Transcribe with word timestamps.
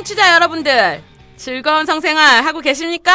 청취자 0.00 0.34
여러분들 0.34 1.02
즐거운 1.36 1.84
성생활 1.84 2.42
하고 2.44 2.60
계십니까? 2.60 3.12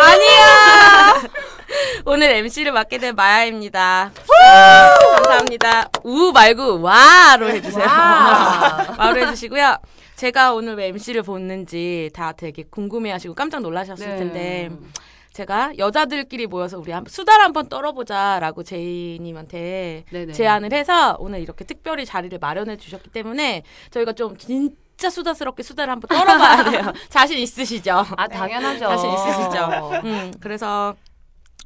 아니요. 0.00 1.30
오늘 2.04 2.30
MC를 2.30 2.72
맡게 2.72 2.98
된 2.98 3.14
마야입니다. 3.14 4.12
네, 4.14 5.14
감사합니다. 5.14 5.88
우 6.04 6.30
말고 6.32 6.82
와로 6.82 7.48
해주세요. 7.48 7.86
와로 8.98 9.20
해주시고요. 9.20 9.78
제가 10.16 10.52
오늘 10.52 10.74
왜 10.74 10.88
MC를 10.88 11.22
보는지 11.22 12.10
다 12.12 12.32
되게 12.32 12.64
궁금해하시고 12.64 13.34
깜짝 13.34 13.60
놀라셨을 13.60 14.06
네. 14.08 14.16
텐데 14.16 14.70
제가 15.32 15.72
여자들끼리 15.78 16.48
모여서 16.48 16.78
우리 16.78 16.92
한 16.92 17.04
수다를 17.08 17.44
한번 17.44 17.70
떨어보자라고 17.70 18.62
제이님한테 18.62 20.04
네네. 20.10 20.32
제안을 20.34 20.72
해서 20.72 21.16
오늘 21.18 21.40
이렇게 21.40 21.64
특별히 21.64 22.04
자리를 22.04 22.36
마련해 22.38 22.76
주셨기 22.76 23.08
때문에 23.08 23.62
저희가 23.90 24.12
좀 24.12 24.36
진 24.36 24.76
짜 24.98 25.08
수다스럽게 25.10 25.62
수다를 25.62 25.92
한번 25.92 26.08
떨어봐야 26.08 26.64
돼요. 26.70 26.92
자신 27.08 27.38
있으시죠? 27.38 28.04
아 28.16 28.26
당연하죠. 28.28 28.80
자신 28.88 29.10
있으시죠? 29.12 29.90
음, 30.04 30.32
그래서 30.40 30.94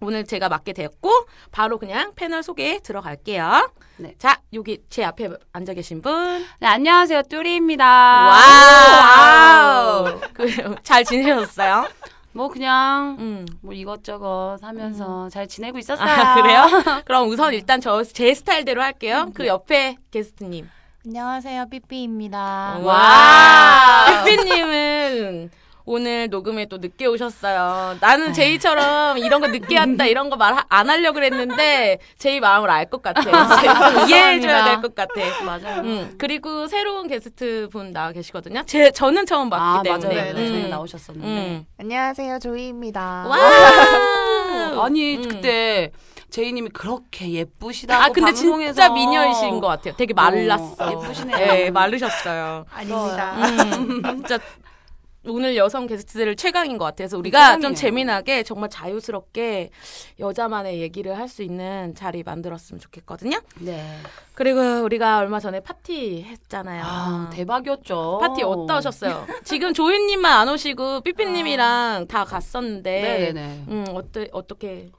오늘 0.03 0.25
제가 0.25 0.49
맡게 0.49 0.73
되었고 0.75 1.11
바로 1.51 1.79
그냥 1.79 2.13
패널 2.15 2.43
소개 2.43 2.79
들어갈게요. 2.81 3.71
네. 3.99 4.15
자, 4.19 4.41
여기 4.53 4.79
제 4.91 5.05
앞에 5.05 5.31
앉아 5.53 5.75
계신 5.75 6.03
분. 6.03 6.45
네, 6.59 6.67
안녕하세요, 6.67 7.23
뚜리입니다. 7.23 7.85
Wow. 8.29 10.21
그, 10.35 10.75
잘 10.83 11.05
지내셨어요? 11.05 11.87
뭐 12.33 12.49
그냥 12.49 13.17
음. 13.21 13.47
뭐 13.63 13.73
이것저것 13.75 14.59
하면서 14.63 15.29
잘 15.29 15.47
지내고 15.47 15.79
있었어요. 15.79 16.09
아, 16.09 16.35
그래요? 16.35 16.67
그럼 17.05 17.29
우선 17.29 17.55
일단 17.55 17.81
저 17.81 18.03
제 18.03 18.35
스타일대로 18.35 18.83
할게요. 18.83 19.29
그 19.35 19.47
옆에 19.47 19.97
게스트님. 20.11 20.69
안녕하세요, 21.05 21.67
삐삐입니다. 21.69 22.79
와. 22.83 24.23
삐삐님은 24.25 25.51
오늘 25.85 26.29
녹음에 26.31 26.67
또 26.67 26.79
늦게 26.79 27.07
오셨어요. 27.07 27.97
나는 28.01 28.33
제이처럼 28.33 29.19
이런 29.19 29.41
거 29.41 29.49
늦게 29.49 29.77
한다 29.77 30.07
이런 30.07 30.31
거 30.31 30.37
말 30.37 30.63
안 30.69 30.89
하려고 30.89 31.15
그랬는데 31.15 31.99
제이 32.19 32.39
마음을 32.39 32.71
알 32.71 32.89
것 32.89 33.03
같아. 33.03 33.21
좀 33.21 34.09
이해해줘야 34.09 34.65
될 34.65 34.81
것 34.81 34.95
같아. 34.95 35.13
맞아요. 35.45 35.81
음, 35.83 36.15
그리고 36.19 36.69
새로운 36.69 37.09
게스트 37.09 37.69
분 37.73 37.93
나와 37.93 38.13
계시거든요. 38.13 38.63
제 38.67 38.93
저는 38.93 39.27
처음 39.27 39.51
봤기 39.51 39.65
아 39.65 39.83
때문에. 39.83 40.15
맞아요. 40.15 40.33
네, 40.35 40.47
저희 40.47 40.65
음. 40.67 40.71
나오셨었는데. 40.71 41.27
음. 41.29 41.67
안녕하세요, 41.81 42.39
조이입니다. 42.39 43.27
와. 43.29 44.85
아니 44.85 45.17
음. 45.17 45.23
그때 45.29 45.91
제이님이 46.33 46.71
그렇게 46.71 47.31
예쁘시다고 47.31 48.03
아 48.03 48.07
근데 48.09 48.33
방송에서 48.33 48.73
진짜 48.73 48.89
미녀이신 48.93 49.61
것 49.61 49.67
같아요. 49.69 49.95
되게 49.97 50.15
말랐어. 50.15 50.75
어, 50.79 51.03
예쁘시네요. 51.05 51.37
네, 51.37 51.71
마르셨어요. 51.71 52.65
아닙니다. 52.73 53.37
음, 53.37 54.03
진짜 54.17 54.39
오늘 55.25 55.57
여성 55.57 55.87
게스트들 55.87 56.35
최강인 56.35 56.79
것 56.79 56.85
같아서 56.87 57.17
우리가 57.17 57.53
좀 57.53 57.61
최강이에요. 57.61 57.77
재미나게 57.77 58.43
정말 58.43 58.71
자유스럽게 58.71 59.71
여자만의 60.19 60.81
얘기를 60.81 61.17
할 61.17 61.29
수 61.29 61.43
있는 61.45 61.95
자리 61.95 62.23
만들었으면 62.25 62.81
좋겠거든요. 62.81 63.39
네. 63.61 63.87
그리고 64.35 64.61
우리가 64.83 65.19
얼마 65.19 65.39
전에 65.39 65.61
파티 65.61 66.23
했잖아요. 66.25 66.83
아 66.85 67.31
대박이었죠. 67.33 68.19
파티 68.21 68.43
어떠셨어요? 68.43 69.27
지금 69.45 69.73
조이님만 69.75 70.33
안 70.33 70.49
오시고 70.49 71.03
삐삐님이랑 71.03 72.07
다 72.09 72.25
갔었는데, 72.25 73.03
네네네. 73.03 73.65
음 73.69 73.85
어떠 73.95 74.25
어떻게 74.33 74.91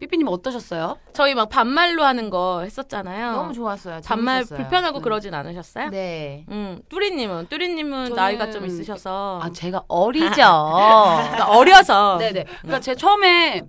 삐삐님 0.00 0.28
어떠셨어요? 0.28 0.96
저희 1.12 1.34
막 1.34 1.48
반말로 1.48 2.04
하는 2.04 2.30
거 2.30 2.60
했었잖아요. 2.60 3.32
너무 3.32 3.52
좋았어요. 3.52 4.00
반말 4.04 4.44
재밌었어요. 4.44 4.58
불편하고 4.58 4.98
네. 4.98 5.02
그러진 5.02 5.34
않으셨어요? 5.34 5.88
네. 5.90 6.44
음 6.50 6.80
뚜리님은 6.88 7.48
뚜리님은 7.48 8.10
저는- 8.10 8.14
나이가 8.14 8.50
좀 8.50 8.64
있으셔서 8.64 9.40
아 9.42 9.50
제가 9.50 9.82
어리죠. 9.88 10.28
그러니까 10.36 11.46
어려서 11.50 12.16
네네. 12.18 12.44
그러니까 12.62 12.80
제가 12.80 12.96
처음에 12.96 13.62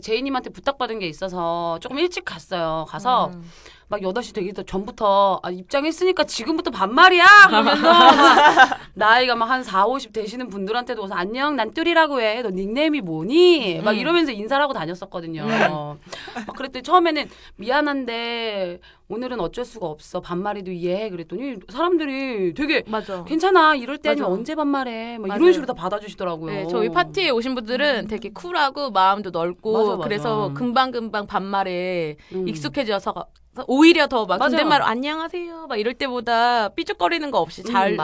제이님한테 0.00 0.50
부탁받은 0.50 0.98
게 1.00 1.08
있어서 1.08 1.78
조금 1.80 1.98
일찍 1.98 2.24
갔어요. 2.24 2.86
가서 2.88 3.26
음. 3.34 3.50
막 3.88 4.00
8시 4.00 4.34
되기 4.34 4.52
전부터 4.66 5.40
아, 5.42 5.50
입장했으니까 5.50 6.24
지금부터 6.24 6.70
반말이야! 6.70 7.24
그러면서 7.48 7.82
막 7.82 8.78
나이가 8.94 9.34
막 9.34 9.44
한 9.54 9.62
4, 9.62 9.86
50 9.86 10.12
되시는 10.12 10.48
분들한테도 10.48 11.02
와서 11.02 11.14
안녕, 11.14 11.56
난 11.56 11.72
뚜리라고 11.72 12.20
해. 12.20 12.42
너 12.42 12.50
닉네임이 12.50 13.00
뭐니? 13.02 13.80
막 13.84 13.92
음. 13.92 13.96
이러면서 13.96 14.32
인사를 14.32 14.60
하고 14.62 14.72
다녔었거든요. 14.72 15.46
막 15.46 16.56
그랬더니 16.56 16.82
처음에는 16.82 17.28
미안한데 17.56 18.80
오늘은 19.08 19.38
어쩔 19.40 19.64
수가 19.64 19.86
없어. 19.86 20.20
반말해도 20.20 20.72
이해해. 20.72 21.10
그랬더니 21.10 21.56
사람들이 21.70 22.54
되게 22.54 22.82
맞아. 22.86 23.22
괜찮아. 23.24 23.74
이럴 23.74 23.98
때 23.98 24.10
아니면. 24.10 24.30
언제 24.32 24.54
반말해. 24.54 25.18
막 25.18 25.28
맞아요. 25.28 25.40
이런 25.40 25.52
식으로 25.52 25.66
다 25.66 25.74
받아주시더라고요. 25.74 26.52
네, 26.52 26.66
저희 26.68 26.88
파티에 26.88 27.30
오신 27.30 27.54
분들은 27.54 28.08
되게 28.08 28.30
쿨하고 28.30 28.90
마음도 28.90 29.30
넓고 29.30 29.72
맞아, 29.72 29.90
맞아. 29.96 30.02
그래서 30.04 30.52
금방금방 30.54 31.26
반말에 31.26 32.16
음. 32.32 32.48
익숙해져서 32.48 33.26
오히려 33.66 34.06
더 34.06 34.26
막. 34.26 34.38
존댓말로 34.38 34.84
안녕하세요 34.84 35.66
막 35.68 35.76
이럴 35.78 35.94
때보다 35.94 36.68
삐죽거리는 36.70 37.30
거 37.30 37.38
없이 37.40 37.62
잘 37.62 37.92
음. 37.92 37.98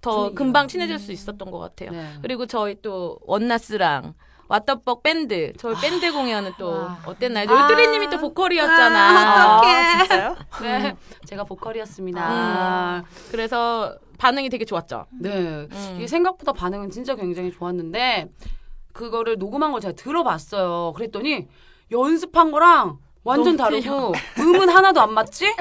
더. 0.00 0.32
금방 0.34 0.68
친해질 0.68 0.98
수 0.98 1.12
있었던 1.12 1.50
것 1.50 1.58
같아요. 1.58 1.90
네. 1.92 2.12
그리고 2.22 2.46
저희 2.46 2.76
또 2.82 3.18
원나스랑 3.22 4.14
What 4.48 4.68
the 4.68 4.82
fuck 4.82 5.02
밴드 5.02 5.52
저희 5.58 5.74
밴드 5.80 6.12
공연은 6.12 6.52
또 6.58 6.70
와. 6.70 6.98
어땠나요? 7.06 7.46
저희 7.46 7.68
뚜리님이 7.68 8.10
또 8.10 8.18
보컬이었잖아. 8.18 9.56
어떡해. 9.58 9.98
진짜요? 9.98 10.36
네. 10.62 10.96
제가 11.24 11.44
보컬이었습니다. 11.44 13.04
그래서 13.30 13.96
반응이 14.18 14.48
되게 14.48 14.64
좋았죠. 14.64 15.06
네. 15.20 15.30
음. 15.30 15.94
이게 15.96 16.06
생각보다 16.06 16.52
반응은 16.52 16.90
진짜 16.90 17.14
굉장히 17.16 17.50
좋았는데 17.52 18.28
그거를 18.92 19.36
녹음한 19.38 19.72
걸 19.72 19.80
제가 19.80 19.94
들어봤어요. 19.94 20.92
그랬더니 20.94 21.48
연습한 21.90 22.50
거랑 22.50 22.98
완전 23.26 23.56
다르고 23.56 24.12
음은 24.38 24.68
하나도 24.68 25.00
안 25.00 25.12
맞지? 25.12 25.52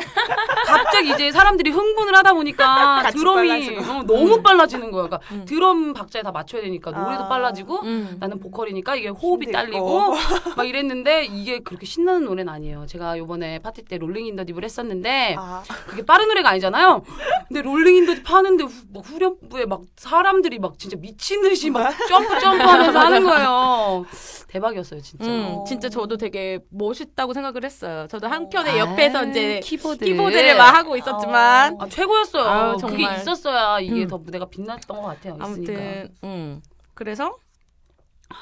갑자기 0.67 1.09
이제 1.11 1.31
사람들이 1.31 1.71
흥분을 1.71 2.15
하다 2.15 2.33
보니까 2.33 3.09
드럼이. 3.11 3.77
어, 3.77 4.03
너무 4.05 4.41
빨라지는 4.41 4.91
거야. 4.91 5.07
그러니까 5.07 5.19
음. 5.31 5.45
드럼 5.45 5.93
박자에 5.93 6.21
다 6.21 6.31
맞춰야 6.31 6.61
되니까 6.61 6.91
노래도 6.91 7.23
아. 7.23 7.27
빨라지고 7.27 7.81
음. 7.83 8.17
나는 8.19 8.39
보컬이니까 8.39 8.95
이게 8.95 9.09
호흡이. 9.09 9.51
딸리고 9.51 10.13
막 10.57 10.67
이랬는데 10.67 11.25
이게 11.25 11.59
그렇게 11.59 11.85
신나는 11.85 12.25
노래는 12.25 12.51
아니에요. 12.51 12.85
제가 12.87 13.17
요번에 13.17 13.59
파티 13.59 13.83
때 13.83 13.97
Rolling 13.97 14.25
in 14.27 14.35
the 14.35 14.43
Deep을 14.43 14.63
했었는데 14.65 15.35
아, 15.37 15.63
그게 15.87 16.05
빠른 16.05 16.27
노래가 16.27 16.49
아니잖아요. 16.49 17.03
근데 17.47 17.61
Rolling 17.61 17.95
in 17.95 18.05
the 18.05 18.15
Deep 18.15 18.29
하는데 18.29 18.63
후, 18.63 18.69
막 18.93 19.03
후렴부에 19.05 19.65
막 19.65 19.81
사람들이 19.95 20.59
막 20.59 20.77
진짜 20.77 20.97
미친 20.97 21.41
듯이 21.41 21.69
막 21.69 21.93
점프 22.09 22.39
점프 22.39 22.63
하면서 22.63 22.99
하는 22.99 23.23
거예요. 23.23 24.05
대박이었어요, 24.49 25.01
진짜. 25.01 25.25
음, 25.25 25.45
어. 25.49 25.63
진짜 25.67 25.89
저도 25.89 26.17
되게 26.17 26.59
멋있다고 26.69 27.33
생각 27.33 27.54
을 27.55 27.63
했어요. 27.63 28.07
저도 28.09 28.27
한켠에 28.27 28.71
아, 28.71 28.77
옆에서 28.79 29.25
이제 29.27 29.59
키보드 29.61 30.03
키보드를 30.03 30.57
막 30.57 30.75
하고 30.75 30.97
있었지만 30.97 31.77
아, 31.79 31.87
최고였어요. 31.87 32.43
아유, 32.43 32.77
그게 32.81 33.03
정말. 33.03 33.17
있었어야 33.21 33.79
이게 33.79 34.03
음. 34.03 34.07
더 34.07 34.17
무대가 34.17 34.45
빛났던 34.45 34.97
것 34.97 35.03
같아요. 35.03 35.37
있으니까. 35.41 35.45
아무튼 35.45 36.15
음 36.23 36.61
그래서 36.93 37.37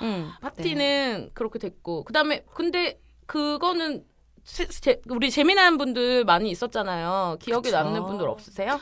음 0.01 0.31
파티는 0.41 1.31
그렇게 1.33 1.59
됐고 1.59 2.05
그다음에 2.05 2.43
근데 2.53 2.99
그거는 3.27 4.03
세- 4.43 4.67
제- 4.67 5.01
우리 5.09 5.29
재미난 5.31 5.77
분들 5.77 6.25
많이 6.25 6.49
있었잖아요. 6.49 7.37
기억에 7.39 7.61
그쵸. 7.61 7.75
남는 7.77 8.03
분들 8.03 8.27
없으세요? 8.27 8.79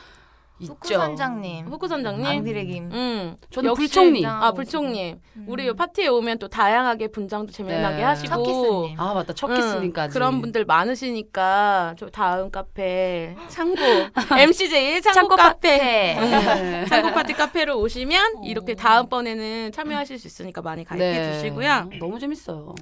있죠. 0.62 0.72
후쿠 0.74 0.88
선장님, 0.88 1.66
후쿠 1.66 1.88
선장님. 1.88 2.26
앙드레 2.26 2.64
김. 2.64 2.90
음 2.92 3.36
저는 3.50 3.70
역시- 3.70 3.80
불총님. 3.82 4.26
아 4.26 4.52
불총님. 4.52 5.20
우리 5.46 5.66
요 5.66 5.74
파티에 5.74 6.08
오면 6.08 6.38
또 6.38 6.48
다양하게 6.48 7.08
분장도 7.08 7.52
재미나게 7.52 7.96
네. 7.96 8.02
하시고. 8.02 8.28
첫키스님. 8.28 9.00
아 9.00 9.14
맞다 9.14 9.32
첫 9.32 9.50
응, 9.50 9.56
키스님까지. 9.56 10.14
그런 10.14 10.40
분들 10.40 10.64
많으시니까 10.64 11.94
저 11.98 12.06
다음 12.08 12.50
카페 12.50 13.34
창고 13.48 13.80
MCJ 14.38 15.02
창고, 15.02 15.14
창고 15.14 15.36
카페 15.36 15.78
네. 15.78 16.84
창고 16.88 17.12
파티 17.12 17.32
카페로 17.34 17.78
오시면 17.78 18.44
이렇게 18.44 18.74
다음번에는 18.74 19.72
참여하실 19.72 20.18
수 20.18 20.26
있으니까 20.26 20.62
많이 20.62 20.84
가입해 20.84 21.12
네. 21.12 21.32
주시고요. 21.34 21.90
너무 22.00 22.18
재밌어요. 22.18 22.74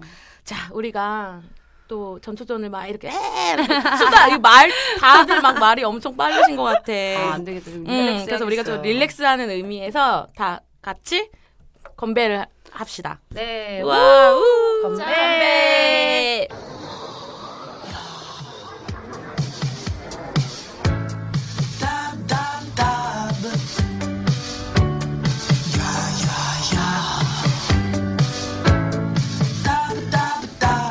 자, 0.45 0.57
우리가 0.73 1.41
또 1.91 2.21
전초전을 2.21 2.71
막 2.71 2.87
이렇게 2.87 3.09
해 3.09 3.57
수다 3.99 4.29
이말 4.29 4.71
다들 5.01 5.41
막 5.41 5.59
말이 5.59 5.83
엄청 5.83 6.17
빠르신 6.17 6.55
것 6.55 6.63
같아. 6.63 6.93
아, 6.93 7.33
안 7.35 7.45
되겠다. 7.45 7.69
좀 7.69 7.85
음, 7.89 8.23
그래서 8.25 8.45
우리가 8.45 8.63
좀. 8.63 8.81
릴렉스하는 8.81 9.51
의미에서 9.51 10.29
다 10.37 10.61
같이 10.81 11.29
건배를 11.97 12.47
합시다. 12.71 13.21
네. 13.31 13.83
와, 13.83 14.33
우, 14.33 14.83
건배. 14.83 15.05
건배. 15.05 16.49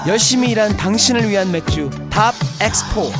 열심히 0.10 0.50
일한 0.50 0.76
당신을 0.76 1.30
위한 1.30 1.52
맥주 1.52 1.92
DAB 2.10 2.34
Export 2.60 3.12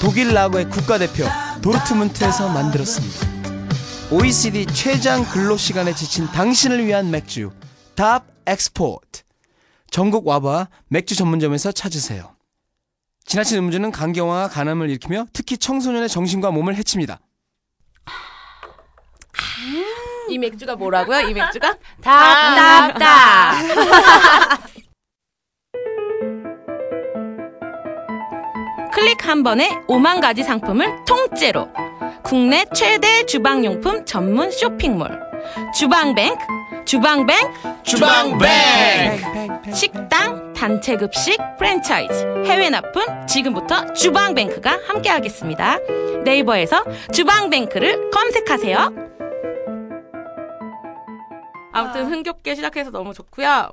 독일 0.00 0.34
라거의 0.34 0.68
국가대표 0.68 1.24
도르트문트에서 1.62 2.48
만들었습니다. 2.48 4.10
OECD 4.10 4.66
최장 4.66 5.24
근로 5.26 5.56
시간에 5.56 5.94
지친 5.94 6.26
당신을 6.32 6.84
위한 6.84 7.12
맥주 7.12 7.52
DAB 7.94 8.24
Export 8.44 9.22
전국 9.88 10.26
와봐 10.26 10.66
맥주 10.88 11.14
전문점에서 11.14 11.70
찾으세요. 11.70 12.34
지나친 13.24 13.58
음주는 13.58 13.88
간경화와 13.92 14.48
간암을 14.48 14.90
일으키며 14.90 15.26
특히 15.32 15.56
청소년의 15.56 16.08
정신과 16.08 16.50
몸을 16.50 16.74
해칩니다. 16.74 17.20
이 20.28 20.38
맥주가 20.38 20.74
뭐라고요? 20.74 21.20
이 21.28 21.34
맥주가? 21.34 21.76
답답다. 22.02 23.52
클릭 28.98 29.28
한 29.28 29.44
번에 29.44 29.80
5만 29.86 30.20
가지 30.20 30.42
상품을 30.42 31.04
통째로. 31.04 31.68
국내 32.24 32.64
최대 32.74 33.24
주방용품 33.26 34.04
전문 34.04 34.50
쇼핑몰. 34.50 35.20
주방뱅크 35.72 36.44
주방뱅크 36.84 37.82
주방뱅. 37.84 39.72
식당 39.72 40.52
단체 40.52 40.96
급식 40.96 41.38
프랜차이즈. 41.58 42.44
해외 42.46 42.70
납품 42.70 43.04
지금부터 43.28 43.92
주방뱅크가 43.92 44.80
함께하겠습니다. 44.88 45.78
네이버에서 46.24 46.82
주방뱅크를 47.12 48.10
검색하세요. 48.10 48.78
아무튼 51.72 52.06
흥겹게 52.10 52.56
시작해서 52.56 52.90
너무 52.90 53.14
좋고요. 53.14 53.70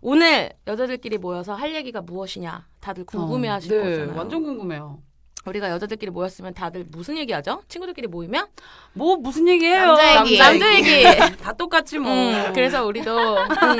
오늘 0.00 0.52
여자들끼리 0.66 1.18
모여서 1.18 1.54
할 1.54 1.74
얘기가 1.74 2.00
무엇이냐 2.00 2.66
다들 2.84 3.06
궁금해하실 3.06 3.70
네, 3.70 3.90
거잖아요 3.90 4.18
완전 4.18 4.42
궁금해요. 4.42 4.98
우리가 5.46 5.68
여자들끼리 5.70 6.10
모였으면 6.10 6.54
다들 6.54 6.86
무슨 6.90 7.18
얘기하죠? 7.18 7.62
친구들끼리 7.68 8.06
모이면? 8.06 8.46
뭐 8.94 9.16
무슨 9.16 9.46
얘기해요? 9.48 9.88
남자 9.94 10.20
얘기. 10.24 10.38
남자 10.38 10.74
얘기. 10.74 11.02
다 11.42 11.52
똑같지 11.52 11.98
뭐. 11.98 12.10
음, 12.10 12.52
그래서 12.54 12.84
우리도 12.86 13.14
음, 13.36 13.78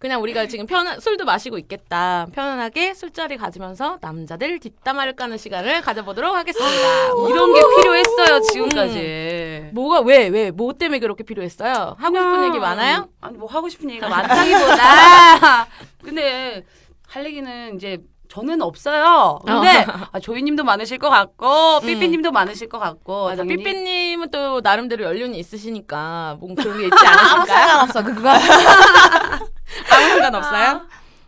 그냥 0.00 0.20
우리가 0.22 0.46
지금 0.48 0.66
편한 0.66 0.98
술도 0.98 1.24
마시고 1.24 1.56
있겠다. 1.58 2.26
편안하게 2.32 2.94
술자리 2.94 3.36
가지면서 3.36 3.98
남자들 4.00 4.58
뒷담화를 4.58 5.14
까는 5.14 5.36
시간을 5.38 5.82
가져보도록 5.82 6.34
하겠습니다. 6.34 7.06
이런 7.30 7.54
게 7.54 7.60
필요했어요 7.76 8.40
지금까지. 8.52 9.70
뭐가 9.72 10.00
왜 10.00 10.28
왜 10.30 10.50
뭐 10.50 10.72
때문에 10.72 10.98
그렇게 10.98 11.22
필요했어요? 11.22 11.94
하고 11.98 12.16
싶은 12.16 12.44
얘기 12.46 12.58
많아요? 12.58 13.08
아니 13.20 13.36
뭐 13.38 13.48
하고 13.48 13.68
싶은 13.68 13.88
얘기가 13.90 14.08
많다기보다. 14.10 15.66
근데 16.02 16.64
할 17.06 17.24
얘기는 17.24 17.76
이제 17.76 17.98
저는 18.28 18.62
없어요. 18.62 19.38
근데 19.44 19.86
아, 20.12 20.18
조이님도 20.18 20.64
많으실 20.64 20.98
것 20.98 21.08
같고 21.10 21.80
삐삐님도 21.80 22.32
많으실 22.32 22.68
것 22.68 22.78
같고. 22.78 23.26
맞아. 23.26 23.42
당연히 23.42 23.62
삐삐님은 23.62 24.30
또 24.30 24.60
나름대로 24.60 25.04
연륜이 25.04 25.38
있으시니까 25.38 26.36
뭔 26.40 26.54
그런 26.56 26.78
게 26.78 26.84
있지 26.84 27.06
않으실까요? 27.06 27.46
상관없어 27.46 28.02
그거. 28.02 28.28
아무 29.90 30.08
상관 30.08 30.34
없어요? 30.34 30.80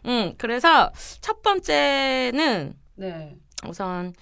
음, 0.06 0.34
그래서 0.38 0.90
첫 1.20 1.42
번째는 1.42 2.74
네. 2.96 3.36
우선 3.68 4.12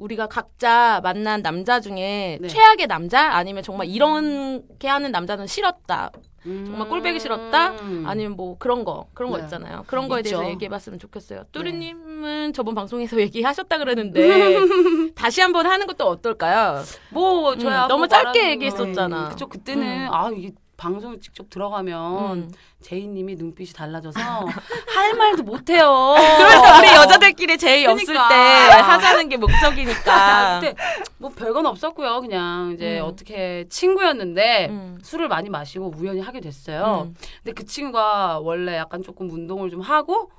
우리가 0.00 0.26
각자 0.26 1.00
만난 1.02 1.42
남자 1.42 1.78
중에 1.80 2.38
네. 2.40 2.48
최악의 2.48 2.86
남자 2.86 3.34
아니면 3.34 3.62
정말 3.62 3.86
이렇게 3.86 4.88
하는 4.88 5.12
남자는 5.12 5.46
싫었다. 5.46 6.10
정말 6.42 6.88
꼴배기 6.88 7.20
싫었다. 7.20 7.72
음. 7.82 8.04
아니면 8.06 8.34
뭐 8.34 8.56
그런 8.58 8.82
거 8.82 9.06
그런 9.12 9.30
거 9.30 9.36
네. 9.36 9.44
있잖아요. 9.44 9.84
그런 9.86 10.08
거에 10.08 10.22
대해서 10.22 10.42
있죠. 10.42 10.50
얘기해봤으면 10.52 10.98
좋겠어요. 10.98 11.44
뚜리님은 11.52 12.54
저번 12.54 12.74
방송에서 12.74 13.20
얘기하셨다 13.20 13.76
그러는데 13.76 14.56
다시 15.14 15.42
한번 15.42 15.66
하는 15.66 15.86
것도 15.86 16.06
어떨까요? 16.06 16.82
뭐 17.10 17.56
저야 17.58 17.84
음, 17.84 17.88
너무 17.88 17.98
뭐 18.00 18.08
짧게 18.08 18.50
얘기했었잖아. 18.52 19.24
음, 19.26 19.28
그쵸 19.28 19.48
그때는 19.48 20.08
아 20.10 20.30
이게 20.34 20.52
방송 20.78 21.20
직접 21.20 21.50
들어가면 21.50 22.38
음. 22.38 22.50
제이님이 22.82 23.36
눈빛이 23.36 23.72
달라져서 23.72 24.18
할 24.94 25.14
말도 25.14 25.42
못해요. 25.42 26.14
그러니까 26.16 26.78
우리 26.78 26.88
여자들끼리 26.88 27.58
제의 27.58 27.86
없을 27.86 28.06
그러니까. 28.06 28.28
때 28.28 28.34
하자는 28.80 29.28
게 29.28 29.36
목적이니까. 29.36 30.60
그때 30.60 30.74
뭐 31.18 31.30
별건 31.30 31.66
없었고요. 31.66 32.20
그냥 32.20 32.72
이제 32.74 33.00
음. 33.00 33.04
어떻게 33.04 33.66
친구였는데 33.68 34.68
음. 34.70 34.98
술을 35.02 35.28
많이 35.28 35.50
마시고 35.50 35.92
우연히 35.96 36.20
하게 36.20 36.40
됐어요. 36.40 37.08
음. 37.08 37.14
근데 37.42 37.52
그 37.54 37.66
친구가 37.66 38.40
원래 38.40 38.76
약간 38.76 39.02
조금 39.02 39.30
운동을 39.30 39.70
좀 39.70 39.80
하고 39.80 40.30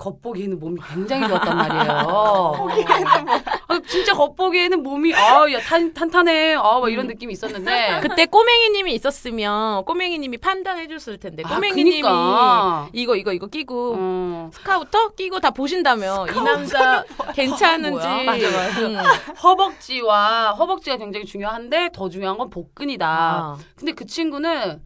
겉보기에는 0.00 0.58
몸이 0.58 0.80
굉장히 0.88 1.28
좋았단 1.28 1.56
말이에요. 1.56 2.56
아, 3.68 3.80
진짜 3.86 4.14
겉보기에는 4.14 4.82
몸이 4.82 5.14
아야 5.14 5.60
탄탄해 5.60 6.54
아막 6.54 6.90
이런 6.90 7.06
느낌이 7.06 7.34
있었는데 7.34 8.00
그때 8.02 8.24
꼬맹이님이 8.24 8.94
있었으면 8.94 9.84
꼬맹이님이 9.84 10.38
판단해줬을 10.38 11.18
텐데 11.18 11.42
아, 11.44 11.54
꼬맹이님이 11.54 12.02
그니까. 12.02 12.88
이거 12.94 13.14
이거 13.14 13.32
이거 13.32 13.46
끼고 13.46 13.94
어, 13.98 14.50
스카우터 14.54 15.10
끼고 15.10 15.40
다 15.40 15.50
보신다며 15.50 16.26
이 16.28 16.40
남자 16.42 17.04
괜찮은지 17.36 18.06
뭐야? 18.06 18.24
맞아, 18.24 18.50
맞아. 18.50 18.80
음. 18.80 18.96
허벅지와 19.42 20.52
허벅지가 20.52 20.96
굉장히 20.96 21.26
중요한데 21.26 21.90
더 21.92 22.08
중요한 22.08 22.38
건 22.38 22.48
복근이다. 22.48 23.06
아. 23.06 23.58
근데 23.76 23.92
그 23.92 24.06
친구는 24.06 24.80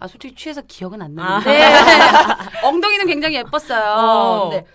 아 0.00 0.06
솔직히 0.06 0.34
취해서 0.34 0.62
기억은 0.62 1.02
안 1.02 1.18
아. 1.18 1.40
나는데 1.40 1.64
엉덩이는 2.64 3.06
굉장히 3.06 3.36
예뻤어요. 3.36 3.94
어. 3.96 4.48
근데 4.50 4.66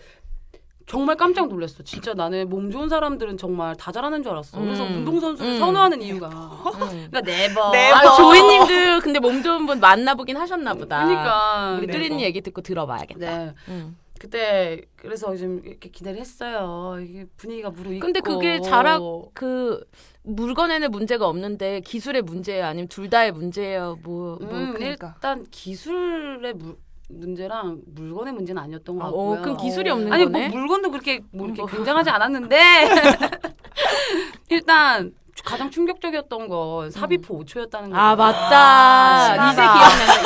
정말 0.86 1.16
깜짝 1.16 1.48
놀랐어. 1.48 1.82
진짜 1.84 2.14
나는 2.14 2.50
몸 2.50 2.70
좋은 2.70 2.90
사람들은 2.90 3.38
정말 3.38 3.76
다 3.76 3.92
잘하는 3.92 4.22
줄 4.22 4.32
알았어. 4.34 4.60
그래서 4.60 4.84
음. 4.84 4.98
운동선수를 4.98 5.54
음. 5.54 5.60
선호하는 5.60 6.02
이유가 6.02 6.28
음. 6.28 7.08
그러니까 7.10 7.22
never. 7.22 7.74
아, 7.74 8.16
조이님도 8.18 9.00
근데 9.02 9.20
몸 9.20 9.42
좋은 9.42 9.66
분 9.66 9.80
만나보긴 9.80 10.36
하셨나 10.36 10.74
보다. 10.74 11.06
그러니까 11.06 11.76
우리 11.78 11.88
never. 11.88 11.94
뚜리님 11.94 12.20
얘기 12.22 12.42
듣고 12.42 12.62
들어봐야겠다. 12.62 13.20
네. 13.38 13.54
음. 13.70 13.98
그때 14.24 14.80
그래서 14.96 15.36
좀 15.36 15.60
이렇게 15.66 15.90
기대를 15.90 16.18
했어요. 16.18 16.96
이게 17.02 17.26
분위기가 17.36 17.70
무르익고. 17.70 18.06
근데 18.06 18.22
그게 18.22 18.62
잘하 18.62 18.98
그 19.34 19.84
물건에는 20.22 20.92
문제가 20.92 21.28
없는데 21.28 21.82
기술의 21.82 22.22
문제예요, 22.22 22.66
아니면 22.66 22.88
둘 22.88 23.10
다의 23.10 23.34
문제예요. 23.34 24.00
뭐, 24.02 24.38
뭐 24.40 24.50
음, 24.50 24.74
그러니까. 24.76 25.16
일단 25.16 25.46
기술의 25.52 26.54
무, 26.54 26.78
문제랑 27.10 27.82
물건의 27.86 28.32
문제는 28.32 28.62
아니었던 28.62 28.96
것 28.96 29.02
아, 29.02 29.06
같고요. 29.08 29.40
어, 29.40 29.42
그럼 29.42 29.58
기술이 29.58 29.90
없는 29.90 30.14
아니 30.14 30.24
거네. 30.24 30.48
뭐 30.48 30.58
물건도 30.58 30.92
그렇게 30.92 31.20
뭐 31.34 31.46
이렇게 31.48 31.62
뭐. 31.62 31.70
굉장하지 31.70 32.10
않았는데 32.10 32.58
일단 34.48 35.14
가장 35.44 35.70
충격적이었던 35.70 36.48
건 36.48 36.92
삽입후 36.92 37.44
5초였다는 37.44 37.92
거. 37.92 37.98
아 37.98 38.16
맞다. 38.16 39.34
아, 39.34 39.52
이제. 39.52 39.62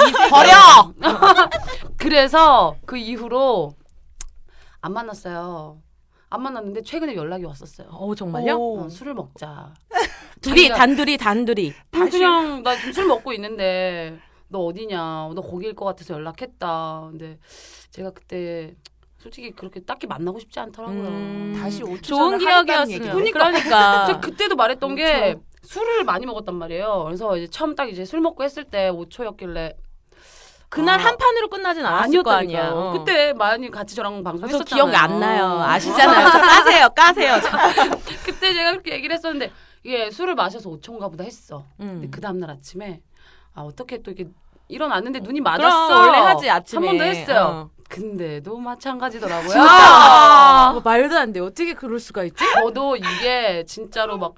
이제 0.09 0.29
버려. 0.29 0.51
그래서 1.97 2.75
그 2.85 2.95
이후로 2.95 3.73
안 4.81 4.93
만났어요. 4.93 5.81
안 6.29 6.41
만났는데 6.43 6.81
최근에 6.81 7.15
연락이 7.15 7.45
왔었어요. 7.45 7.87
어 7.89 8.13
정말요? 8.15 8.55
오. 8.55 8.79
어, 8.81 8.89
술을 8.89 9.13
먹자. 9.13 9.73
둘이 10.41 10.69
자기가- 10.69 10.75
단둘이 10.75 11.17
단둘이. 11.17 11.73
음, 11.95 12.09
그냥 12.09 12.63
나 12.63 12.75
지금 12.75 12.91
술 12.93 13.05
먹고 13.07 13.33
있는데 13.33 14.19
너 14.49 14.59
어디냐? 14.59 15.31
너 15.33 15.41
거기일 15.41 15.73
것 15.73 15.85
같아서 15.85 16.13
연락했다. 16.13 17.07
근데 17.11 17.39
제가 17.91 18.11
그때 18.11 18.75
솔직히 19.17 19.51
그렇게 19.51 19.79
딱히 19.81 20.05
만나고 20.05 20.39
싶지 20.39 20.59
않더라고요. 20.59 20.99
음, 21.07 21.57
다시 21.59 21.81
5초 21.81 22.03
좋은 22.03 22.37
기억이었으면. 22.37 23.23
그러니까. 23.31 23.51
제가 24.07 24.19
그때도 24.19 24.55
말했던 24.55 24.95
게 24.95 25.37
술을 25.63 26.03
많이 26.03 26.25
먹었단 26.25 26.55
말이에요. 26.55 27.03
그래서 27.05 27.35
이제 27.35 27.47
처음 27.47 27.75
딱 27.75 27.89
이제 27.89 28.05
술 28.05 28.21
먹고 28.21 28.43
했을 28.43 28.63
때 28.63 28.89
5초였길래 28.91 29.75
그날 30.69 30.99
아, 30.99 31.03
한 31.03 31.17
판으로 31.17 31.47
끝나진 31.49 31.85
않았을 31.85 32.23
거 32.23 32.31
아니야. 32.31 32.71
어. 32.71 32.91
그때 32.91 33.33
많이 33.33 33.71
같이 33.71 33.95
저랑 33.95 34.17
저 34.17 34.23
방송했었잖아요. 34.23 34.65
기억이 34.85 34.95
안 34.95 35.19
나요. 35.19 35.61
아시잖아요. 35.61 36.27
저 36.31 36.39
까세요, 36.41 36.89
까세요. 36.95 37.39
저. 37.41 37.97
그때 38.25 38.53
제가 38.53 38.71
그렇게 38.71 38.91
얘기를 38.95 39.15
했었는데 39.15 39.51
이게 39.83 40.11
술을 40.11 40.35
마셔서 40.35 40.69
5초인가 40.69 41.09
보다 41.09 41.23
했어. 41.23 41.63
음. 41.79 41.99
근데 42.01 42.09
그 42.09 42.19
다음날 42.19 42.49
아침에 42.51 43.01
아 43.53 43.61
어떻게 43.61 44.01
또 44.01 44.11
이게 44.11 44.25
일어났는데 44.67 45.19
눈이 45.21 45.39
그럼 45.39 45.53
맞았어. 45.57 45.99
원래 45.99 46.17
하지 46.19 46.49
아침에. 46.49 46.85
한 46.87 46.97
번 46.97 46.97
더 46.97 47.03
했어요. 47.05 47.39
어. 47.39 47.69
근데도 47.89 48.57
마찬가지더라고요. 48.57 49.47
진짜. 49.47 50.69
뭐 50.73 50.81
말도 50.83 51.17
안 51.17 51.31
돼. 51.31 51.39
어떻게 51.39 51.73
그럴 51.73 52.01
수가 52.01 52.25
있지? 52.25 52.43
저도 52.55 52.97
이게 52.97 53.63
진짜로 53.65 54.17
막 54.17 54.33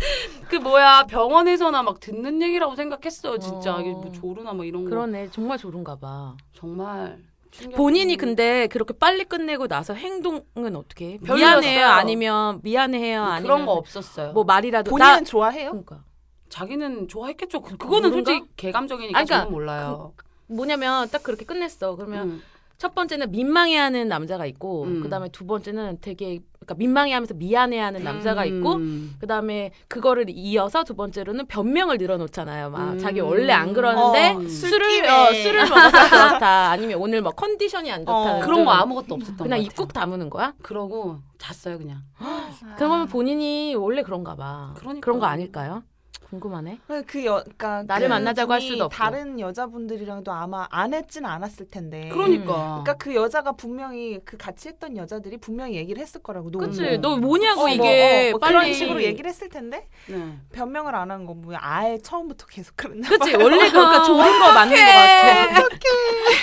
그 0.48 0.56
뭐야 0.56 1.04
병원에서나 1.08 1.82
막 1.82 2.00
듣는 2.00 2.40
얘기라고 2.42 2.74
생각했어요 2.74 3.38
진짜 3.38 3.76
어. 3.76 3.80
이게 3.80 3.90
뭐 3.90 4.10
조루나 4.12 4.52
뭐 4.52 4.64
이런 4.64 4.84
거 4.84 4.90
그러네. 4.90 5.30
정말 5.30 5.58
좋은가 5.58 5.96
봐. 5.96 6.36
정말 6.54 7.18
충격이- 7.50 7.74
본인이 7.76 8.16
근데 8.16 8.66
그렇게 8.68 8.94
빨리 8.96 9.24
끝내고 9.24 9.66
나서 9.68 9.94
행동은 9.94 10.76
어떻게 10.76 11.12
해? 11.12 11.18
별로였어요. 11.18 11.60
미안해요? 11.60 11.86
아니면 11.86 12.60
미안해요? 12.62 13.22
아니면 13.24 13.42
그런 13.42 13.66
거 13.66 13.72
없었어요 13.72 14.32
뭐 14.32 14.44
말이라도 14.44 14.90
본인은 14.90 15.10
나 15.10 15.20
좋아해요? 15.22 15.70
그러니까 15.70 16.04
자기는 16.48 17.08
좋아했겠죠 17.08 17.60
그, 17.62 17.76
그거는 17.76 18.10
모른가? 18.10 18.30
솔직히 18.32 18.50
개감적이니까 18.56 19.18
아니, 19.18 19.26
그러니까 19.26 19.44
저는 19.46 19.52
몰라요 19.52 20.12
뭐냐면 20.46 21.08
딱 21.10 21.22
그렇게 21.22 21.44
끝냈어. 21.44 21.94
그러면 21.94 22.28
음. 22.28 22.42
첫 22.76 22.92
번째는 22.94 23.30
민망해하는 23.30 24.08
남자가 24.08 24.46
있고 24.46 24.82
음. 24.82 25.00
그다음에 25.02 25.28
두 25.28 25.46
번째는 25.46 25.98
되게 26.00 26.40
그러니까 26.60 26.74
민망해하면서 26.74 27.34
미안해하는 27.34 28.04
남자가 28.04 28.44
있고 28.44 28.74
음. 28.74 29.16
그다음에 29.18 29.72
그거를 29.88 30.26
이어서 30.28 30.84
두 30.84 30.94
번째로는 30.94 31.46
변명을 31.46 31.96
늘어놓잖아요. 31.96 32.68
막 32.70 32.92
음. 32.92 32.98
자기 32.98 33.20
원래 33.20 33.52
안 33.52 33.72
그러는데 33.72 34.34
어, 34.34 34.46
술을. 34.46 35.08
어, 35.08 35.32
술을 35.32 35.68
먹어서 35.68 36.08
그렇다. 36.10 36.70
아니면 36.70 36.98
오늘 37.00 37.22
뭐 37.22 37.32
컨디션이 37.32 37.90
안 37.90 38.00
좋다. 38.00 38.12
어, 38.12 38.40
그런 38.40 38.66
거 38.66 38.72
아무것도 38.72 39.14
없었던 39.14 39.36
거 39.38 39.44
그냥 39.44 39.58
입국 39.60 39.94
다무는 39.94 40.28
거야? 40.28 40.52
그러고 40.60 41.18
잤어요 41.38 41.78
그냥 41.78 42.02
그러면 42.76 43.08
본인이 43.08 43.74
원래 43.74 44.02
그런가 44.02 44.36
봐. 44.36 44.74
그러니까. 44.76 45.02
그런 45.02 45.18
거 45.18 45.26
아닐까요? 45.26 45.82
궁금하네. 46.30 46.78
그 47.06 47.24
여, 47.24 47.40
그러니까 47.42 47.82
나를 47.82 48.06
그 48.06 48.12
만나자고 48.12 48.52
할 48.52 48.60
수도 48.60 48.84
없고. 48.84 48.94
다른 48.96 49.40
여자분들이랑도 49.40 50.30
아마 50.32 50.66
안 50.70 50.94
했진 50.94 51.26
않았을 51.26 51.68
텐데. 51.70 52.08
그러니까 52.12 52.82
그러니까 52.82 52.94
그 52.94 53.14
여자가 53.14 53.52
분명히 53.52 54.20
그 54.24 54.36
같이 54.36 54.68
했던 54.68 54.96
여자들이 54.96 55.38
분명히 55.38 55.74
얘기를 55.74 56.00
했을 56.00 56.22
거라고. 56.22 56.50
노- 56.50 56.60
그치? 56.60 56.82
뭐. 56.82 56.96
너 56.98 57.16
뭐냐고 57.16 57.62
어, 57.62 57.64
뭐, 57.66 57.68
이게 57.74 58.28
어, 58.28 58.30
뭐 58.30 58.38
빨리 58.38 58.52
그런 58.52 58.72
식으로 58.72 59.02
얘기를 59.02 59.28
했을 59.28 59.48
텐데 59.48 59.88
네. 60.06 60.38
변명을 60.52 60.94
안한거 60.94 61.34
뭐야? 61.34 61.58
아예 61.60 61.98
처음부터 61.98 62.46
계속 62.46 62.76
그랬나? 62.76 63.08
그치? 63.08 63.34
원래 63.34 63.68
그러니까 63.68 64.04
좋은 64.04 64.38
거 64.38 64.52
맞는 64.52 64.76
거 64.76 64.82
같아. 64.82 65.68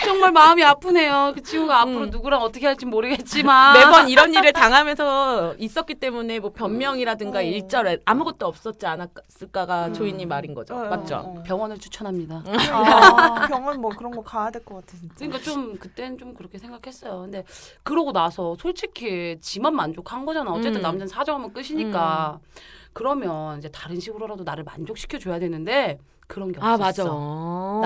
정말 0.07 0.31
마음이 0.31 0.63
아프네요 0.63 1.33
그 1.35 1.41
친구가 1.43 1.81
앞으로 1.81 2.05
음. 2.05 2.09
누구랑 2.09 2.41
어떻게 2.41 2.65
할지 2.65 2.85
모르겠지만 2.85 3.73
매번 3.77 4.09
이런 4.09 4.33
일을 4.33 4.53
당하면서 4.53 5.55
있었기 5.57 5.95
때문에 5.95 6.39
뭐 6.39 6.51
변명이라든가 6.51 7.39
어. 7.39 7.41
일절 7.41 8.01
아무것도 8.05 8.45
없었지 8.45 8.85
않았을까가 8.85 9.87
음. 9.87 9.93
조이님 9.93 10.27
말인 10.29 10.53
거죠. 10.53 10.75
어, 10.75 10.85
맞죠? 10.89 11.15
어. 11.17 11.43
병원을 11.45 11.77
추천합니다 11.77 12.43
아, 12.71 13.47
병원 13.47 13.81
뭐 13.81 13.91
그런 13.91 14.11
거 14.15 14.21
가야 14.21 14.49
될 14.51 14.63
것 14.63 14.75
같아 14.75 14.97
진짜. 14.97 15.15
그러니까 15.17 15.39
좀 15.39 15.77
그때는 15.77 16.17
좀 16.17 16.33
그렇게 16.33 16.57
생각했어요. 16.57 17.21
근데 17.21 17.43
그러고 17.83 18.11
나서 18.11 18.55
솔직히 18.59 19.37
지만 19.41 19.75
만족한 19.75 20.25
거잖아. 20.25 20.51
어쨌든 20.51 20.77
음. 20.77 20.81
남자는 20.81 21.07
사정하면 21.07 21.53
끝이니까. 21.53 22.39
그러면 22.93 23.59
이제 23.59 23.69
다른 23.69 23.99
식으로라도 23.99 24.43
나를 24.43 24.63
만족시켜 24.63 25.19
줘야 25.19 25.37
되는데 25.39 25.99
그런 26.27 26.51
게 26.51 26.59
없었어. 26.59 26.73
아 26.73 26.77
맞아. 26.77 27.03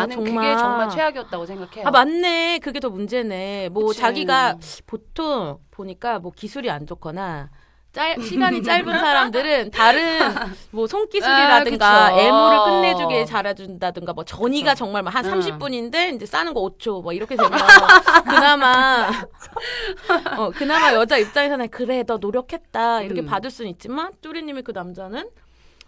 나는 0.02 0.18
그게 0.24 0.58
정말 0.58 0.90
최악이었다고 0.90 1.46
생각해요. 1.46 1.88
아 1.88 1.92
맞네. 1.92 2.60
그게 2.60 2.80
더 2.80 2.90
문제네. 2.90 3.70
뭐 3.70 3.88
그치. 3.88 4.00
자기가 4.00 4.58
보통 4.88 5.60
보니까 5.70 6.20
뭐 6.20 6.32
기술이 6.36 6.70
안 6.70 6.86
좋거나 6.88 7.50
짧, 7.94 8.22
시간이 8.22 8.64
짧은 8.64 8.86
사람들은 9.00 9.72
다른 9.72 10.20
뭐 10.72 10.88
손기술이라든가 10.88 12.08
아. 12.08 12.20
애무를 12.20 12.64
끝내주게 12.66 13.26
잘해준다든가 13.26 14.14
뭐 14.14 14.24
전이가 14.24 14.72
그쵸. 14.72 14.86
정말 14.86 15.06
한 15.06 15.26
응. 15.26 15.40
30분인데 15.40 16.16
이제 16.16 16.26
싸는 16.26 16.54
거 16.54 16.62
5초 16.62 17.04
뭐 17.04 17.14
이렇게 17.14 17.36
되면 17.36 17.52
그나마 18.26 19.12
어 20.38 20.50
그나마 20.52 20.94
여자 20.94 21.18
입장에서는 21.18 21.70
그래 21.70 22.04
너 22.04 22.18
노력했다 22.18 23.02
이렇게 23.02 23.22
음. 23.22 23.26
받을 23.26 23.52
수는 23.52 23.70
있지만 23.72 24.12
뚜리님의 24.22 24.64
그 24.64 24.72
남자는 24.72 25.30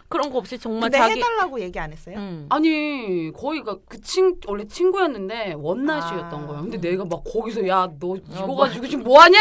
그런 0.08 0.30
거 0.30 0.38
없이 0.38 0.58
정말 0.58 0.90
근데 0.90 0.98
자기 0.98 1.20
해달라고 1.20 1.60
얘기 1.60 1.78
안 1.78 1.90
했어요? 1.92 2.16
음. 2.18 2.46
아니 2.50 3.32
거기가 3.32 3.78
그 3.88 4.00
친 4.04 4.38
원래 4.46 4.64
친구였는데 4.66 5.54
원나잇이었던 5.56 6.44
아. 6.44 6.46
거예요. 6.46 6.62
근데 6.62 6.78
내가 6.78 7.04
막 7.04 7.22
거기서 7.24 7.66
야 7.66 7.88
너 7.98 8.14
이거 8.16 8.46
뭐. 8.46 8.56
가지고 8.56 8.86
지금 8.86 9.02
뭐 9.04 9.20
하냐? 9.22 9.38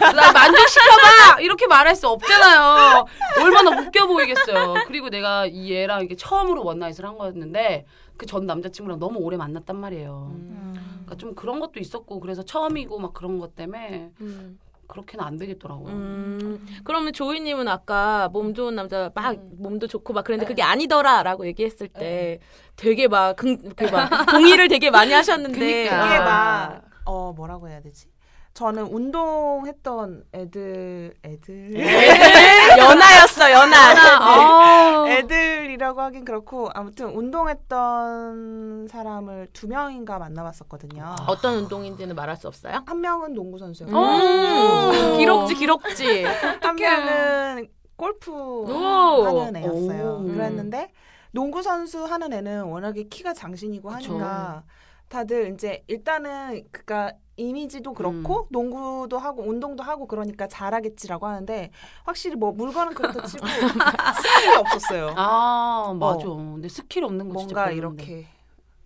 나 0.00 0.32
만족시켜봐 0.32 1.40
이렇게 1.40 1.66
말할 1.66 1.94
수 1.94 2.08
없잖아요. 2.08 3.04
얼마나 3.40 3.80
웃겨 3.80 4.06
보이겠어요. 4.06 4.74
그리고 4.86 5.08
내가 5.08 5.46
이 5.46 5.72
얘랑 5.72 6.00
이렇게 6.00 6.16
처음으로 6.16 6.64
원나잇을 6.64 7.06
한 7.06 7.16
거였는데 7.16 7.86
그 8.16 8.26
전 8.26 8.46
남자친구랑 8.46 8.98
너무 9.00 9.18
오래 9.20 9.36
만났단 9.36 9.76
말이에요. 9.76 10.32
음. 10.34 10.74
그러니까 11.04 11.16
좀 11.16 11.34
그런 11.34 11.58
것도 11.60 11.80
있었고 11.80 12.20
그래서 12.20 12.42
처음이고 12.44 12.98
막 12.98 13.12
그런 13.14 13.38
것 13.38 13.56
때문에 13.56 14.10
음. 14.20 14.58
그렇게는 14.86 15.24
안 15.24 15.38
되겠더라고요. 15.38 15.92
음, 15.92 16.66
그러면 16.84 17.12
조이님은 17.12 17.66
아까 17.68 18.28
몸 18.28 18.52
좋은 18.54 18.74
남자 18.74 19.10
막 19.14 19.36
몸도 19.52 19.86
좋고 19.86 20.12
막 20.12 20.24
그랬는데 20.24 20.46
그게 20.46 20.62
아니더라라고 20.62 21.46
얘기했을 21.46 21.88
때 21.88 22.40
되게 22.76 23.08
막, 23.08 23.36
긍, 23.36 23.56
그막 23.74 24.26
동의를 24.26 24.68
되게 24.68 24.90
많이 24.90 25.12
하셨는데 25.12 25.58
그니까. 25.58 26.06
이게 26.06 26.16
아. 26.16 26.82
막어 27.04 27.32
뭐라고 27.32 27.68
해야 27.68 27.80
되지? 27.80 28.11
저는 28.54 28.82
운동했던 28.84 30.24
애들 30.34 31.14
애들 31.24 31.74
연하였어 32.78 33.50
연하. 33.50 33.78
아, 34.20 35.04
애들이라고 35.08 36.00
하긴 36.02 36.24
그렇고 36.26 36.68
아무튼 36.74 37.08
운동했던 37.08 38.88
사람을 38.88 39.48
두 39.54 39.68
명인가 39.68 40.18
만나봤었거든요. 40.18 41.14
어떤 41.26 41.54
운동인지는 41.56 42.14
말할 42.14 42.36
수 42.36 42.46
없어요? 42.46 42.82
한 42.86 43.00
명은 43.00 43.32
농구 43.32 43.56
선수였고 43.58 43.96
음, 43.96 45.16
기록지 45.16 45.54
기록지. 45.54 46.24
한 46.60 46.76
명은 46.76 47.68
골프 47.96 48.30
오. 48.32 49.24
하는 49.24 49.56
애였어요. 49.56 50.24
오. 50.24 50.24
그랬는데 50.30 50.92
농구 51.30 51.62
선수 51.62 52.04
하는 52.04 52.34
애는 52.34 52.64
워낙에 52.64 53.04
키가 53.04 53.32
장신이고 53.32 53.88
그쵸. 53.88 54.12
하니까 54.12 54.64
다들 55.08 55.54
이제 55.54 55.82
일단은 55.86 56.64
그니까 56.70 57.12
이미지도 57.36 57.94
그렇고 57.94 58.42
음. 58.42 58.46
농구도 58.50 59.18
하고 59.18 59.42
운동도 59.42 59.82
하고 59.82 60.06
그러니까 60.06 60.46
잘하겠지라고 60.46 61.26
하는데 61.26 61.70
확실히 62.04 62.36
뭐 62.36 62.52
물건은 62.52 62.94
그렇다 62.94 63.24
치고 63.26 63.46
skill이 64.22 64.56
없었어요. 64.56 65.14
아 65.16 65.94
맞아. 65.98 66.26
근데 66.26 66.68
스킬 66.68 67.04
없는 67.04 67.28
거 67.30 67.38
진짜 67.38 67.54
뭔가. 67.54 67.70
이렇게 67.72 68.26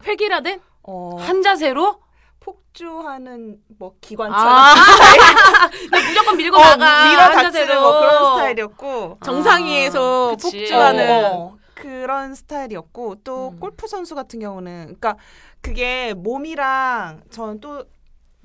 획일화된? 0.07 0.61
어, 0.85 1.17
한 1.19 1.43
자세로 1.43 2.01
폭주하는 2.39 3.59
뭐 3.79 3.95
기관처럼 4.01 4.47
아, 4.47 4.75
무조건 6.09 6.37
밀고 6.37 6.57
어, 6.57 6.77
나가 6.77 7.09
밀어 7.09 7.21
한 7.23 7.33
닥치는 7.33 7.53
자세로. 7.53 7.81
뭐 7.81 8.01
그런 8.01 8.35
스타일이었고 8.37 9.19
정상위에서 9.25 10.29
아, 10.29 10.31
그치. 10.37 10.59
폭주하는. 10.59 11.25
어, 11.35 11.57
그런 11.75 12.35
스타일이었고 12.35 13.17
또 13.25 13.51
음. 13.51 13.61
골프 13.61 13.87
선수 13.87 14.15
같은 14.15 14.39
경우는 14.41 14.85
그러니까 14.99 15.17
그게 15.61 16.15
몸이랑 16.15 17.23
저는 17.31 17.61
또 17.61 17.85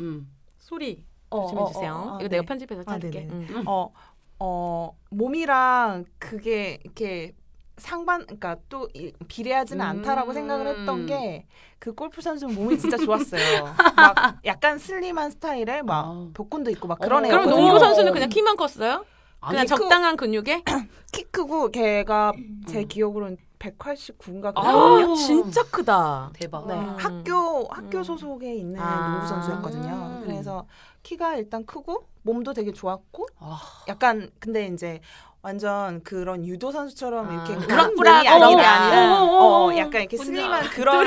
음. 0.01 0.27
소리 0.57 1.05
어, 1.29 1.43
조심해 1.43 1.65
주세요. 1.67 1.93
어, 1.93 1.97
어, 1.97 2.01
어, 2.13 2.15
이거 2.19 2.23
네. 2.23 2.29
내가 2.29 2.43
편집해서 2.43 2.81
아, 2.85 2.93
자를게. 2.93 3.21
네네. 3.21 3.33
음. 3.49 3.63
어, 3.67 3.91
어, 4.39 4.97
몸이랑 5.11 6.05
그게 6.19 6.79
이렇게 6.83 7.33
상반, 7.77 8.21
그러니까 8.25 8.57
또 8.69 8.89
이- 8.93 9.11
비례하지는 9.27 9.83
음. 9.83 9.89
않다라고 9.89 10.33
생각을 10.33 10.67
했던 10.67 11.05
게 11.05 11.45
그 11.79 11.95
골프 11.95 12.21
선수는 12.21 12.53
몸이 12.53 12.77
진짜 12.77 12.95
좋았어요. 12.95 13.41
막 13.97 14.37
약간 14.45 14.77
슬림한 14.77 15.31
스타일에 15.31 15.81
막 15.81 16.05
아. 16.05 16.27
복근도 16.31 16.69
있고 16.69 16.87
막 16.87 16.99
어머. 17.01 17.07
그런 17.07 17.23
그럼 17.23 17.39
애였거든요. 17.45 17.59
농구 17.59 17.79
선수는 17.79 18.13
그냥 18.13 18.29
키만 18.29 18.55
컸어요? 18.55 19.03
아니, 19.39 19.53
그냥 19.57 19.65
그- 19.65 19.67
적당한 19.81 20.15
근육에? 20.15 20.61
키 21.11 21.23
크고 21.23 21.71
걔가 21.71 22.33
제 22.67 22.81
음. 22.81 22.87
기억으로는 22.87 23.37
189인가 23.61 24.51
아. 24.55 25.15
진짜 25.15 25.63
크다. 25.63 26.31
대박. 26.33 26.67
네, 26.67 26.73
음. 26.73 26.95
학교 26.97 27.67
학교 27.69 27.99
음. 27.99 28.03
소속에 28.03 28.55
있는 28.55 28.79
아. 28.81 29.11
농구 29.11 29.27
선수였거든요. 29.27 30.21
그래서 30.23 30.65
키가 31.03 31.35
일단 31.35 31.65
크고 31.65 32.07
몸도 32.23 32.53
되게 32.53 32.71
좋았고 32.73 33.27
아, 33.39 33.59
약간 33.87 34.29
근데 34.39 34.67
이제 34.67 34.99
완전 35.43 36.03
그런 36.03 36.45
유도 36.45 36.71
선수처럼 36.71 37.27
아. 37.29 37.33
이렇게 37.33 37.53
몸이 37.55 37.65
이런 37.65 37.95
게 38.21 38.29
아니라 38.29 38.69
아니라. 38.71 39.23
어, 39.23 39.65
어, 39.67 39.77
약간 39.77 40.01
이렇게 40.01 40.17
혼자. 40.17 40.25
슬림한 40.31 40.63
그런 40.75 41.05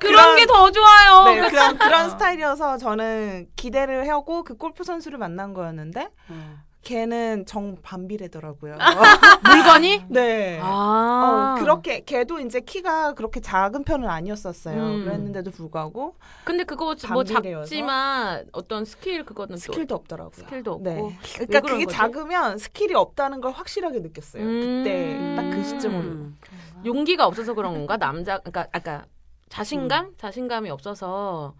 그런 0.00 0.36
게 0.36 0.46
더 0.46 0.70
좋아요. 0.70 1.24
네, 1.24 1.48
그런 1.48 1.78
그런 1.78 2.10
스타일이어서 2.10 2.76
저는 2.78 3.48
기대를 3.56 4.08
하고 4.08 4.44
그 4.44 4.56
골프 4.56 4.84
선수를 4.84 5.18
만난 5.18 5.52
거였는데 5.54 6.10
어. 6.28 6.56
걔는 6.82 7.44
정 7.44 7.76
반비례더라고요. 7.82 8.76
물건이? 9.44 10.04
네. 10.08 10.58
아. 10.62 11.56
어, 11.58 11.60
그렇게 11.60 12.00
걔도 12.04 12.40
이제 12.40 12.60
키가 12.60 13.14
그렇게 13.14 13.40
작은 13.40 13.84
편은 13.84 14.08
아니었었어요. 14.08 14.80
음. 14.80 15.04
그랬는데도 15.04 15.50
불구하고 15.50 16.14
근데 16.44 16.64
그거 16.64 16.94
뭐 17.12 17.24
반비례여서? 17.24 17.64
작지만 17.64 18.46
어떤 18.52 18.84
스킬 18.84 19.24
그거는 19.24 19.56
또 19.56 19.60
skill도 19.60 19.94
없더라고요. 19.96 20.32
skill도 20.32 20.72
없고. 20.74 20.84
네. 20.84 20.94
왜 21.02 21.46
그러니까 21.46 21.60
그게 21.60 21.84
거지? 21.84 21.96
작으면 21.96 22.58
skill이 22.58 22.94
없다는 22.94 23.40
걸 23.40 23.52
확실하게 23.52 23.98
느꼈어요. 24.00 24.44
그때 24.44 25.34
딱 25.36 25.48
그 25.48 25.64
시점으로. 25.64 26.02
음. 26.08 26.38
용기가 26.84 27.26
없어서 27.26 27.54
그런 27.54 27.74
건가? 27.74 27.96
남자 27.96 28.38
그러니까 28.38 28.68
아까 28.72 29.04
자신감? 29.48 30.12
자신감이 30.18 30.70
없어서 30.70 31.54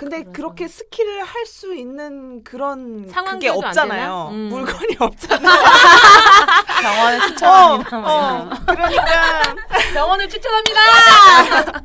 근데 0.00 0.22
그래서. 0.22 0.32
그렇게 0.32 0.66
skill을 0.66 1.22
할수 1.24 1.74
있는 1.74 2.42
그런 2.42 3.06
안 3.14 3.38
없잖아요. 3.46 4.28
음. 4.32 4.48
물건이 4.48 4.96
없잖아요. 4.98 5.52
병원을 6.80 7.20
추천합니다. 7.28 8.00
뭐 8.00 8.10
어, 8.10 8.50
그러니까 8.66 9.04
병원을 9.92 10.26
추천합니다. 10.30 10.80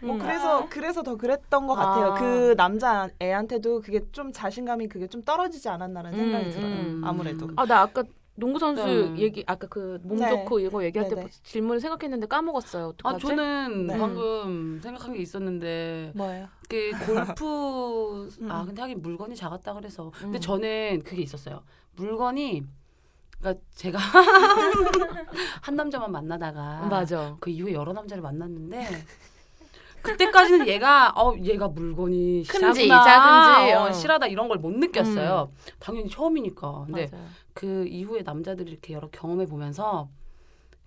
뭐 0.00 0.14
음. 0.14 0.18
그래서 0.18 0.66
그래서 0.70 1.02
더 1.02 1.16
그랬던 1.16 1.66
것 1.66 1.74
같아요. 1.74 2.12
아. 2.12 2.14
그 2.14 2.54
남자 2.56 3.10
애한테도 3.20 3.82
그게 3.82 4.00
좀 4.12 4.32
자신감이 4.32 4.88
그게 4.88 5.06
좀 5.06 5.22
떨어지지 5.22 5.68
않았나라는 5.68 6.18
생각이 6.18 6.44
음, 6.46 6.50
들어요. 6.52 6.72
음. 6.72 7.02
아무래도. 7.04 7.50
아, 7.56 7.66
나 7.66 7.82
아까 7.82 8.02
농구 8.36 8.58
선수 8.58 8.84
네. 8.84 9.18
얘기 9.18 9.42
아까 9.46 9.66
그몸 9.66 10.18
네. 10.18 10.28
좋고 10.28 10.60
이거 10.60 10.84
얘기할 10.84 11.08
때 11.08 11.14
네네. 11.14 11.28
질문을 11.42 11.80
생각했는데 11.80 12.26
까먹었어요. 12.26 12.84
아 12.84 12.88
어떡하지? 12.88 13.26
저는 13.26 13.86
네. 13.86 13.98
방금 13.98 14.80
생각한 14.82 15.14
게 15.14 15.20
있었는데 15.20 16.12
뭐예요? 16.14 16.46
그 16.68 16.90
골프 17.06 18.28
음. 18.42 18.50
아 18.50 18.64
근데 18.64 18.82
하긴 18.82 19.00
물건이 19.00 19.34
작았다 19.36 19.72
그래서 19.74 20.10
근데 20.18 20.38
음. 20.38 20.40
저는 20.40 21.02
그게 21.04 21.22
있었어요. 21.22 21.62
물건이 21.96 22.62
그러니까 23.40 23.62
제가 23.74 23.98
한 25.62 25.74
남자만 25.76 26.12
만나다가 26.12 26.86
맞아. 26.90 27.36
그 27.40 27.50
이후에 27.50 27.72
여러 27.72 27.92
남자를 27.92 28.22
만났는데 28.22 28.86
그때까지는 30.02 30.68
얘가 30.68 31.12
어 31.16 31.34
얘가 31.42 31.68
물건이 31.68 32.44
큰지, 32.46 32.86
작은지, 32.88 33.72
어, 33.72 33.84
어. 33.86 33.92
실하다 33.92 34.26
이런 34.28 34.46
걸 34.48 34.58
못 34.58 34.72
느꼈어요. 34.72 35.50
당연히 35.80 36.08
처음이니까. 36.08 36.84
근데 36.86 37.08
맞아요. 37.10 37.26
그 37.56 37.86
이후에 37.88 38.20
남자들이 38.22 38.70
이렇게 38.70 38.92
여러 38.92 39.08
경험해 39.08 39.46
보면서 39.46 40.10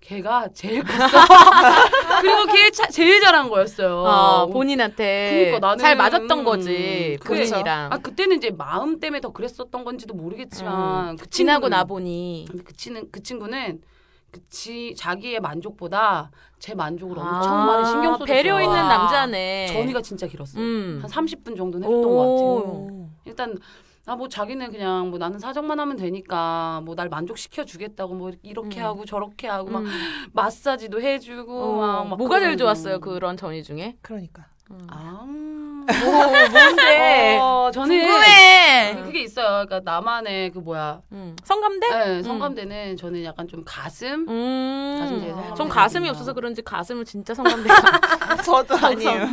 걔가 0.00 0.48
제일 0.54 0.84
컸어. 0.84 1.08
그리고 2.22 2.46
걔 2.46 2.70
차- 2.70 2.86
제일 2.86 3.20
잘한 3.20 3.50
거였어요. 3.50 3.98
어, 3.98 4.46
본인한테 4.46 5.46
그러니까 5.50 5.74
나는- 5.74 5.80
잘 5.80 5.96
맞았던 5.96 6.44
거지 6.44 7.18
그래. 7.20 7.40
본인이랑 7.48 7.92
아 7.92 7.98
그때는 7.98 8.36
이제 8.36 8.50
마음 8.50 9.00
때문에 9.00 9.20
더 9.20 9.30
그랬었던 9.32 9.84
건지도 9.84 10.14
모르겠지만 10.14 11.16
그 11.16 11.28
지나고 11.28 11.66
친구는- 11.66 11.70
나 11.70 11.84
보니 11.84 12.46
그 12.64 12.72
친은 12.76 13.08
그 13.10 13.20
친구는 13.20 13.80
그치 14.30 14.94
자기의 14.96 15.40
만족보다 15.40 16.30
제 16.60 16.72
만족을 16.76 17.18
엄청 17.18 17.52
아, 17.52 17.66
많이 17.66 17.84
신경 17.88 18.16
써 18.16 18.24
배려 18.24 18.60
있는 18.62 18.76
남자네. 18.76 19.66
전이가 19.72 20.00
진짜 20.02 20.28
길었어요. 20.28 20.62
음. 20.62 21.00
한 21.02 21.10
30분 21.10 21.56
정도는 21.56 21.88
해줬던 21.88 22.02
것 22.10 22.16
같아요. 22.16 22.36
오. 22.38 23.08
일단 23.24 23.58
아 24.10 24.16
뭐 24.16 24.28
자기는 24.28 24.72
그냥 24.72 25.10
뭐 25.10 25.18
나는 25.18 25.38
사정만 25.38 25.78
하면 25.78 25.96
되니까 25.96 26.80
뭐 26.84 26.94
날 26.96 27.08
만족시켜 27.08 27.64
주겠다고 27.64 28.14
뭐 28.14 28.32
이렇게 28.42 28.80
음. 28.80 28.84
하고 28.84 29.04
저렇게 29.04 29.46
하고 29.46 29.70
막 29.70 29.78
음. 29.84 29.86
마사지도 30.32 31.00
해주고 31.00 31.62
어, 31.62 31.76
막, 31.76 32.08
막 32.08 32.16
뭐가 32.18 32.40
제일. 32.40 32.56
좋았어요 32.56 32.98
그런 33.00 33.36
전이 33.36 33.62
중에? 33.62 33.96
그러니까. 34.02 34.46
아뭐 34.88 35.26
뭔데? 36.50 37.38
어, 37.40 37.70
저는 37.72 38.00
궁금해. 38.00 39.02
그게 39.04 39.22
있어요. 39.22 39.64
그러니까 39.66 39.80
나만의 39.90 40.50
그 40.50 40.58
뭐야 40.58 41.00
음. 41.12 41.34
성감대? 41.44 41.88
네, 41.88 42.22
성감대는 42.22 42.96
저는 42.96 43.24
약간 43.24 43.48
좀 43.48 43.62
가슴 43.64 44.26
가슴 44.26 44.34
음. 44.34 45.54
전 45.56 45.68
가슴이. 45.68 46.08
없어서 46.08 46.32
그런지 46.32 46.62
가슴을 46.62 47.04
진짜 47.04 47.32
성감대. 47.34 47.68
저도 48.44 48.76
아니에요. 48.76 49.28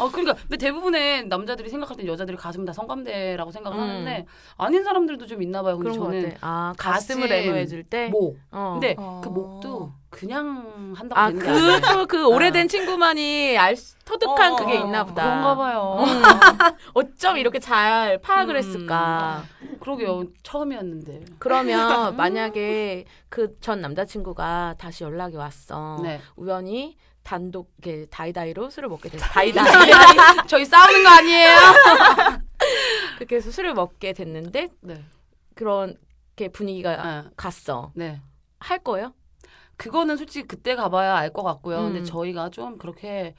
어 0.00 0.10
그러니까 0.10 0.34
근데 0.34 0.56
대부분의 0.56 1.26
남자들이 1.28 1.68
생각할 1.68 1.96
때 1.96 2.06
여자들이 2.06 2.36
가슴 2.36 2.64
다 2.64 2.72
성감대라고 2.72 3.50
생각을 3.50 3.78
음. 3.78 3.82
하는데 3.82 4.26
아닌 4.56 4.82
사람들도 4.82 5.26
좀 5.26 5.42
있나 5.42 5.62
봐요. 5.62 5.76
근데 5.76 5.90
그런 5.90 5.98
거 5.98 6.04
저는 6.12 6.28
같아. 6.34 6.38
아 6.40 6.74
가슴을 6.78 7.28
가슴, 7.28 7.32
애무해 7.34 7.66
줄 7.66 7.84
때. 7.84 8.08
목 8.08 8.38
어. 8.50 8.70
근데 8.80 8.94
어. 8.98 9.20
그 9.22 9.28
목도 9.28 9.92
그냥 10.10 10.92
한다고 10.96 11.20
아 11.20 11.24
아니에요. 11.26 11.80
그또 11.80 12.06
그 12.06 12.26
오래된 12.26 12.66
친구만이 12.68 13.56
알 13.58 13.76
수- 13.76 13.96
터득한 14.04 14.54
어, 14.54 14.56
그게 14.56 14.76
어, 14.78 14.84
있나 14.84 15.04
보다. 15.04 15.22
그런가 15.22 15.54
봐요. 15.56 15.98
어쩜 16.94 17.36
이렇게 17.36 17.58
잘 17.60 18.18
파악을 18.18 18.54
음. 18.54 18.58
했을까? 18.58 19.44
그러게요. 19.80 20.24
처음이었는데. 20.42 21.24
그러면 21.38 22.16
만약에 22.16 23.04
그 23.28 23.56
전 23.60 23.80
남자친구가 23.80 24.74
다시 24.78 25.04
연락이 25.04 25.36
왔어. 25.36 26.00
네. 26.02 26.20
우연히 26.36 26.96
단독 27.22 27.72
이렇게 27.78 28.06
다이다이로 28.06 28.70
술을 28.70 28.88
먹게 28.88 29.08
됐어. 29.08 29.24
다이다이. 29.32 29.90
저희 30.48 30.64
싸우는 30.64 31.02
거 31.04 31.08
아니에요? 31.10 31.56
그렇게 33.18 33.36
해서 33.36 33.50
술을 33.50 33.74
먹게 33.74 34.12
됐는데 34.12 34.68
네. 34.80 35.04
그렇게 35.54 36.48
분위기가 36.52 37.22
네. 37.22 37.28
갔어. 37.36 37.92
네. 37.94 38.20
할 38.58 38.78
거예요? 38.78 39.14
그거는 39.76 40.16
솔직히 40.16 40.46
그때 40.46 40.74
가봐야 40.74 41.16
알 41.16 41.32
것 41.32 41.42
같고요. 41.42 41.78
음. 41.78 41.92
근데 41.92 42.02
저희가 42.04 42.50
좀 42.50 42.76
그렇게 42.78 43.34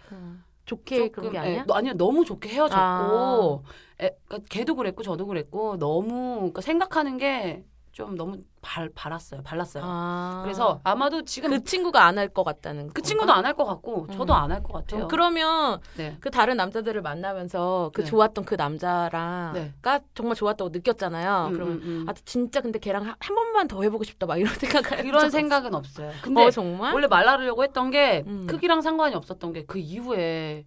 좋게 0.65 0.98
조금, 1.10 1.12
그런 1.12 1.32
게 1.34 1.38
예, 1.38 1.41
아니야? 1.41 1.63
너- 1.67 1.74
아니요 1.76 1.94
너무 1.94 2.26
좋게 2.26 2.50
헤어졌고 2.50 2.80
아. 2.80 4.04
에, 4.06 4.10
그러니까 4.28 4.48
걔도 4.50 4.76
그랬고 4.76 5.04
저도 5.04 5.26
그랬고 5.28 5.78
너무 5.78 6.36
그러니까 6.38 6.62
생각하는 6.62 7.17
게 7.17 7.63
좀 7.91 8.15
너무 8.15 8.38
발 8.62 8.89
발았어요 8.95 9.41
발랐어요 9.43 9.84
아. 9.86 10.41
그래서 10.43 10.80
아마도 10.84 11.23
지금 11.23 11.49
그 11.49 11.58
그, 11.58 11.63
친구가 11.65 12.06
안 12.06 12.17
할 12.17 12.30
것 12.30 12.43
같다는 12.43 12.89
그 12.93 13.01
친구도 13.01 13.34
안 13.34 13.43
할 13.45 13.54
것 13.54 13.65
같고 13.65 14.08
저도 14.12 14.34
음. 14.34 14.38
안할 14.38 14.63
것 14.63 14.71
같아요 14.73 15.08
그러면 15.10 15.82
네. 15.97 16.15
그 16.21 16.30
다른 16.32 16.56
남자들을 16.58 17.01
만나면서 17.01 17.91
그 17.93 18.01
네. 18.01 18.08
좋았던 18.08 18.45
그 18.45 18.56
남자랑가 18.56 19.51
네. 19.54 19.73
정말 20.13 20.36
좋았다고 20.36 20.69
느꼈잖아요. 20.69 21.47
음, 21.49 21.54
그러면 21.54 21.75
음, 21.77 21.82
음. 21.84 22.06
아 22.08 22.13
진짜 22.25 22.62
근데 22.62 22.80
걔랑 22.80 23.04
한, 23.06 23.15
한 23.19 23.36
번만 23.36 23.67
더 23.67 23.82
해보고 23.84 24.04
싶다 24.04 24.25
막 24.25 24.38
이런 24.38 24.54
생각을 24.56 25.06
이런 25.06 25.30
생각은 25.30 25.73
없어요 25.75 26.12
근데 26.21 26.45
어 26.45 26.51
정말? 26.51 26.93
원래 26.93 27.08
말하려고 27.08 27.63
했던 27.63 27.91
게 27.91 28.23
음. 28.25 28.47
크기랑 28.47 28.82
상관이 28.82 29.15
없었던 29.15 29.54
게 29.54 29.65
그 29.67 29.80
이후에 29.80 30.65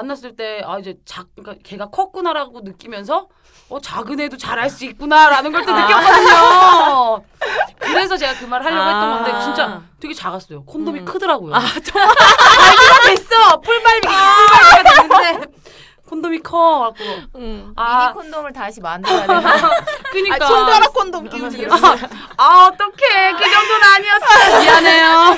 만났을 0.00 0.36
때 0.36 0.60
아 0.66 0.78
이제 0.78 0.96
작 1.06 1.28
그러니까 1.34 1.62
걔가 1.64 1.86
컸구나라고 1.86 2.60
느끼면서 2.60 3.28
어 3.70 3.80
작은 3.80 4.20
애도 4.20 4.36
잘할 4.36 4.68
수 4.68 4.84
있구나라는 4.84 5.50
걸또 5.52 5.72
아. 5.72 5.80
느꼈거든요. 5.80 7.24
그래서 7.80 8.16
제가 8.16 8.34
그 8.38 8.46
말 8.46 8.62
하려고 8.62 8.82
아. 8.82 8.88
했던 8.88 9.24
건데 9.24 9.44
진짜 9.44 9.82
되게 9.98 10.12
작았어요. 10.12 10.64
콘돔이 10.64 11.00
음. 11.00 11.04
크더라고요. 11.06 11.54
아 11.54 11.60
정말 11.82 12.14
됐어 13.06 13.60
풀발미기 13.60 14.06
풀발미가 14.06 14.82
됐는데 14.82 15.46
콘돔이 16.08 16.38
커 16.40 16.78
갖고 16.80 17.02
음. 17.36 17.72
아 17.74 18.12
미니 18.12 18.14
콘돔을 18.14 18.52
다시 18.52 18.80
만들어야 18.80 19.26
되나? 19.26 19.70
그니까 20.12 20.44
아, 20.44 20.46
손가락 20.46 20.92
콘돔 20.94 21.28
끼우지. 21.30 21.66
아 22.36 22.70
어떡해 22.70 23.32
그 23.32 23.50
정도는 23.50 23.82
아니었어 23.96 24.60
미안해요 24.60 25.36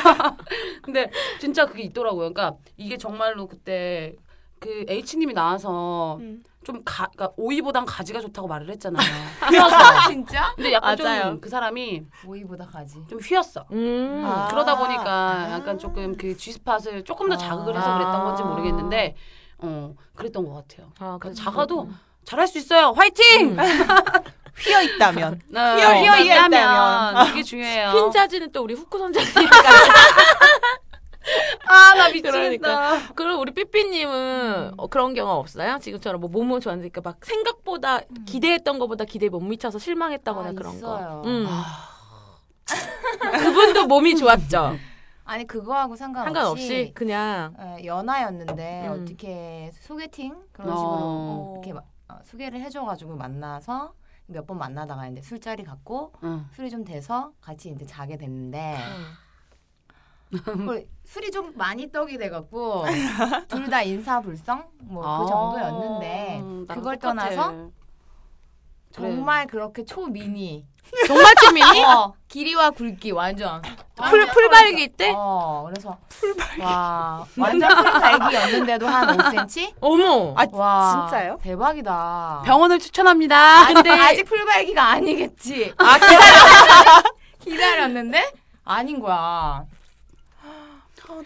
근데 0.83 1.11
진짜 1.41 1.65
그게 1.65 1.85
있더라고요 1.85 2.33
그러니까 2.35 2.57
이게 2.77 2.99
정말로 2.99 3.47
그때 3.47 4.15
그 4.61 4.85
H님이 4.89 5.33
나와서 5.35 6.17
음. 6.21 6.43
좀 6.65 6.83
가, 6.85 7.07
그러니까 7.15 7.33
오이보단 7.37 7.87
가지가 7.87 8.21
좋다고 8.21 8.47
말을 8.49 8.69
했잖아요 8.71 9.01
휘어서 9.51 9.77
진짜? 10.11 10.53
근데 10.57 10.73
약간. 10.73 10.97
좀 10.97 11.41
그 11.41 11.49
사람이 11.49 12.03
오이보다 12.27 12.67
가지. 12.67 13.03
좀 13.09 13.19
휘었어 13.21 13.65
음. 13.73 14.23
아. 14.27 14.49
그러다 14.51 14.77
보니까 14.77 15.49
약간 15.53 15.79
조금 15.79 16.17
그 16.17 16.37
G스팟을 16.37 17.05
조금 17.05 17.29
더 17.29 17.37
자극을 17.37 17.77
해서 17.77 17.95
그랬던 17.95 18.25
건지 18.25 18.43
모르겠는데 18.43 19.17
어 19.59 19.95
그랬던 20.15 20.45
것 20.47 20.55
같아요 20.55 20.89
아, 20.99 21.17
그러니까 21.19 21.33
작아도 21.33 21.89
잘할 22.25 22.47
수 22.47 22.59
있어요 22.59 22.93
화이팅 22.97 23.57
휘어 24.59 24.83
있다면. 24.83 25.41
어, 25.55 25.59
휘어 25.59 25.95
휘어 25.95 26.19
있다면. 26.19 26.53
있다면 26.61 27.27
이게 27.29 27.43
중요해요 27.45 27.91
흰 27.91 28.11
자지는 28.11 28.51
또 28.53 28.63
우리 28.65 28.75
후쿠 28.75 28.99
선장님 28.99 29.33
아나 31.67 32.11
그러니까. 32.13 32.99
그리고 33.15 33.41
우리 33.41 33.53
삐삐님은 33.53 34.73
어, 34.77 34.87
그런 34.89 35.15
경험 35.15 35.39
없어요? 35.39 35.79
지금처럼 35.81 36.21
뭐 36.21 36.31
몸은 36.31 36.61
좋았으니까 36.61 37.01
막 37.03 37.25
생각보다 37.25 38.01
기대했던 38.27 38.79
것보다 38.79 39.05
기대에 39.05 39.29
못 39.29 39.41
미쳐서 39.41 39.79
실망했다거나 39.79 40.49
아, 40.51 40.53
그런 40.53 40.75
있어요. 40.75 41.23
거. 41.23 41.29
음. 41.29 41.47
그분도 43.41 43.87
몸이 43.87 44.17
좋았죠. 44.17 44.77
아니 45.25 45.47
그거하고 45.47 45.95
상관없이, 45.97 46.35
상관없이 46.35 46.93
그냥 46.95 47.55
어, 47.59 47.77
연하였는데 47.85 48.89
음. 48.89 49.03
어떻게 49.03 49.71
소개팅 49.75 50.35
그런 50.53 50.71
어. 50.71 50.77
식으로 50.77 51.53
이렇게 51.57 51.73
마- 51.75 51.83
어, 52.15 52.19
소개를 52.25 52.61
해줘가지고 52.61 53.17
만나서 53.17 53.93
몇 54.31 54.47
번 54.47 54.59
만나다가 54.59 55.07
이제 55.09 55.23
술자리 55.23 55.65
갔고 55.65 56.13
응. 56.23 56.47
술이 56.53 56.69
좀 56.71 56.85
돼서 56.85 57.33
같이 57.41 57.71
이제 57.71 57.87
자게 57.87 58.17
됐는데 58.19 58.77
음. 60.33 60.65
뭐 60.67 60.79
술이 61.09 61.31
좀 61.31 61.53
많이 61.57 61.91
떡이 61.91 62.19
돼갖고 62.19 62.85
둘 63.49 63.69
다 63.71 63.83
인사불성 63.83 64.65
뭐그 64.83 65.09
아, 65.09 65.27
정도였는데 65.27 66.43
그걸. 66.75 66.99
떠나서. 66.99 67.71
정말 68.91 69.47
그렇게 69.47 69.85
초미니 69.85 70.65
정말 71.07 71.35
쯤이니? 71.35 71.85
어, 71.85 72.15
길이와 72.29 72.71
굵기 72.71 73.11
완전 73.13 73.61
풀 74.09 74.27
풀발기 74.27 74.89
때? 74.97 75.13
어 75.15 75.67
그래서 75.69 75.99
풀발기 76.09 76.63
와 76.63 77.27
완전 77.37 77.69
풀발기였는데도 77.77 78.87
한 78.87 79.17
5cm 79.19 79.75
어머. 79.81 80.35
아 80.37 80.47
와 80.51 81.07
진짜요? 81.11 81.39
대박이다 81.43 82.43
병원을 82.47 82.79
추천합니다. 82.79 83.37
아직 83.69 83.87
아직 83.89 84.25
풀발기가 84.25 84.83
아니겠지 84.83 85.75
아 85.77 85.95
기다려. 85.99 87.03
기다렸는데 87.45 88.33
아닌 88.65 89.01
거야 89.01 89.65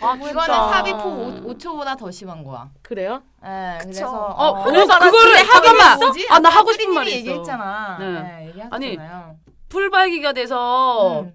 아, 0.00 0.14
이거는 0.14 0.30
진짜. 0.32 0.68
삽입후 0.68 1.42
5, 1.44 1.58
초보다더 1.58 2.10
심한 2.10 2.42
거야. 2.44 2.68
그래요? 2.82 3.22
네, 3.42 3.78
그쵸. 3.78 3.88
그래서 3.90 4.10
어, 4.10 4.46
어, 4.48 4.64
그래서 4.64 4.98
그거를 4.98 5.32
근데 5.32 5.44
잠깐만. 5.46 5.98
뭐지? 5.98 6.26
아, 6.30 6.38
나 6.38 6.48
아까 6.48 6.58
하고 6.58 6.72
싶은 6.72 6.94
말이 6.94 7.10
있어. 7.10 7.18
얘기했잖아. 7.18 7.96
네. 7.98 8.10
네, 8.22 8.46
얘기하셨잖아요. 8.48 9.36
풀발기가 9.68 10.32
돼서 10.32 11.20
음. 11.22 11.34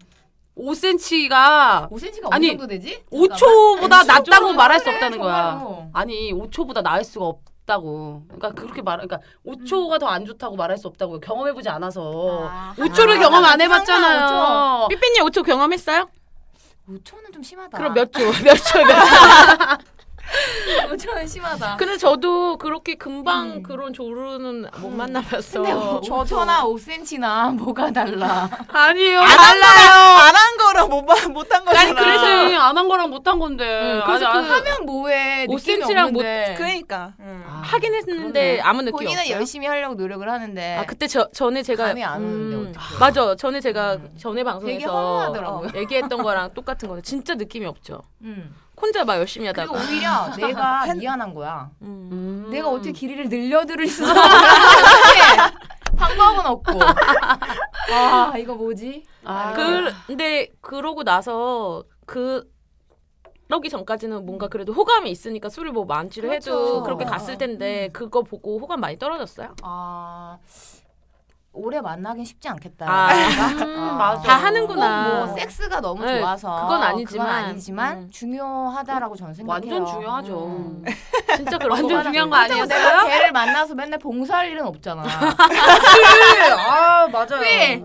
5cm가 0.57 1.89
5cm가 1.89 2.27
아니, 2.31 2.49
어느 2.49 2.57
정도 2.57 2.67
되지? 2.67 3.03
5초보다 3.11 4.05
낫다고 4.07 4.53
말할 4.53 4.79
수 4.79 4.85
그래, 4.85 4.95
없다는 4.95 5.19
거야. 5.19 5.51
정말로. 5.59 5.89
아니 5.93 6.33
5초보다 6.33 6.81
나을 6.81 7.03
수가 7.03 7.25
없다고. 7.25 8.23
그러니까 8.27 8.51
그렇게 8.51 8.81
말, 8.81 8.97
그러니까 8.97 9.19
5초가 9.45 9.99
더 9.99 10.07
안 10.07 10.25
좋다고 10.25 10.55
말할 10.55 10.77
수 10.77 10.87
없다고 10.87 11.19
경험해보지 11.19 11.69
않아서. 11.69 12.47
아, 12.49 12.73
5초를 12.77 13.17
아, 13.17 13.19
경험 13.19 13.43
안 13.43 13.59
항상 13.59 13.61
해봤잖아요. 13.61 14.87
삐삐님 14.89 15.23
5초 15.25 15.43
경험했어요? 15.45 16.07
5초는 16.87 17.33
좀 17.33 17.43
심하다. 17.43 17.77
그럼 17.77 17.93
몇 17.93 18.11
초? 18.13 18.19
몇 18.43 18.55
초? 18.55 18.83
몇 18.85 19.77
초? 19.77 19.96
5초는 20.91 21.27
심하다. 21.27 21.77
근데 21.77 21.97
저도 21.97 22.57
그렇게 22.57 22.95
금방 22.95 23.51
음. 23.51 23.63
그런 23.63 23.93
조루는 23.93 24.67
못 24.79 24.89
만나봤어. 24.89 25.61
근데 25.61 25.73
5초나 25.73 26.61
5cm나 26.63 27.55
뭐가 27.55 27.91
달라? 27.91 28.49
아니에요. 28.67 29.19
안 29.21 29.27
달라요. 29.27 30.17
안 30.27 30.35
한 30.37 30.57
거랑 30.57 30.89
못한 30.89 31.33
못한 31.33 31.65
거잖아. 31.65 31.81
아니, 31.81 31.93
그래서 31.95 32.25
안 32.59 32.77
한 32.77 32.87
거랑 32.87 33.09
못한 33.09 33.39
건데. 33.39 33.65
응, 33.65 34.01
그래서 34.05 34.25
아니, 34.27 34.47
그 34.47 34.53
하면 34.53 34.85
뭐해? 34.85 35.47
느낌이 35.47 35.81
5cm 35.83 35.93
랑 35.93 36.13
못- 36.13 36.19
없는데. 36.19 36.53
그러니까. 36.57 37.13
아, 37.19 37.61
하긴 37.65 37.93
했는데 37.95 38.57
그러네. 38.57 38.61
아무 38.61 38.81
느낌 38.81 38.91
본인은 38.97 39.21
없어요. 39.21 39.35
열심히 39.35 39.67
하려고 39.67 39.95
노력을 39.95 40.27
하는데 40.29 40.77
아 40.77 40.85
그때 40.85 41.07
저 41.07 41.29
전에 41.31 41.63
제가 41.63 41.85
음, 41.85 41.87
감이 41.89 42.03
안 42.03 42.21
오는데 42.23 42.69
어떡해. 42.79 42.99
맞아 42.99 43.35
전에 43.35 43.59
제가 43.61 43.93
음. 43.95 44.09
전에 44.19 44.35
되게 44.35 44.43
방송에서. 44.43 44.93
어, 44.93 45.67
얘기했던 45.75 46.21
거랑 46.21 46.53
똑같은 46.53 46.87
거는 46.87 47.03
진짜 47.03 47.33
느낌이 47.35 47.65
없죠. 47.65 48.01
음. 48.21 48.53
혼자 48.79 49.03
막 49.03 49.17
열심히 49.17 49.51
그리고 49.51 49.75
하다가 49.75 49.89
오히려 49.91 50.35
내가 50.47 50.93
미안한 50.93 51.33
거야. 51.33 51.69
음. 51.81 52.09
음. 52.11 52.47
내가 52.51 52.69
어떻게 52.69 52.91
길이를 52.91 53.27
늘려드릴 53.29 53.87
수 53.87 54.03
없는데 54.05 54.27
방법은 55.97 56.45
없고. 56.45 56.79
아 57.91 58.33
이거 58.37 58.53
뭐지? 58.53 59.03
아, 59.25 59.53
그 59.53 59.91
근데 60.05 60.49
그러고 60.61 61.03
나서 61.03 61.83
그 62.05 62.47
그러기 63.47 63.69
전까지는 63.69 64.25
뭔가 64.25 64.47
그래도 64.49 64.73
호감이 64.73 65.09
있으니까 65.09 65.49
술을 65.49 65.71
뭐 65.71 65.85
만취를 65.85 66.31
해도 66.33 66.51
그렇죠. 66.51 66.83
그렇게 66.83 67.05
갔을 67.05 67.37
텐데 67.37 67.89
그거 67.93 68.21
보고 68.21 68.59
호감 68.59 68.81
많이 68.81 68.99
떨어졌어요? 68.99 69.55
아 69.63 70.37
오래 71.57 71.81
만나긴 71.81 72.23
쉽지 72.23 72.47
않겠다. 72.47 72.85
아. 72.87 73.09
음, 73.13 73.77
아. 73.79 73.93
맞아. 73.97 74.21
다 74.21 74.35
하는구나. 74.35 75.09
꼭뭐 75.25 75.35
섹스가 75.37 75.81
너무 75.81 76.05
네, 76.05 76.19
좋아서 76.19 76.61
그건 76.61 76.83
아니지만. 76.83 77.27
아니지만 77.27 77.97
음. 77.97 78.09
중요하다라고 78.11 79.15
저는 79.15 79.33
생각해요. 79.33 79.71
완전 79.73 79.85
중요하죠. 79.85 80.45
음. 80.45 80.83
진짜 81.35 81.57
그런 81.57 81.71
완전 81.71 81.97
거 81.97 82.03
중요한 82.03 82.29
거. 82.29 82.35
그렇다고 82.37 82.65
내가? 82.67 83.05
걔를 83.07 83.31
만나서 83.31 83.73
맨날 83.75 83.99
봉사할 83.99 84.49
일은 84.51 84.65
없잖아. 84.67 85.03
아 86.57 87.07
맞아요. 87.11 87.41
왜? 87.41 87.83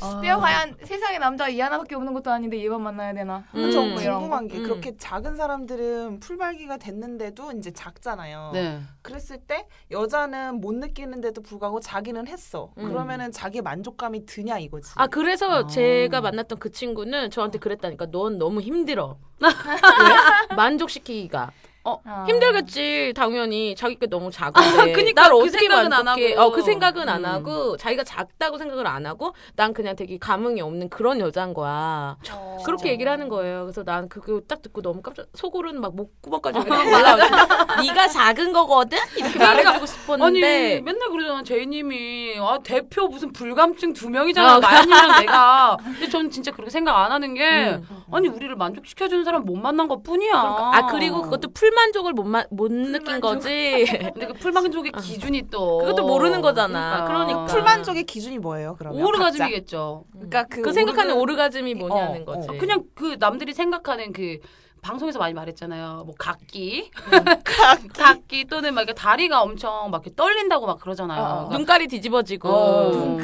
아. 0.00 0.20
내가 0.20 0.38
과연 0.38 0.76
세상에 0.84 1.18
남자 1.18 1.48
이 1.48 1.58
하나밖에 1.60 1.94
없는 1.94 2.12
것도 2.14 2.30
아닌데 2.30 2.62
얘만 2.62 2.82
만나야 2.82 3.14
되나? 3.14 3.44
음. 3.54 3.70
저 3.70 3.80
궁금한 3.80 4.48
게 4.48 4.58
음. 4.58 4.62
그렇게 4.64 4.96
작은 4.96 5.36
사람들은 5.36 6.20
풀발기가 6.20 6.76
됐는데도 6.76 7.52
이제 7.52 7.72
작잖아요. 7.72 8.50
네. 8.52 8.80
그랬을 9.02 9.38
때 9.38 9.66
여자는 9.90 10.60
못 10.60 10.74
느끼는데도 10.74 11.42
불구하고 11.42 11.80
자기는 11.80 12.26
했어. 12.28 12.72
음. 12.78 12.88
그러면은 12.88 13.32
자기 13.32 13.62
만족감이 13.62 14.26
드냐 14.26 14.58
이거지. 14.58 14.92
아 14.96 15.06
그래서 15.06 15.64
아. 15.64 15.66
제가 15.66 16.20
만났던 16.20 16.58
그 16.58 16.70
친구는 16.70 17.30
저한테 17.30 17.58
그랬다니까 17.58 18.06
넌 18.10 18.38
너무 18.38 18.60
힘들어 18.60 19.18
왜? 19.42 20.56
만족시키기가 20.56 21.50
어 21.86 22.00
아. 22.04 22.24
힘들겠지. 22.26 23.12
당연히. 23.14 23.76
자기가 23.76 24.06
너무 24.10 24.28
작은데. 24.32 24.90
그니까 24.90 25.22
날그 25.22 25.36
어떻게 25.38 25.58
생각은 25.58 25.92
안 25.92 26.04
만족해? 26.04 26.34
하고. 26.34 26.48
어그 26.48 26.62
생각은 26.62 27.08
안 27.08 27.20
음. 27.20 27.30
하고. 27.30 27.76
자기가 27.76 28.02
작다고 28.02 28.58
생각을 28.58 28.86
안 28.88 29.06
하고 29.06 29.32
난 29.54 29.72
그냥 29.72 29.94
되게 29.94 30.18
감흥이 30.18 30.60
없는 30.60 30.88
그런 30.88 31.20
여자인 31.20 31.54
거야. 31.54 32.16
어. 32.32 32.58
그렇게 32.66 32.90
얘기를 32.90 33.10
하는 33.12 33.28
거예요. 33.28 33.62
그래서 33.62 33.84
난 33.84 34.08
그거 34.08 34.40
딱 34.48 34.62
듣고 34.62 34.82
너무 34.82 35.00
깜짝 35.00 35.26
속으로는 35.34 35.80
막 35.80 35.94
목구멍까지 35.94 36.58
올라오고 36.66 37.22
네가 37.86 38.08
작은 38.08 38.52
거거든? 38.52 38.98
이렇게 39.16 39.38
말해주고 39.38 39.76
아니 39.76 39.86
싶었는데. 39.86 40.80
맨날 40.80 41.08
그러잖아 41.10 41.44
제이님이. 41.44 42.34
아 42.40 42.58
대표 42.64 43.06
무슨 43.06 43.32
불감증 43.32 43.92
두 43.92 44.10
명이잖아 44.10 44.56
어. 44.56 44.60
마연이랑 44.60 45.20
내가. 45.20 45.76
근데 45.80 46.08
저는 46.08 46.30
진짜 46.32 46.50
그렇게 46.50 46.70
생각 46.70 46.96
안 46.96 47.12
하는 47.12 47.34
게 47.34 47.66
음. 47.74 47.86
아니 48.12 48.26
우리를 48.26 48.56
만족시켜주는 48.56 49.22
사람 49.24 49.44
못 49.44 49.54
만난 49.56 49.86
것 49.86 50.02
뿐이야. 50.02 50.32
아 50.34 50.86
그리고 50.90 51.22
그것도 51.22 51.50
풀 51.54 51.70
만족을 51.76 52.12
못, 52.12 52.24
마, 52.24 52.44
못 52.50 52.72
느낀 52.72 53.20
거지 53.20 53.84
근데 54.14 54.26
그 54.26 54.32
풀만족의 54.32 54.92
기준이 54.92 55.48
또 55.50 55.78
그것도 55.78 56.06
모르는 56.06 56.40
거잖아. 56.40 57.04
그러니까. 57.06 57.44
풀만족의 57.46 58.04
기준이 58.04 58.38
뭐예요? 58.38 58.74
그러면? 58.78 59.04
오르가즘이겠죠 59.04 60.04
그러니까 60.12 60.44
그, 60.44 60.62
그 60.62 60.72
생각하는 60.72 61.14
오르가- 61.14 61.20
오르가즘이 61.20 61.74
뭐냐는 61.74 62.22
어, 62.22 62.24
거지. 62.24 62.48
어. 62.48 62.52
그냥 62.58 62.82
그 62.94 63.16
남들이 63.20 63.52
생각하는 63.52 64.12
그 64.12 64.38
방송에서 64.86 65.18
많이 65.18 65.34
말했잖아요. 65.34 66.04
뭐 66.06 66.14
각기, 66.16 66.90
각기 67.98 68.44
또는 68.44 68.72
막 68.72 68.82
이렇게 68.82 68.94
다리가 68.94 69.42
엄청 69.42 69.90
막 69.90 70.02
이렇게 70.04 70.14
떨린다고 70.14 70.66
막 70.66 70.80
그러잖아요. 70.80 71.20
어, 71.20 71.24
어. 71.24 71.28
그러니까 71.48 71.58
눈깔이 71.58 71.88
뒤집어지고. 71.88 72.48
어, 72.48 73.16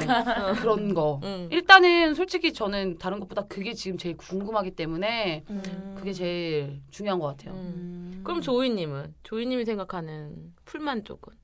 그런 0.61 0.93
거. 0.93 1.21
응. 1.23 1.49
일단은 1.53 2.15
솔직히 2.15 2.53
저는 2.53 2.99
다른 2.99 3.21
것보다 3.21 3.43
그게 3.43 3.75
지금 3.75 3.97
제일 3.97 4.17
궁금하기 4.17 4.73
때문에 4.73 5.45
음. 5.49 5.95
그게 5.97 6.13
제일 6.13 6.81
중요한 6.91 7.21
것 7.21 7.29
같아요. 7.29 7.55
음. 7.55 8.23
그럼 8.25 8.41
조이님은 8.41 9.15
조이님이 9.23 9.65
생각하는 9.65 10.53
풀만족은 10.65 11.42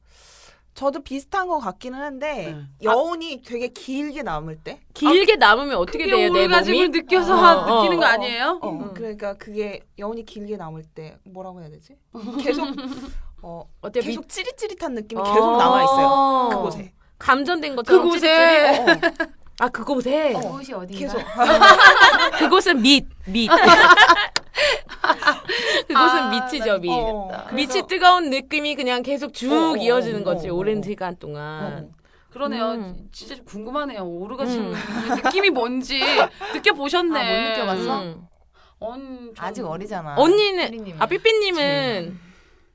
저도 0.79 1.03
비슷한 1.03 1.49
것 1.49 1.59
같기는 1.59 1.99
한데 1.99 2.53
네. 2.53 2.67
여운이 2.85 3.43
되게 3.45 3.67
길게 3.67 4.23
남을 4.23 4.59
때. 4.63 4.79
길게 4.95 5.35
남으면 5.35 5.75
어떻게 5.77 6.05
그게 6.05 6.11
돼요 6.17 6.33
내 6.33 6.45
오르가즘을 6.45 6.87
몸이? 6.87 6.89
느껴서 7.01 7.35
어, 7.35 7.81
느끼는 7.81 7.97
어, 7.97 8.01
거 8.01 8.07
어, 8.07 8.09
아니에요? 8.09 8.59
어, 8.63 8.71
음. 8.71 8.95
그러니까 8.95 9.35
그게 9.35 9.81
여운이 9.99 10.25
길게 10.25 10.57
남을 10.57 10.85
때 10.95 11.19
뭐라고 11.25 11.61
해야 11.61 11.69
되지? 11.69 11.97
계속 12.41 12.65
어 13.43 13.69
어때 13.81 14.01
계속 14.01 14.29
찌릿찌릿한 14.29 14.95
느낌이 14.95 15.21
어. 15.21 15.25
계속 15.25 15.57
남아 15.57 15.83
있어요. 15.83 16.49
그곳에. 16.53 16.93
감전된 17.19 17.75
것처럼 17.75 18.03
그곳에 18.05 18.85
찌릿찌릿. 18.87 19.19
아 19.61 19.69
그곳에 19.69 20.33
그곳이 20.35 20.73
어딘가? 20.73 20.99
계속 21.01 21.21
그곳은 22.39 22.81
밑 22.81 23.07
밑. 23.27 23.51
그곳은 25.89 25.97
아, 25.97 26.31
밑이죠 26.31 26.79
밑. 26.79 26.91
어, 26.93 27.31
밑이 27.53 27.87
뜨거운 27.89 28.31
느낌이 28.31 28.77
그냥 28.77 29.03
계속 29.03 29.35
쭉 29.35 29.53
어, 29.53 29.73
어, 29.73 29.77
이어지는 29.77 30.21
어, 30.21 30.25
거지 30.25 30.49
어, 30.49 30.53
어. 30.53 30.57
오랜 30.57 30.81
시간 30.83 31.17
동안. 31.17 31.91
그러네요. 32.31 32.73
음. 32.73 33.09
진짜 33.11 33.35
좀 33.35 33.45
궁금하네요. 33.47 34.05
오르가즘 34.05 34.73
음. 34.73 34.75
느낌이 35.25 35.51
뭔지 35.51 36.01
느껴보셨네. 36.55 37.19
아, 37.19 37.25
못 37.25 37.49
느껴봤어? 37.51 38.03
음. 38.03 38.27
언, 38.81 39.33
전- 39.35 39.45
아직 39.45 39.65
어리잖아. 39.65 40.15
언니는. 40.17 40.97
아 41.01 41.07
삐삐님은 41.07 42.21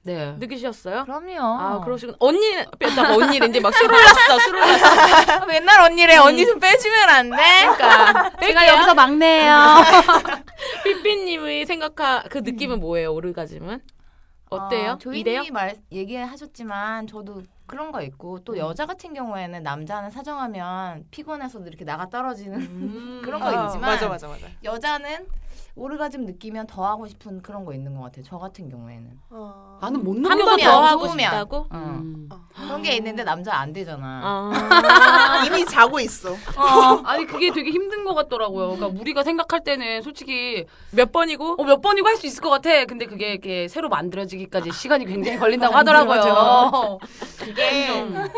네. 0.06 0.34
느끼셨어요? 0.38 1.06
그럼요. 1.06 1.40
아 1.42 1.80
그러시군. 1.82 2.16
언니는 2.20 2.66
뺐다가 2.78 3.16
언니는 3.16 3.50
이제 3.50 3.60
막 3.62 3.74
술을 3.74 3.90
났어 3.92 4.40
술을 4.40 4.60
났어. 4.60 5.46
맨날 5.46 5.80
언니래. 5.82 6.18
언니 6.18 6.46
좀 6.46 6.60
빼주면 6.60 7.10
안 7.10 7.30
돼? 7.30 7.38
그러니까 7.78 8.32
제가 8.42 8.68
여기서 8.68 8.94
막내예요. 8.96 9.54
삐삐님의 10.84 11.66
생각하 11.66 12.24
그 12.30 12.40
느낌은 12.40 12.80
뭐예요? 12.82 13.14
오르가즘은 13.14 13.82
어때요? 14.50 14.92
아, 14.92 14.98
이래요? 15.14 15.40
조이님이 15.40 15.52
말 15.52 15.76
얘기하셨지만 15.92 17.08
저도 17.08 17.44
그런 17.66 17.92
거 17.92 18.02
있고 18.02 18.40
또 18.44 18.58
여자 18.58 18.86
같은 18.86 19.14
경우에는 19.14 19.64
남자는 19.64 20.12
사정하면 20.12 21.06
피곤해서도 21.12 21.66
이렇게 21.68 21.86
나가 21.86 22.10
떨어지는 22.10 22.60
음. 22.60 23.22
그런 23.26 23.40
거 23.40 23.48
아, 23.48 23.66
있지만 23.66 23.92
맞아 23.92 24.08
맞아 24.10 24.28
맞아. 24.28 24.48
여자는 24.64 25.26
오르가즘 25.76 26.26
느끼면 26.26 26.68
더 26.68 26.86
하고 26.86 27.08
싶은 27.08 27.42
그런 27.42 27.66
거 27.66 27.74
있는 27.74 27.96
것 27.96 28.02
같아요. 28.04 28.24
저 28.28 28.38
같은 28.38 28.70
경우에는. 28.70 29.20
어. 29.32 29.80
나는 29.82 30.04
못안더 30.04 30.82
하고. 30.86 31.08
싶다고? 31.10 31.58
어. 31.58 31.68
음. 31.72 32.30
그런 32.56 32.82
게 32.82 32.96
있는데 32.96 33.24
남자 33.24 33.56
안 33.56 33.74
되잖아. 33.74 34.22
아. 34.24 35.44
이미 35.48 35.66
자고 35.66 36.00
있어. 36.00 36.36
아니 37.06 37.26
그게 37.26 37.52
되게 37.52 37.70
힘든 37.72 38.04
것 38.06 38.14
같더라고요. 38.14 38.76
그러니까 38.76 39.00
우리가 39.02 39.24
생각할 39.24 39.64
때는 39.64 40.02
솔직히 40.02 40.66
몇 40.92 41.12
번이고? 41.12 41.56
어, 41.60 41.64
몇 41.64 41.82
번이고 41.82 42.08
할 42.08 42.14
수 42.14 42.28
있을 42.28 42.42
것 42.42 42.50
같아. 42.52 42.86
근데 42.86 43.06
그게 43.08 43.32
이렇게 43.32 43.68
새로 43.68 43.90
만들어지기까지 43.90 44.72
시간이 44.72 45.06
굉장히 45.06 45.40
걸린다고 45.40 45.74
하더라고요. 45.76 47.00
그게 47.40 47.88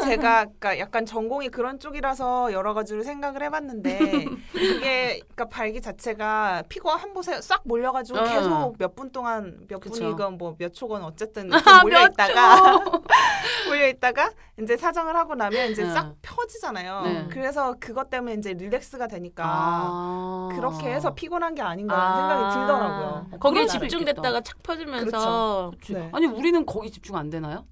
제가 0.02 0.46
그러니까 0.46 0.80
약간 0.80 1.06
전공이 1.06 1.50
그런 1.50 1.78
쪽이라서 1.80 2.54
여러 2.54 2.74
가지로 2.74 3.04
생각을 3.04 3.44
해봤는데 3.44 4.00
그게 4.54 5.20
그러니까 5.20 5.46
발기 5.50 5.82
자체가 5.82 6.64
피고 6.70 6.90
한 7.06 7.14
곳에 7.14 7.40
싹 7.42 7.62
몰려가지고 7.66 8.18
어. 8.20 8.24
계속 8.24 8.76
몇 8.80 8.96
분 8.96 9.12
동안 9.12 9.66
몇 9.68 9.80
그쵸. 9.80 10.02
분이건 10.02 10.38
뭐 10.38 10.56
몇 10.58 10.74
초건 10.74 11.04
어쨌든 11.04 11.50
아, 11.54 11.82
몰려 11.84 12.00
몇 12.02 12.12
있다가 12.14 12.80
몰려 13.68 13.88
있다가 13.90 14.32
이제 14.60 14.76
사정을 14.78 15.16
하고 15.16 15.36
나면 15.36 15.72
이제 15.72 15.84
네. 15.84 15.92
싹 15.92 16.16
펴지잖아요. 16.22 17.02
네. 17.02 17.14
네. 17.14 17.28
그래서 17.30 17.76
그것 17.80 18.10
때문에 18.10 18.36
이제 18.36 18.54
릴렉스가 18.54 19.08
되니까 19.08 19.44
아. 19.46 20.50
그렇게 20.54 20.92
해서 20.94 21.14
피곤한 21.14 21.54
게 21.56 21.62
아닌가 21.62 22.16
생각이 22.16 22.56
들더라고요. 22.60 23.40
거기에 23.40 23.66
집중됐다가 23.68 24.42
착 24.42 24.64
퍼지면서 24.64 25.72
그치. 25.80 26.10
아니 26.14 26.26
우리는 26.26 26.66
거기 26.66 26.90
집중 26.90 27.18
안 27.18 27.30
되나요? 27.30 27.66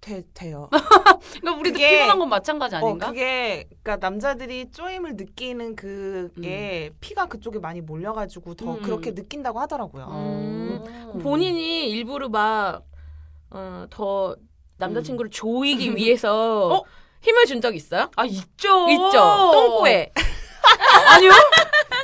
돼, 0.00 0.22
돼요. 0.34 0.68
그러니까 1.40 1.60
우리도 1.60 1.72
그게- 1.74 1.90
피곤한 1.90 2.18
건 2.18 2.28
마찬가지 2.28 2.76
아닌가? 2.76 3.06
어, 3.06 3.10
그게 3.10 3.64
그러니까 3.82 3.96
남자들이 3.96 4.70
쪼임을 4.70 5.16
느끼는 5.16 5.74
그게 5.74 6.90
피가 7.00 7.26
그쪽에 7.26 7.58
많이 7.58 7.80
몰려가지고 7.80 8.54
더 8.54 8.74
음. 8.74 8.82
그렇게 8.82 9.12
느낀다고 9.12 9.58
하더라고요. 9.60 10.04
음. 10.06 11.18
본인이 11.22 11.88
일부러 11.90 12.28
막, 12.28 12.82
어, 13.50 13.86
더 13.90 14.36
남자친구를 14.78 15.30
조이기 15.30 15.90
위해서 15.96 16.68
어? 16.76 16.82
힘을 17.22 17.46
준 17.46 17.60
적 17.60 17.74
있어요? 17.74 18.10
아 18.14 18.24
있죠. 18.26 18.88
있죠. 18.90 19.12
똥꼬에. 19.52 20.12
아니요. 21.08 21.30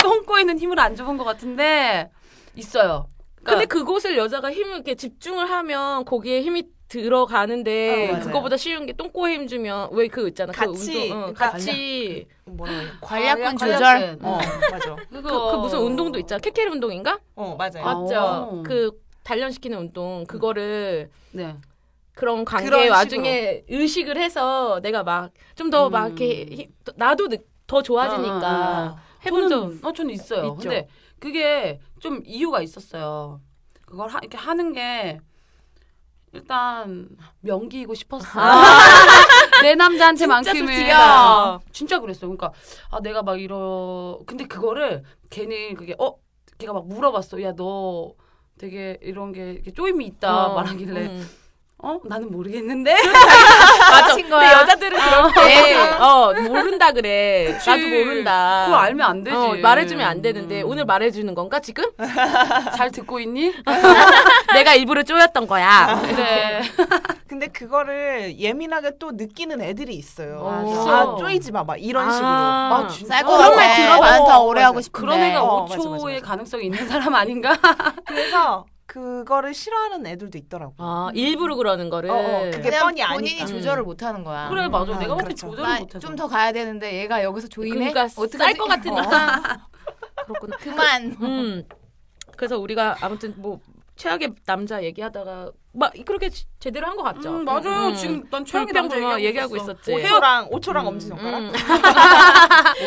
똥꼬에는 0.02 0.58
힘을 0.58 0.80
안 0.80 0.96
줘본 0.96 1.18
것 1.18 1.24
같은데 1.24 2.10
있어요. 2.56 3.06
근데 3.36 3.66
그러니까 3.66 3.74
그곳을 3.74 4.16
여자가 4.16 4.50
힘을 4.52 4.74
이렇게 4.74 4.94
집중을 4.94 5.50
하면 5.50 6.04
거기에 6.04 6.42
힘이 6.42 6.64
들어가는데 6.92 8.10
어. 8.10 8.20
그거보다 8.20 8.56
쉬운 8.56 8.84
게 8.86 8.92
똥꼬에 8.92 9.34
힘 9.34 9.46
주면 9.46 9.88
왜 9.92 10.08
그거 10.08 10.28
있잖아. 10.28 10.52
그 10.52 10.58
같이, 10.66 11.02
운동, 11.04 11.18
어, 11.18 11.20
그러니까 11.32 11.50
같이? 11.52 12.26
관략근 13.00 13.54
관략- 13.56 13.78
조절. 13.78 14.18
어, 14.22 14.38
맞아. 14.70 14.96
그, 15.10 15.22
그 15.22 15.56
무슨 15.56 15.78
운동도 15.80 16.18
있잖아. 16.18 16.38
케케르 16.40 16.70
운동인가? 16.70 17.18
어, 17.34 17.56
맞아요. 17.58 17.84
맞죠. 17.84 18.14
어. 18.20 18.62
그 18.64 19.00
단련시키는 19.24 19.78
운동 19.78 20.24
그거를 20.26 21.10
네. 21.32 21.56
그런 22.14 22.44
관계 22.44 22.88
와중에 22.88 23.64
의식을 23.68 24.18
해서 24.18 24.80
내가 24.82 25.02
막 25.02 25.30
좀 25.54 25.70
더막 25.70 26.02
음. 26.04 26.06
이렇게 26.18 26.46
히- 26.54 26.68
나도 26.96 27.28
느- 27.28 27.36
더 27.66 27.82
좋아지니까 27.82 28.36
어, 28.38 28.96
어, 28.96 28.98
해본 29.24 29.48
적 29.48 29.60
저는 29.60 29.78
어 29.82 29.92
저는 29.92 30.10
있어요. 30.14 30.44
있죠. 30.48 30.56
근데 30.56 30.88
그게 31.18 31.80
좀 32.00 32.20
이유가 32.26 32.60
있었어요. 32.60 33.40
그걸 33.86 34.08
하, 34.08 34.18
이렇게 34.20 34.36
하는 34.36 34.72
게 34.72 35.20
일단 36.32 37.08
명기이고 37.40 37.94
싶었어. 37.94 38.40
요 38.40 38.44
내 39.62 39.74
남자한테만큼은 39.74 40.66
솔직이야. 40.66 41.60
진짜 41.72 42.00
그랬어. 42.00 42.26
요 42.26 42.30
그러니까 42.36 42.52
아 42.90 43.00
내가 43.00 43.22
막 43.22 43.40
이러 43.40 44.18
근데 44.26 44.46
그거를 44.46 45.02
괜히 45.30 45.74
그게 45.74 45.94
어 45.98 46.16
걔가 46.58 46.72
막 46.72 46.86
물어봤어. 46.88 47.42
야 47.42 47.52
너 47.54 48.14
되게 48.58 48.98
이런 49.02 49.32
게 49.32 49.62
쪼임이 49.74 50.04
있다 50.06 50.46
어, 50.48 50.54
말하길래 50.54 51.00
음. 51.06 51.28
어 51.84 51.98
나는 52.04 52.30
모르겠는데 52.30 52.94
맞아. 53.90 54.14
친 54.14 54.28
근데. 54.28 54.46
여자들은 54.46 54.98
그렇게 55.00 55.74
어 55.98 56.32
모른다 56.48 56.92
그래. 56.92 57.52
그치. 57.52 57.68
나도 57.70 57.82
모른다. 57.88 58.62
그거 58.66 58.76
알면 58.76 59.10
안 59.10 59.24
되지. 59.24 59.36
어, 59.36 59.56
말해주면 59.60 60.06
안 60.06 60.22
되는데 60.22 60.62
음. 60.62 60.68
오늘 60.68 60.84
말해주는 60.84 61.34
건가 61.34 61.58
지금? 61.58 61.84
잘 62.76 62.90
듣고 62.92 63.18
있니? 63.18 63.52
내가 64.54 64.74
일부러 64.74 65.02
쪼였던 65.02 65.48
거야. 65.48 66.00
그래. 66.02 66.62
근데 67.26 67.48
그거를 67.48 68.38
예민하게 68.38 68.92
또 69.00 69.10
느끼는 69.12 69.60
애들이 69.60 69.94
있어요. 69.94 70.42
맞아. 70.44 70.90
아, 70.90 71.16
쪼이지 71.18 71.50
마, 71.50 71.64
막 71.64 71.76
이런 71.82 72.10
식으로. 72.12 72.28
아, 72.28 72.84
아, 72.84 72.88
진짜? 72.88 73.22
그런 73.22 73.56
말 73.56 73.68
같아. 73.68 73.74
들어봐. 73.82 74.10
나는 74.10 74.26
더 74.26 74.38
어, 74.38 74.44
오래 74.44 74.60
맞아. 74.60 74.68
하고 74.68 74.80
싶은데. 74.80 75.06
그런 75.06 75.20
애가 75.20 75.42
어, 75.42 75.66
5초의 75.66 75.76
맞아, 75.76 75.88
맞아, 75.88 76.04
맞아. 76.04 76.20
가능성이 76.26 76.64
있는 76.66 76.86
사람 76.86 77.14
아닌가? 77.14 77.56
그래서 78.06 78.66
그거를 78.92 79.54
싫어하는 79.54 80.06
애들도 80.06 80.36
있더라고. 80.36 80.74
아 80.76 81.10
일부러 81.14 81.56
그러는 81.56 81.88
거를. 81.88 82.10
어, 82.10 82.14
어, 82.14 82.50
그게 82.50 82.78
뻔히 82.78 83.02
본인이 83.02 83.40
아니까. 83.40 83.46
조절을 83.46 83.84
못 83.84 84.02
하는 84.02 84.22
거야. 84.22 84.50
그래 84.50 84.68
맞아. 84.68 84.92
아, 84.94 84.98
내가 84.98 85.14
봤을 85.14 85.28
때 85.28 85.34
그렇죠. 85.34 85.50
조절을 85.50 85.80
못해서. 85.80 85.98
좀더 85.98 86.28
가야 86.28 86.52
되는데 86.52 87.00
얘가 87.00 87.22
여기서 87.22 87.48
조이네. 87.48 87.90
그러니까? 87.92 88.08
쌀것 88.08 88.68
같으니까. 88.68 89.66
그렇구나. 90.26 90.56
그만. 90.58 91.16
음. 91.22 91.64
그래서 92.36 92.58
우리가 92.58 92.98
아무튼 93.00 93.32
뭐 93.38 93.60
최악의 93.96 94.34
남자 94.46 94.82
얘기하다가 94.82 95.52
막 95.74 95.92
그렇게 96.04 96.28
지- 96.28 96.44
제대로 96.58 96.86
한 96.86 96.96
것 96.96 97.02
같죠. 97.02 97.30
음, 97.30 97.44
맞아요. 97.44 97.88
음. 97.88 97.94
지금 97.94 98.24
난 98.30 98.44
최악의 98.44 98.72
남자 98.72 98.96
얘기하고, 98.96 99.20
얘기하고. 99.22 99.56
있었지. 99.56 99.94
어, 99.94 99.98
헤어 99.98 100.18
5초랑 100.20 100.50
5초랑 100.50 100.86
엄지손가락. 100.86 101.40
음. 101.40 101.52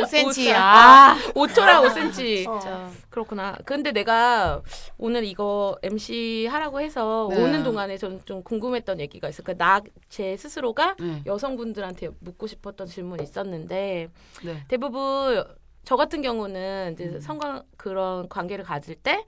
5cm. 0.04 0.54
아, 0.56 1.12
아. 1.12 1.16
5초랑 1.34 1.84
5cm. 1.90 2.48
어. 2.48 2.92
그렇구나. 3.10 3.56
근데 3.66 3.92
내가 3.92 4.62
오늘 4.98 5.24
이거 5.24 5.78
MC 5.84 6.48
하라고 6.52 6.82
해서 6.82 7.28
네. 7.32 7.42
오는 7.42 7.64
동안에 7.64 7.98
좀, 7.98 8.20
좀 8.26 8.44
궁금했던 8.44 9.00
얘기가 9.00 9.30
있어. 9.30 9.42
그러니까 9.44 9.64
나, 9.66 9.82
제 10.10 10.36
스스로가 10.38 10.96
네. 11.00 11.22
여성분들한테 11.26 12.10
묻고 12.20 12.48
싶었던 12.48 12.88
질문이 12.88 13.24
있었는데 13.24 14.10
네. 14.44 14.64
대부분 14.68 15.44
저 15.84 15.96
같은 15.96 16.22
경우는 16.22 16.94
이제 16.94 17.06
음. 17.06 17.20
성관 17.20 17.64
그런 17.78 18.28
관계를 18.28 18.66
가질 18.66 18.96
때 18.96 19.24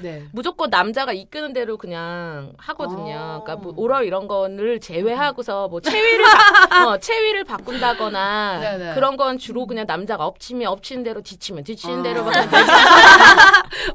네. 0.00 0.24
무조건 0.32 0.70
남자가 0.70 1.12
이끄는 1.12 1.52
대로 1.52 1.76
그냥 1.76 2.52
하거든요. 2.56 3.14
아. 3.14 3.40
그러니까 3.42 3.56
뭐 3.56 3.74
오럴 3.76 4.04
이런 4.06 4.26
거를 4.26 4.80
제외하고서 4.80 5.68
뭐 5.68 5.80
체위를 5.80 6.24
바, 6.24 6.88
어, 6.88 6.98
체위를 6.98 7.44
바꾼다거나 7.44 8.60
네네. 8.60 8.94
그런 8.96 9.16
건 9.16 9.38
주로 9.38 9.66
그냥 9.66 9.84
남자가 9.86 10.26
엎치면 10.26 10.68
엎치는 10.68 11.02
대로 11.02 11.20
뒤치면 11.20 11.64
뒤치는 11.64 12.00
아. 12.00 12.02
대로 12.02 12.24
막 12.24 12.32
그냥 12.32 12.64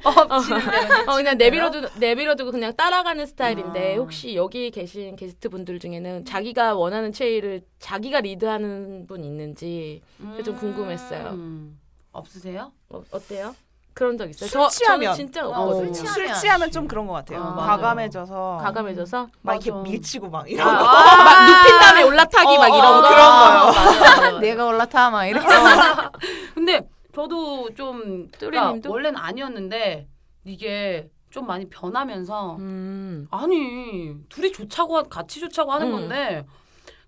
엎치는 0.30 0.60
대로. 0.72 1.12
어, 1.12 1.16
그냥 1.16 1.38
내비려두 1.38 1.90
내비려두고 2.00 2.52
그냥 2.52 2.76
따라가는 2.76 3.26
스타일인데 3.26 3.96
아. 3.96 3.98
혹시 3.98 4.36
여기 4.36 4.70
계신 4.72 5.16
게스트 5.16 5.50
분들 5.50 5.80
중에는 5.80 6.26
자기가 6.26 6.76
원하는 6.76 7.12
체위를 7.12 7.62
자기가 7.80 8.22
리드하는 8.22 9.08
분 9.08 9.24
있는지 9.24 10.02
그게 10.20 10.44
좀 10.44 10.56
궁금했어요. 10.58 11.30
음. 11.32 11.80
없으세요? 12.12 12.72
어, 12.90 13.04
어때요? 13.12 13.56
그런 13.98 14.16
적 14.16 14.30
있어요? 14.30 14.48
술 14.48 14.62
저, 14.62 14.68
취하면. 14.70 15.16
진짜 15.16 15.44
어, 15.44 15.50
없거든요. 15.50 15.92
술술 15.92 16.14
취하면. 16.26 16.36
취하면 16.40 16.72
좀 16.72 16.88
그런 16.88 17.08
것 17.08 17.14
같아요. 17.14 17.42
아. 17.42 17.56
과감해져서 17.56 18.60
과감해져서 18.62 19.28
막 19.42 19.54
이렇게 19.56 19.72
맞아. 19.72 19.82
밀치고 19.82 20.30
막 20.30 20.44
아, 20.44 20.48
이런 20.48 20.68
거. 20.68 20.84
막 20.84 21.46
눕힌 21.48 21.80
다음에 21.80 22.04
올라타기 22.04 22.56
어, 22.56 22.60
막 22.60 22.68
이런 22.68 22.86
어, 22.86 23.02
거 23.02 23.10
그런 23.10 23.18
거요. 23.18 23.66
맞아, 23.66 24.22
맞아. 24.22 24.32
내가 24.40 24.66
올라타 24.68 25.10
막 25.10 25.26
이렇게. 25.26 25.48
근데 26.54 26.82
저도 27.12 27.74
좀 27.74 28.28
그러니까 28.38 28.38
뚜리님도? 28.38 28.92
원래는 28.92 29.20
아니었는데 29.20 30.08
이게 30.46 31.10
좀 31.32 31.48
많이 31.48 31.68
변하면서 31.68 32.58
음. 32.58 33.28
아니 33.32 34.14
둘이 34.30 34.52
좋자고 34.52 34.96
하- 34.98 35.04
같이 35.04 35.40
좋자고 35.40 35.72
하는 35.72 35.88
음. 35.88 35.92
건데 35.94 36.46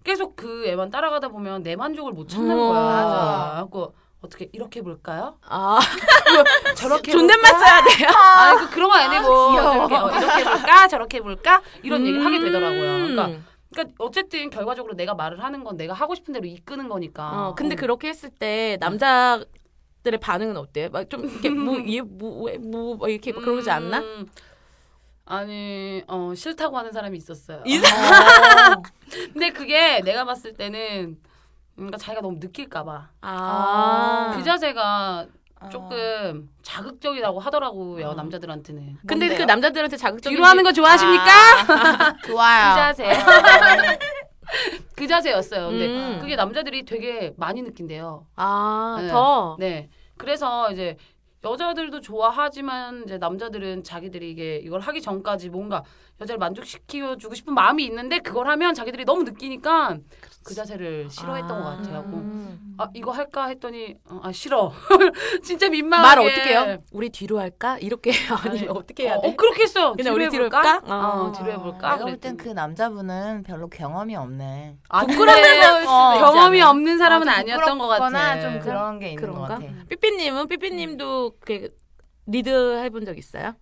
계속 0.04 0.36
그 0.36 0.66
애만 0.66 0.90
따라가다 0.90 1.28
보면 1.28 1.62
내 1.62 1.76
만족을 1.76 2.14
못 2.14 2.28
찾는 2.28 2.50
음, 2.50 2.58
거야. 2.58 2.82
맞아. 2.82 3.50
그래갖고 3.52 3.94
어떻게 4.22 4.50
이렇게 4.52 4.82
볼까요? 4.82 5.38
아, 5.44 5.80
저렇게 6.76 7.12
존댓말? 7.12 7.52
써야 7.52 7.84
돼요? 7.84 8.10
아니 8.10 8.60
그 8.60 8.70
그런 8.72 8.90
거 8.90 8.96
아니고. 8.96 9.54
이렇게, 9.54 9.96
어, 9.96 10.12
이렇게 10.12 10.44
볼까 10.44 10.88
저렇게 10.88 11.22
볼까 11.22 11.62
이런 11.84 12.02
얘기를 12.06 12.26
하게 12.26 12.40
되더라고요. 12.40 12.96
음. 12.96 13.08
그러니까 13.16 13.42
그러니까 13.72 13.96
어쨌든 14.00 14.50
결과적으로 14.50 14.96
내가 14.96 15.14
말을 15.14 15.44
하는 15.44 15.64
건 15.64 15.78
내가 15.78 15.94
하고 15.94 16.16
싶은 16.16 16.34
대로 16.34 16.46
이끄는 16.48 16.90
거니까. 16.90 17.50
어, 17.50 17.56
근데 17.56 17.76
어. 17.76 17.78
그렇게 17.78 18.10
했을 18.10 18.30
때 18.30 18.78
남자 18.82 19.42
들의 20.04 20.20
반응은 20.20 20.58
어때요? 20.58 20.90
막좀 20.90 21.26
이렇게 21.26 21.50
뭐얘뭐뭐 21.50 22.96
뭐 22.98 23.08
이렇게 23.10 23.32
막 23.32 23.44
그러지 23.44 23.70
않나? 23.70 24.00
음, 24.00 24.28
아니 25.26 26.04
어 26.08 26.34
싫다고 26.36 26.78
하는 26.78 26.92
사람이 26.92 27.18
있었어요. 27.18 27.60
어. 27.60 28.82
근데 29.34 29.52
그게 29.52 30.02
내가 30.02 30.26
봤을 30.26 30.54
때는 30.54 31.18
뭔가 31.80 31.98
자기가 31.98 32.22
너무 32.22 32.38
느낄까봐 32.40 33.10
아. 33.22 34.34
그 34.36 34.44
자세가 34.44 35.26
아. 35.62 35.70
조금 35.70 36.50
자극적이라고 36.62 37.40
하더라고요 37.40 38.10
어. 38.10 38.14
남자들한테는. 38.14 38.98
근데 39.08 39.28
그 39.28 39.32
뭔데요? 39.32 39.46
남자들한테 39.46 39.98
자극적인 39.98 40.36
뒤로 40.36 40.46
하는 40.46 40.64
거 40.64 40.72
좋아하십니까? 40.72 42.18
그 42.22 42.28
좋아요. 42.32 42.76
자세. 42.76 43.10
그 44.96 45.08
자세였어요. 45.08 45.70
근데 45.70 45.88
음. 45.88 46.20
그게 46.20 46.36
남자들이 46.36 46.84
되게 46.86 47.34
많이 47.38 47.62
느낀대요. 47.62 48.26
아, 48.36 48.98
네. 49.02 49.08
더. 49.10 49.56
네. 49.60 49.90
그래서 50.18 50.72
이제 50.72 50.98
여자들도 51.44 52.02
좋아하지만 52.02 53.04
이제 53.06 53.18
남자들은 53.18 53.84
자기들이 53.84 54.30
이게 54.32 54.58
이걸 54.58 54.82
하기 54.82 55.02
전까지 55.02 55.50
뭔가 55.50 55.84
여자를 56.22 56.38
만족시켜 56.38 57.18
주고 57.18 57.34
싶은 57.36 57.54
마음이 57.54 57.86
있는데 57.86 58.20
그걸 58.20 58.48
하면 58.50 58.74
자기들이 58.74 59.06
너무 59.06 59.24
느끼니까 59.24 59.98
그 60.44 60.54
자세를 60.54 61.10
싫어했던 61.10 61.48
것 61.64 61.64
같아요. 61.78 62.00
음. 62.08 62.76
아 62.78 62.88
이거 62.94 63.12
할까 63.12 63.48
했더니 63.48 63.96
어, 64.06 64.20
아 64.24 64.32
싫어. 64.32 64.72
진짜 65.44 65.70
민망하게. 65.70 66.16
말 66.16 66.28
어떻게 66.28 66.50
해요? 66.52 66.78
우리 66.92 67.10
뒤로 67.10 67.40
할까? 67.40 67.78
이렇게 67.80 68.12
아니면 68.44 68.70
어떻게 68.76 69.04
해야 69.04 69.16
어, 69.16 69.22
돼? 69.22 69.28
어, 69.30 69.36
그렇게 69.36 69.64
했어요. 69.64 69.94
그냥 69.98 70.14
우리 70.16 70.30
뒤로 70.30 70.46
해볼까? 70.46 70.74
할까? 70.74 70.96
어, 70.96 71.26
어. 71.28 71.32
뒤로 71.34 71.52
해볼까? 71.52 71.92
내가 71.96 72.06
볼 72.06 72.18
땐 72.20 72.38
그 72.38 72.50
남자분은 72.50 73.44
별로 73.44 73.68
경험이 73.70 74.16
없네. 74.16 74.78
아, 74.90 75.02
수도 75.02 75.14
있지 75.14 75.86
경험이? 75.86 76.62
없는 76.62 76.98
사람은 76.98 77.28
어, 77.28 77.32
좀 77.32 77.40
아니었던 77.40 77.78
것 77.78 77.88
같아. 77.88 78.40
좀 78.42 78.60
그런 78.60 79.00
게 79.00 79.10
있는 79.12 79.22
그런가? 79.22 79.42
것 79.42 79.48
같아. 79.66 79.74
삐삐님은 79.90 80.48
삐삐님도 80.48 81.34
그 81.42 81.68
리드 82.28 82.82
해본 82.84 83.06
적 83.06 83.18
있어요? 83.18 83.56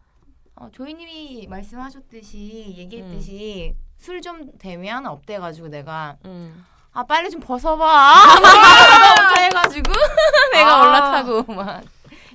어, 0.59 0.69
조이님이 0.71 1.47
말씀하셨듯이 1.47 2.73
얘기했듯이 2.77 3.75
술좀 3.97 4.57
되면 4.57 5.05
up돼가지고 5.05 5.67
내가 5.67 6.17
음. 6.25 6.65
아 6.93 7.03
빨리 7.03 7.29
좀 7.29 7.39
벗어봐. 7.39 8.13
해가지고 9.37 9.91
내가 10.53 10.75
아. 10.75 10.87
올라타고 10.87 11.53
막 11.53 11.83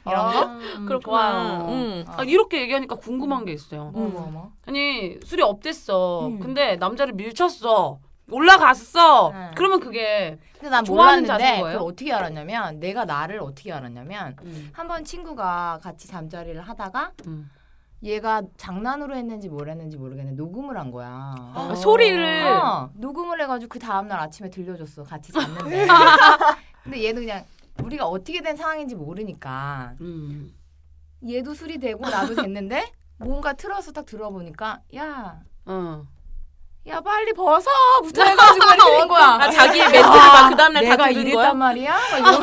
이런 0.06 0.32
거. 0.32 0.44
음, 0.44 0.86
그렇구나. 0.86 1.66
음. 1.68 2.04
아, 2.06 2.22
이렇게 2.22 2.60
얘기하니까 2.62 2.94
궁금한 2.96 3.44
게 3.44 3.52
있어요. 3.52 3.92
어머. 3.94 4.52
아니 4.66 5.18
술이 5.24 5.42
업됐어. 5.42 6.28
음. 6.28 6.40
근데 6.40 6.76
남자를 6.76 7.14
밀쳤어. 7.14 7.98
올라갔어. 8.30 9.30
응. 9.32 9.50
그러면 9.56 9.80
그게 9.80 10.38
근데 10.54 10.70
난 10.70 10.84
좋아하는 10.84 11.22
몰랐는데? 11.22 11.56
그걸 11.56 11.76
어떻게 11.76 12.12
알았냐면 12.12 12.78
내가 12.78 13.04
나를 13.04 13.40
어떻게 13.40 13.72
알았냐면 13.72 14.36
음, 14.42 14.70
한번 14.72 15.04
친구가 15.04 15.80
같이 15.82 16.06
잠자리를 16.08 16.60
하다가 16.62 17.12
음. 17.26 17.50
얘가 18.02 18.42
장난으로 18.56 19.14
했는지 19.14 19.48
뭘 19.48 19.68
했는지 19.68 19.96
모르겠는데 19.96 20.36
녹음을 20.42 20.76
한 20.76 20.90
거야. 20.90 21.34
아, 21.54 21.74
소리를 21.76 22.46
어, 22.48 22.90
녹음을 22.94 23.40
해가지고 23.42 23.68
그 23.68 23.78
다음날 23.78 24.18
아침에 24.18 24.50
들려줬어. 24.50 25.04
같이 25.04 25.32
잤는데. 25.32 25.86
근데 26.82 27.04
얘는 27.04 27.22
그냥 27.22 27.44
우리가 27.82 28.06
어떻게 28.06 28.40
된 28.42 28.56
상황인지 28.56 28.96
모르니까 28.96 29.92
음. 30.00 30.52
얘도 31.28 31.54
술이 31.54 31.78
되고 31.78 32.08
나도 32.08 32.34
됐는데 32.34 32.90
뭔가 33.18 33.52
틀어서 33.52 33.92
딱 33.92 34.04
들어보니까 34.04 34.80
야, 34.96 35.38
어. 35.66 36.02
야 36.88 37.00
빨리 37.00 37.32
벗어! 37.32 37.70
부터 38.02 38.24
해가지고 38.24 38.66
된 38.98 39.08
거야. 39.08 39.24
아, 39.40 39.48
자기의 39.48 39.84
멘트를 39.92 40.02
막 40.10 40.50
그 40.50 40.56
다음날 40.56 40.84
다 40.84 40.90
내가 40.90 41.08
들은 41.08 41.20
이랬단 41.22 41.34
거야? 41.34 41.54
말이야? 41.54 41.92
막 41.92 42.18
이런 42.18 42.40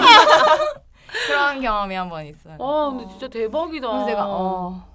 그런 1.27 1.61
경험이 1.61 1.95
한 1.95 2.09
번 2.09 2.25
있어요. 2.25 2.55
아, 2.61 2.89
근데 2.91 3.07
진짜 3.09 3.27
대박이다. 3.27 3.87
그래서 3.89 4.05
내가 4.05 4.25
어, 4.25 4.88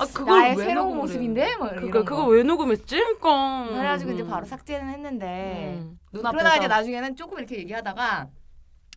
아, 0.00 0.06
그걸 0.12 0.38
나의 0.38 0.56
왜 0.56 0.64
새로운 0.64 0.88
녹음을 0.88 1.02
모습인데? 1.02 1.42
해? 1.44 1.56
뭐 1.56 1.68
그거 1.68 2.04
그거 2.04 2.16
거. 2.16 2.26
왜 2.26 2.42
녹음했지? 2.42 2.96
그러니까. 2.96 3.66
그래가지고 3.68 4.12
이제 4.12 4.22
음. 4.22 4.28
바로 4.28 4.46
삭제는 4.46 4.88
했는데 4.88 5.78
음. 5.80 5.98
그러다가 6.10 6.56
이제 6.56 6.66
나중에는 6.68 7.16
조금 7.16 7.38
이렇게 7.38 7.58
얘기하다가 7.58 8.28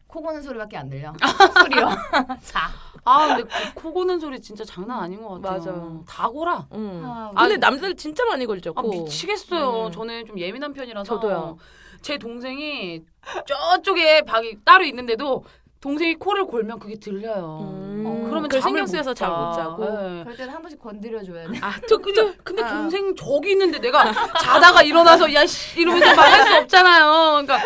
코 0.07 0.21
고는 0.21 0.41
소리밖에 0.41 0.77
안 0.77 0.89
들려. 0.89 1.13
소리요. 1.59 1.89
자. 2.43 2.69
아, 3.05 3.27
근데 3.35 3.43
그 3.43 3.73
코 3.75 3.91
고는 3.93 4.19
소리 4.19 4.39
진짜 4.39 4.63
장난 4.63 4.99
아닌 5.01 5.21
것 5.21 5.41
같아요. 5.41 5.57
맞아. 5.59 5.99
다 6.07 6.29
고라. 6.29 6.67
음. 6.71 7.01
아, 7.03 7.31
아, 7.35 7.47
근데 7.47 7.55
아, 7.65 7.69
남자들 7.69 7.95
진짜 7.95 8.23
많이 8.25 8.45
걸죠. 8.45 8.71
아, 8.75 8.81
코. 8.81 8.89
미치겠어요. 8.89 9.87
음. 9.87 9.91
저는 9.91 10.25
좀 10.25 10.39
예민한 10.39 10.71
편이라서. 10.71 11.03
저도요. 11.15 11.57
제 12.01 12.17
동생이 12.17 13.01
저쪽에 13.45 14.21
방이 14.23 14.57
따로 14.63 14.83
있는데도 14.85 15.43
동생이 15.83 16.15
코를 16.15 16.45
골면 16.45 16.79
그게 16.79 16.95
들려요. 16.95 17.59
음. 17.61 18.03
어, 18.07 18.29
그러면 18.29 18.49
잠을 18.49 18.61
신경 18.61 18.87
쓰여서 18.87 19.13
잠못 19.13 19.53
자고. 19.53 19.83
네. 19.83 20.23
그럴 20.23 20.37
때는 20.37 20.53
한 20.53 20.61
번씩 20.61 20.79
건드려줘야 20.81 21.49
돼. 21.49 21.59
아, 21.61 21.73
저 21.89 21.97
그죠? 21.97 22.31
근데 22.41 22.63
아. 22.63 22.69
동생 22.69 23.13
저기 23.17 23.51
있는데 23.51 23.79
내가 23.79 24.13
자다가 24.39 24.81
일어나서 24.81 25.33
야 25.33 25.45
씨 25.45 25.81
이러면서 25.81 26.15
말할 26.15 26.47
수 26.47 26.55
없잖아요. 26.55 27.43
그러니까 27.45 27.59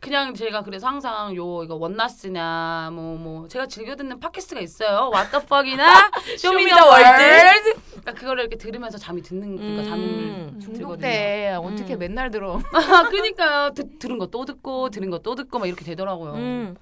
그냥 0.00 0.34
제가 0.34 0.62
그래서 0.62 0.86
항상 0.86 1.34
요 1.34 1.62
이거 1.64 1.76
원나스냐 1.76 2.90
뭐 2.92 3.12
뭐 3.22 3.48
제가 3.48 3.66
즐겨 3.66 3.96
듣는 3.96 4.20
팟캐스트가 4.20 4.60
있어요. 4.60 5.10
What 5.14 5.30
the 5.30 5.42
fuck이나 5.42 6.10
Show 6.38 6.74
Me 6.74 6.92
the 6.92 7.20
World. 7.20 7.74
그러니까 7.90 8.12
그거를 8.14 8.42
이렇게 8.42 8.56
들으면서 8.58 8.98
잠이 8.98 9.22
듣는 9.22 9.56
그러니까 9.56 9.84
잠을 9.84 9.98
음. 10.04 10.58
중독. 10.60 10.92
때 11.00 11.56
어떻게 11.58 11.94
음. 11.94 11.98
맨날 12.00 12.30
들어? 12.30 12.60
아, 12.72 13.08
그러니까 13.08 13.70
드, 13.72 13.98
들은 13.98 14.18
거 14.18 14.26
또 14.26 14.44
듣고 14.44 14.90
들은 14.90 15.08
거 15.10 15.18
또 15.22 15.34
듣고 15.34 15.58
막 15.58 15.66
이렇게 15.66 15.84
되더라고요. 15.84 16.32
음, 16.34 16.76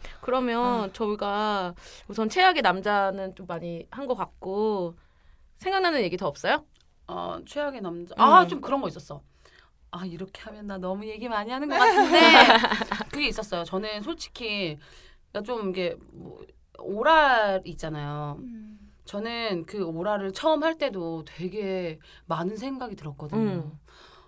그러면 0.81 0.93
저희가 0.93 1.75
우선 2.09 2.29
최악의 2.29 2.63
남자는 2.63 3.35
좀 3.35 3.47
많이 3.47 3.87
한 3.91 4.07
것 4.07 4.15
같고 4.15 4.95
생각나는 5.59 6.01
얘기 6.03 6.17
더 6.17 6.27
없어요? 6.27 6.65
어, 7.07 7.39
최악의 7.47 7.81
남자. 7.83 8.15
음. 8.17 8.21
아, 8.21 8.47
좀 8.47 8.61
그런 8.61 8.81
거 8.81 8.89
있었어. 8.89 9.23
아, 9.91 10.07
이렇게 10.07 10.41
하면 10.43 10.67
나 10.67 10.79
너무 10.79 11.07
얘기 11.07 11.29
많이 11.29 11.51
하는 11.51 11.69
것 11.69 11.77
같은데. 11.79 12.19
그게 13.13 13.29
있었어요. 13.29 13.65
저는 13.65 14.03
솔직히, 14.03 14.79
그러니까 15.31 15.53
좀 15.53 15.71
이게, 15.71 15.97
뭐, 16.13 16.45
오랄 16.79 17.61
있잖아요. 17.67 18.39
저는 19.05 19.65
그 19.67 19.85
오랄을 19.85 20.33
처음 20.33 20.63
할 20.63 20.79
때도 20.79 21.25
되게 21.27 21.99
많은 22.27 22.57
생각이 22.57 22.95
들었거든요. 22.97 23.41
음. 23.41 23.79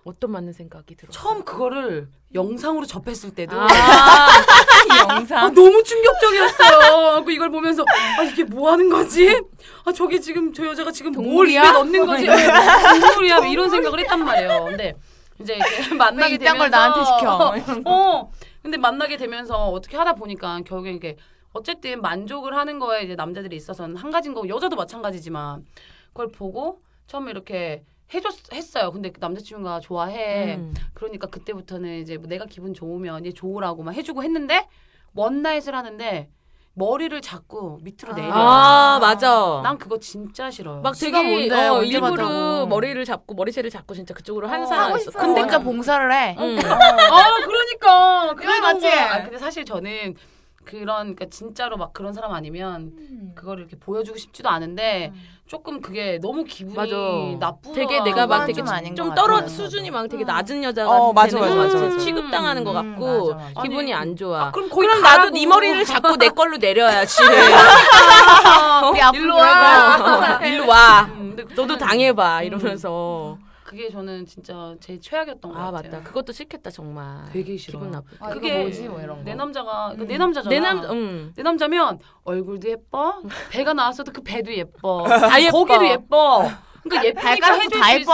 어떤 0.05 0.33
맞는 0.33 0.53
생각이 0.53 0.97
들어? 0.97 1.11
처음 1.11 1.45
그거를 1.45 2.09
영상으로 2.35 2.87
접했을 2.87 3.35
때도 3.35 3.61
아, 3.61 3.67
아, 3.71 5.15
영상. 5.17 5.55
너무 5.55 5.83
충격적이었어요. 5.83 7.25
그 7.25 7.33
이걸 7.33 7.51
보면서 7.51 7.85
아 8.19 8.23
이게 8.23 8.43
뭐 8.43 8.73
하는 8.73 8.89
거지? 8.89 9.41
아 9.85 9.93
저게 9.93 10.19
지금 10.19 10.53
저 10.53 10.67
여자가 10.67 10.91
지금 10.91 11.13
뭘 11.13 11.25
동물이야? 11.25 11.63
입에 11.63 11.73
넣는 11.73 12.07
거지? 12.07 12.27
동물이야? 12.27 13.39
뭐 13.39 13.47
이런 13.47 13.71
생각을 13.71 14.01
했단 14.01 14.25
말이에요. 14.25 14.65
근데 14.65 14.97
이제 15.41 15.59
만나게 15.97 16.33
왜 16.33 16.39
되면서 16.39 16.45
이딴 16.45 16.59
걸 16.59 16.71
나한테 16.71 17.05
시켜? 17.05 17.57
이런 17.57 17.85
거. 17.85 17.91
어. 17.91 18.31
근데 18.63 18.77
만나게 18.77 19.17
되면서 19.17 19.69
어떻게 19.69 19.97
하다 19.97 20.15
보니까 20.15 20.61
결국에 20.65 20.93
이게 20.93 21.17
어쨌든 21.53 22.01
만족을 22.01 22.57
하는 22.57 22.79
거에 22.79 23.03
이제 23.03 23.15
남자들이 23.15 23.55
있어서는 23.57 23.97
한 23.97 24.11
가지인 24.11 24.35
거고 24.35 24.49
여자도 24.49 24.75
마찬가지지만 24.77 25.65
그걸 26.09 26.29
보고 26.29 26.81
처음에 27.07 27.31
이렇게 27.31 27.85
해줬 28.13 28.53
했어요. 28.53 28.93
근데 28.93 29.11
그 29.11 29.19
남자친구가 29.21 29.81
좋아해. 29.81 30.57
음. 30.57 30.75
그러니까 30.95 31.27
그때부터는 31.29 32.01
이제 32.01 32.17
뭐 32.19 32.29
내가 32.29 32.45
기분 32.47 32.75
좋으면 32.75 33.25
얘 33.27 33.33
좋으라고 33.33 33.83
막 33.83 33.93
해주고 33.95 34.23
했는데 34.23 34.69
원나잇을 35.15 35.75
하는데 35.75 36.29
머리를 36.75 37.21
자꾸 37.21 37.79
밑으로 37.83 38.15
내려. 38.15 38.31
아, 38.33 38.99
맞아. 38.99 39.61
난 39.63 39.77
그거 39.77 39.99
진짜 39.99 40.51
싫어요. 40.51 40.81
막 40.81 40.95
되게 40.99 41.23
뭔데, 41.23 41.69
어, 41.69 41.83
일부러 41.83 42.11
봤다고. 42.17 42.67
머리를 42.67 43.05
잡고 43.05 43.35
머리채를 43.35 43.69
잡고 43.69 43.93
진짜 43.95 44.15
그쪽으로 44.15 44.49
하는 44.49 44.65
어, 44.65 44.69
사람. 44.69 44.99
싶으면 44.99 45.21
근데 45.27 45.41
혼자 45.43 45.59
그- 45.59 45.65
봉사를 45.65 46.13
해. 46.13 46.35
음. 46.39 46.59
아 46.65 47.35
그러니까 47.45 48.35
그게 48.35 48.61
맞지? 48.61 48.89
아, 48.89 49.23
근데 49.23 49.37
사실 49.39 49.67
저는 49.67 50.15
그런 50.65 51.15
그러니까 51.15 51.27
진짜로 51.31 51.77
막 51.77 51.93
그런 51.93 52.13
사람 52.13 52.33
아니면 52.33 52.93
그거를 53.35 53.63
이렇게 53.63 53.77
보여주고 53.79 54.17
싶지도 54.19 54.49
않은데 54.49 55.13
조금 55.47 55.81
그게 55.81 56.19
너무 56.23 56.45
기분이 56.45 56.77
맞아. 56.77 56.97
나쁘. 57.39 57.73
되게 57.75 58.01
내가 58.01 58.27
막 58.27 58.47
되게 58.47 58.63
좀좀것 58.63 59.15
떨어 59.15 59.35
같아요. 59.35 59.49
수준이 59.49 59.91
막 59.91 60.09
되게 60.09 60.25
음. 60.25 60.27
낮은 60.27 60.63
여자가 60.65 60.91
어, 60.91 61.13
맞아, 61.13 61.39
되는 61.39 61.57
맞아, 61.57 61.79
거 61.79 61.85
맞아. 61.85 61.99
취급당하는 61.99 62.65
것 62.65 62.71
음, 62.71 62.95
같고 62.95 63.35
맞아, 63.35 63.45
맞아. 63.49 63.63
기분이 63.63 63.93
아니, 63.93 64.11
안 64.11 64.17
좋아. 64.17 64.47
아, 64.47 64.51
그럼 64.51 64.71
거의 64.71 64.89
그럼 64.89 65.03
나도 65.03 65.17
가라고. 65.19 65.31
네 65.37 65.47
머리를 65.47 65.85
잡고 65.85 66.17
내 66.17 66.29
걸로 66.31 66.57
내려야지. 66.57 67.23
우리 68.91 69.01
앞으로 69.03 69.23
일로 69.23 69.37
와. 69.37 70.39
어, 70.41 70.41
일로 70.47 70.67
와. 70.69 71.03
음, 71.03 71.37
너도 71.55 71.77
당해봐 71.77 72.43
이러면서. 72.45 73.37
그게 73.73 73.89
저는 73.91 74.27
진짜 74.27 74.75
제 74.81 75.01
최악이었던 75.01 75.51
것 75.51 75.59
아 75.59 75.71
같아요. 75.71 75.93
맞다. 75.93 76.05
그것도 76.05 76.33
싫겠다 76.33 76.69
정말. 76.69 77.25
되게 77.33 77.57
싫어. 77.57 77.79
기분 77.79 77.91
나쁘. 77.91 78.07
아, 78.21 78.29
그게 78.29 78.49
이거 78.51 78.59
뭐지? 78.65 78.87
뭐 78.87 79.01
이런 79.01 79.17
거. 79.17 79.23
내 79.25 79.35
남자가 79.35 79.95
그 79.97 80.03
음. 80.03 80.07
내 80.07 80.19
남자잖아. 80.19 80.51
내 80.51 80.61
남, 80.61 80.79
음. 80.91 81.33
내 81.35 81.43
남자면 81.43 81.99
얼굴도 82.25 82.69
예뻐, 82.69 83.23
배가 83.51 83.73
나왔어도 83.73 84.13
그 84.13 84.21
배도 84.23 84.53
예뻐, 84.55 85.05
다 85.09 85.41
예뻐. 85.41 85.65
거기도 85.65 85.87
예뻐. 85.87 86.51
그러니까 86.83 87.07
예쁘니까 87.07 87.21
발가락도 87.31 87.63
해줄 87.65 87.81
다수 87.81 87.99
예뻐. 88.01 88.13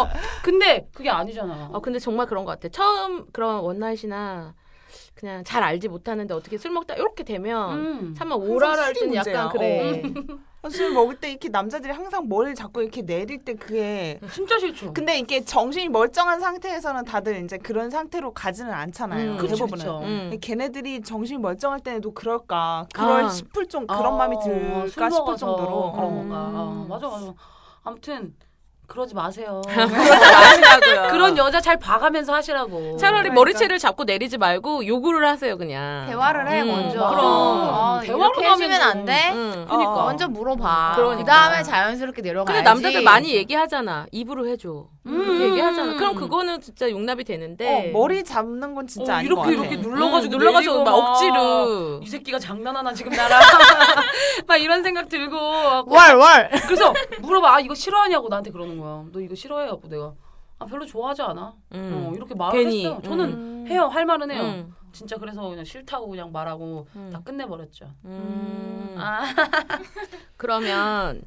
어. 0.00 0.08
근데 0.42 0.88
그게 0.94 1.10
아니잖아. 1.10 1.68
어 1.72 1.80
근데 1.80 1.98
정말 1.98 2.26
그런 2.26 2.46
것 2.46 2.52
같아. 2.52 2.68
처음 2.70 3.26
그런 3.32 3.60
one 3.60 3.86
night이나 3.86 4.54
그냥 5.16 5.42
잘 5.44 5.62
알지 5.62 5.88
못하는데 5.88 6.32
어떻게 6.34 6.58
술 6.58 6.70
먹다 6.72 6.94
이렇게 6.94 7.24
되면 7.24 7.78
음. 7.78 8.14
참아 8.16 8.34
oral할 8.36 8.92
때는 8.92 9.14
약간. 9.14 9.48
그래. 9.48 10.02
술 10.68 10.92
먹을 10.92 11.20
때 11.20 11.30
이렇게 11.30 11.48
남자들이 11.48 11.92
항상 11.92 12.28
머리를 12.28 12.56
잡고 12.56 12.82
이렇게 12.82 13.00
내릴 13.00 13.44
때 13.44 13.54
그게 13.54 14.18
진짜 14.32 14.58
싫죠. 14.58 14.92
근데 14.92 15.16
이게 15.18 15.44
정신이 15.44 15.88
멀쩡한 15.88 16.40
상태에서는 16.40 17.04
다들 17.04 17.42
이제 17.44 17.56
그런 17.56 17.88
상태로 17.88 18.34
가지는 18.34 18.72
않잖아요. 18.72 19.32
음, 19.32 19.36
그쵸, 19.36 19.54
대부분은. 19.54 19.78
그쵸. 19.84 19.98
음. 20.02 20.18
근데 20.24 20.36
걔네들이 20.38 21.02
정신이 21.02 21.38
멀쩡할 21.38 21.80
때에도 21.80 22.12
그럴까 22.12 22.88
그럴 22.92 23.24
아. 23.24 23.28
싶을 23.28 23.68
정 23.68 23.86
그런 23.86 24.14
아, 24.14 24.16
마음이 24.16 24.36
술 24.42 24.90
들까 24.90 25.08
싶을 25.08 25.36
정도로 25.36 25.92
그런 25.92 26.12
어. 26.12 26.14
건가. 26.16 26.36
아, 26.36 26.82
음. 26.82 26.88
맞아 26.88 27.08
맞아. 27.08 27.32
아무튼 27.84 28.34
그러지 28.86 29.14
마세요. 29.14 29.62
아시라고요. 29.68 31.08
그런 31.10 31.36
여자 31.36 31.60
잘 31.60 31.76
봐가면서 31.78 32.32
하시라고. 32.34 32.96
차라리 32.98 33.22
그러니까. 33.30 33.34
머리채를 33.34 33.78
잡고 33.78 34.04
내리지 34.04 34.38
말고 34.38 34.86
요구를 34.86 35.26
하세요 35.28 35.58
그냥. 35.58 36.06
대화를 36.08 36.48
해 36.48 36.62
음, 36.62 36.68
먼저. 36.68 36.98
그럼. 37.08 37.18
어, 37.24 38.00
대화로 38.02 38.42
하면 38.42 38.72
안 38.82 39.04
돼? 39.04 39.30
응. 39.32 39.64
그러니까. 39.68 39.92
어. 39.92 40.04
먼저 40.06 40.28
물어봐. 40.28 40.92
그러니까. 40.96 41.18
그 41.18 41.24
다음에 41.24 41.62
자연스럽게 41.64 42.22
내려가야지. 42.22 42.52
근데 42.62 42.62
남자들 42.70 43.02
많이 43.02 43.34
얘기하잖아. 43.34 44.06
입으로 44.12 44.46
해줘. 44.46 44.86
음. 45.06 45.24
그렇게 45.24 45.44
얘기하잖아. 45.50 45.94
그럼 45.94 46.14
그거는 46.14 46.60
진짜 46.60 46.88
용납이 46.88 47.24
되는데. 47.24 47.90
어, 47.90 47.92
머리 47.92 48.22
잡는 48.22 48.74
건 48.74 48.86
진짜 48.86 49.14
어, 49.14 49.16
아닌 49.16 49.26
이렇게 49.26 49.56
것 49.56 49.62
같아. 49.62 49.68
이렇게 49.74 49.76
눌러가지고 49.88 50.34
음, 50.34 50.38
눌러가지고 50.38 50.74
내리고 50.74 50.90
막막 50.90 51.10
억지로. 51.10 52.00
이 52.02 52.06
새끼가 52.06 52.38
장난하나 52.38 52.92
지금 52.92 53.12
나랑 53.12 53.40
막 54.46 54.56
이런 54.56 54.82
생각 54.82 55.08
들고 55.08 55.36
월 55.36 56.14
월. 56.16 56.50
그래서 56.66 56.92
물어봐 57.20 57.56
아 57.56 57.60
이거 57.60 57.74
싫어하냐고 57.74 58.28
나한테 58.28 58.50
그러는 58.50 58.75
거야 58.78 59.04
너 59.12 59.20
이거 59.20 59.34
싫어해 59.34 59.68
갖고 59.68 59.88
내가 59.88 60.14
아 60.58 60.64
별로 60.66 60.86
좋아하지 60.86 61.22
않아 61.22 61.54
음. 61.74 62.06
어, 62.10 62.14
이렇게 62.14 62.34
말을 62.34 62.58
괜히, 62.64 62.84
했어요 62.86 63.00
저는 63.04 63.24
음. 63.32 63.66
해요 63.68 63.86
할 63.88 64.04
말은 64.06 64.30
해요 64.30 64.42
음. 64.42 64.74
진짜 64.92 65.16
그래서 65.18 65.42
그냥 65.48 65.64
싫다고 65.64 66.08
그냥 66.08 66.32
말하고 66.32 66.86
음. 66.96 67.10
다 67.12 67.20
끝내버렸죠 67.24 67.90
음. 68.06 68.94
아 68.98 69.22
그러면 70.36 71.22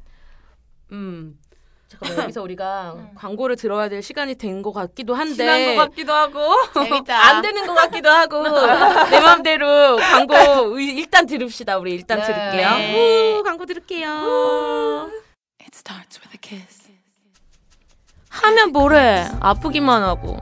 음. 0.92 1.38
잠깐만 1.88 2.22
여기서 2.24 2.42
우리가 2.42 2.94
응. 2.96 3.10
광고를 3.14 3.56
들어야 3.56 3.88
될 3.88 4.00
시간이 4.02 4.36
된 4.36 4.62
것 4.62 4.72
같기도 4.72 5.14
한데 5.14 5.74
것 5.76 5.82
같기도 5.88 6.12
하고. 6.12 6.40
재밌다. 6.74 7.16
안 7.28 7.42
되는 7.42 7.66
것 7.66 7.74
같기도 7.74 8.08
하고 8.08 8.42
내 9.10 9.20
마음대로 9.20 9.96
광고 9.96 10.34
의- 10.78 10.96
일단 10.98 11.26
들읍시다 11.26 11.78
우리 11.78 11.92
일단 11.94 12.18
네. 12.20 12.26
들을게요 12.26 12.70
네. 12.76 13.38
우, 13.38 13.42
광고 13.42 13.66
들을게요 13.66 14.08
It 15.60 15.74
starts 15.74 16.20
with 16.20 16.32
a 16.34 16.38
kiss. 16.40 16.89
하면 18.30 18.72
뭐해 18.72 19.28
아프기만 19.40 20.02
하고 20.02 20.38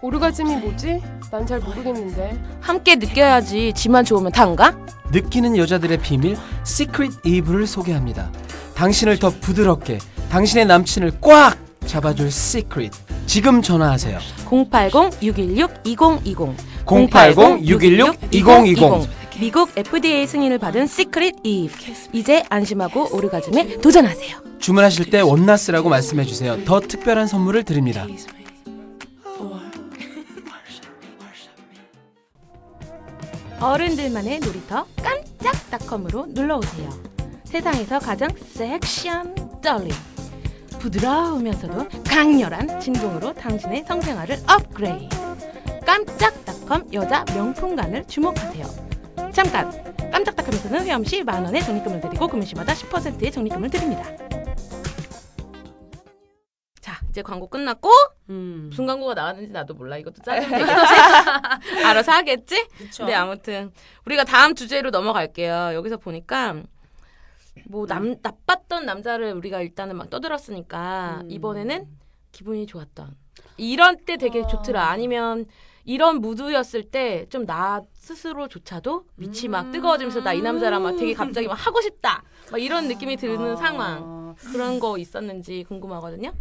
오르가즘이 0.00 0.56
뭐지? 0.56 1.02
난 1.30 1.46
잘 1.46 1.60
모르겠는데. 1.60 2.36
함께 2.60 2.96
느껴야지 2.96 3.72
지만 3.74 4.04
좋으면 4.04 4.32
단가? 4.32 4.74
느끼는 5.12 5.56
여자들의 5.56 5.98
비밀 5.98 6.36
시크릿 6.64 7.12
이브를 7.24 7.66
소개합니다. 7.68 8.30
당신을 8.74 9.18
더 9.18 9.30
부드럽게 9.30 9.98
당신의 10.30 10.66
남친을 10.66 11.12
꽉 11.20 11.56
잡아줄 11.86 12.30
시크릿 12.32 12.92
지금 13.26 13.62
전화하세요. 13.62 14.18
080-616-2020 14.46 16.54
080-616-2020 16.86 19.06
미국 19.40 19.70
FDA 19.74 20.26
승인을 20.26 20.58
받은 20.58 20.86
시크릿 20.86 21.36
이브 21.44 21.74
이제 22.12 22.44
안심하고 22.50 23.16
오르가즘에 23.16 23.78
도전하세요 23.78 24.50
주문하실 24.58 25.08
때 25.08 25.22
원나스라고 25.22 25.88
말씀해 25.88 26.24
주세요. 26.24 26.62
더 26.66 26.80
특별한 26.80 27.26
선물을 27.26 27.64
드립니다. 27.64 28.06
어른들만의 33.58 34.40
놀이터 34.40 34.86
깜짝닷컴으로 35.02 36.26
놀러오세요. 36.26 36.90
세상에서 37.44 37.98
가장 37.98 38.28
섹시한 38.36 39.34
떨림. 39.62 39.90
부드러우면서도 40.78 41.88
강렬한 42.04 42.80
진동으로 42.80 43.32
당신의 43.32 43.84
성생활을 43.86 44.38
업그레이드. 44.46 45.16
깜짝닷컴 45.86 46.86
여자 46.92 47.24
명품관을 47.34 48.04
주목하세요. 48.06 48.89
잠깐! 49.32 49.70
깜짝닷컴에서는 50.10 50.84
회원 50.86 51.04
시 51.04 51.22
만원의 51.22 51.62
적립금을 51.62 52.00
드리고 52.00 52.26
구매 52.28 52.44
시마다 52.44 52.72
10%의 52.72 53.30
적립금을 53.30 53.70
드립니다. 53.70 54.02
자, 56.80 57.00
이제 57.10 57.22
광고 57.22 57.48
끝났고 57.48 57.90
음. 58.30 58.66
무슨 58.70 58.86
광고가 58.86 59.14
나왔는지 59.14 59.52
나도 59.52 59.74
몰라. 59.74 59.96
이것도 59.98 60.22
짜면 60.24 60.48
되겠지? 60.50 61.84
알아서 61.84 62.12
하겠지? 62.12 62.66
그쵸. 62.76 63.04
네, 63.04 63.14
아무튼 63.14 63.72
우리가 64.06 64.24
다음 64.24 64.54
주제로 64.54 64.90
넘어갈게요. 64.90 65.72
여기서 65.74 65.96
보니까 65.98 66.56
뭐 67.66 67.86
남 67.86 68.16
나빴던 68.22 68.86
남자를 68.86 69.32
우리가 69.34 69.60
일단은 69.60 69.96
막 69.96 70.08
떠들었으니까 70.10 71.20
음. 71.22 71.30
이번에는 71.30 71.86
기분이 72.32 72.66
좋았던 72.66 73.14
이런 73.58 73.96
때 74.04 74.16
되게 74.16 74.46
좋더라. 74.46 74.88
아니면 74.88 75.46
이런 75.90 76.20
무드였을 76.20 76.84
때 76.84 77.26
좀 77.30 77.44
나 77.46 77.82
스스로조차도 77.94 79.06
밑이 79.16 79.48
막 79.48 79.72
뜨거워지면서 79.72 80.20
나 80.22 80.32
이 80.34 80.40
남자랑 80.40 80.82
막 80.84 80.96
되게 80.96 81.14
갑자기 81.14 81.48
막 81.48 81.54
하고 81.54 81.80
싶다. 81.80 82.22
막 82.52 82.58
이런 82.62 82.86
느낌이 82.86 83.16
드는 83.16 83.56
상황. 83.56 84.36
그런 84.52 84.78
거 84.78 84.96
있었는지 84.98 85.64
궁금하거든요. 85.66 86.32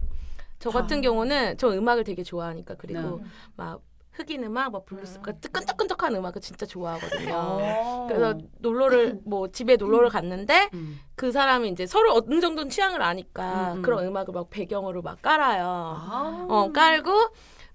저 0.60 0.70
같은 0.70 1.02
경우는 1.02 1.58
저 1.58 1.70
음악을 1.72 2.04
되게 2.04 2.22
좋아하니까 2.22 2.76
그리고 2.76 3.22
막 3.56 3.82
흑인 4.12 4.44
음악, 4.44 4.72
막 4.72 4.86
블루스, 4.86 5.22
그 5.22 5.40
뜨끈뜨끈뜨끈한 5.40 6.14
음악을 6.16 6.42
진짜 6.42 6.66
좋아하거든요. 6.66 7.34
어. 7.34 8.06
그래서 8.08 8.38
놀러를 8.60 9.20
뭐 9.26 9.48
집에 9.50 9.78
놀러를 9.78 10.10
갔는데 10.10 10.70
음. 10.74 11.00
그 11.16 11.32
사람이 11.32 11.70
이제 11.70 11.86
서로 11.88 12.14
어느 12.14 12.40
정도는 12.42 12.70
취향을 12.70 13.02
아니까 13.02 13.72
음, 13.74 13.78
음. 13.78 13.82
그런 13.82 14.06
음악을 14.06 14.34
막 14.34 14.50
배경으로 14.50 15.02
막 15.02 15.22
깔아요. 15.22 15.66
아. 15.66 16.46
어 16.50 16.72
깔고 16.74 17.12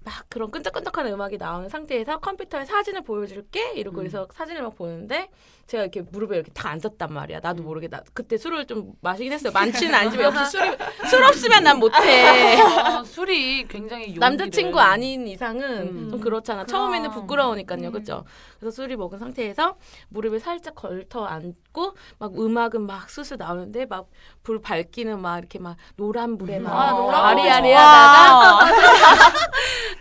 막 0.05 0.25
그런 0.29 0.51
끈적끈적한 0.51 1.07
음악이 1.07 1.37
나오는 1.37 1.67
상태에서 1.67 2.19
컴퓨터에 2.19 2.63
사진을 2.65 3.01
보여줄게 3.01 3.73
이러고 3.73 3.97
음. 3.97 3.99
그래서 4.01 4.27
사진을 4.31 4.61
막 4.61 4.75
보는데 4.75 5.29
제가 5.67 5.83
이렇게 5.83 6.01
무릎에 6.01 6.35
이렇게 6.35 6.51
딱 6.51 6.67
앉았단 6.67 7.11
말이야. 7.11 7.39
나도 7.41 7.63
음. 7.63 7.65
모르게 7.65 7.87
나 7.87 8.01
그때 8.13 8.37
술을 8.37 8.67
좀 8.67 8.93
마시긴 9.01 9.33
했어요. 9.33 9.51
많지는 9.51 9.93
아니지만 9.95 10.25
역시 10.25 10.57
술이 10.57 10.77
술 11.09 11.23
없으면 11.23 11.63
난 11.63 11.79
못해. 11.79 12.59
아, 12.61 13.03
술이 13.03 13.67
굉장히 13.67 14.03
용기를. 14.05 14.19
남자친구 14.19 14.79
아닌 14.79 15.27
이상은 15.27 15.87
음. 15.87 16.09
좀 16.11 16.19
그렇잖아. 16.19 16.65
처음에는 16.65 17.09
부끄러우니까요. 17.11 17.91
그죠? 17.91 18.25
그래서 18.59 18.75
술이 18.75 18.95
먹은 18.95 19.17
상태에서 19.17 19.77
무릎을 20.09 20.39
살짝 20.39 20.75
걸터 20.75 21.25
앉고 21.25 21.95
막 22.19 22.39
음악은 22.39 22.81
막 22.85 23.09
스스 23.09 23.33
나오는데 23.33 23.85
막 23.85 24.05
불 24.45 24.61
밝기는 24.61 25.19
막 25.19 25.39
이렇게 25.39 25.57
막 25.57 25.75
노란 25.95 26.37
불에 26.37 26.59
막 26.59 26.71
아, 26.71 26.91
노란 26.91 27.35
불 27.35 27.41
아리아리하다가 27.49 28.59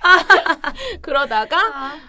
그러다가 1.00 1.58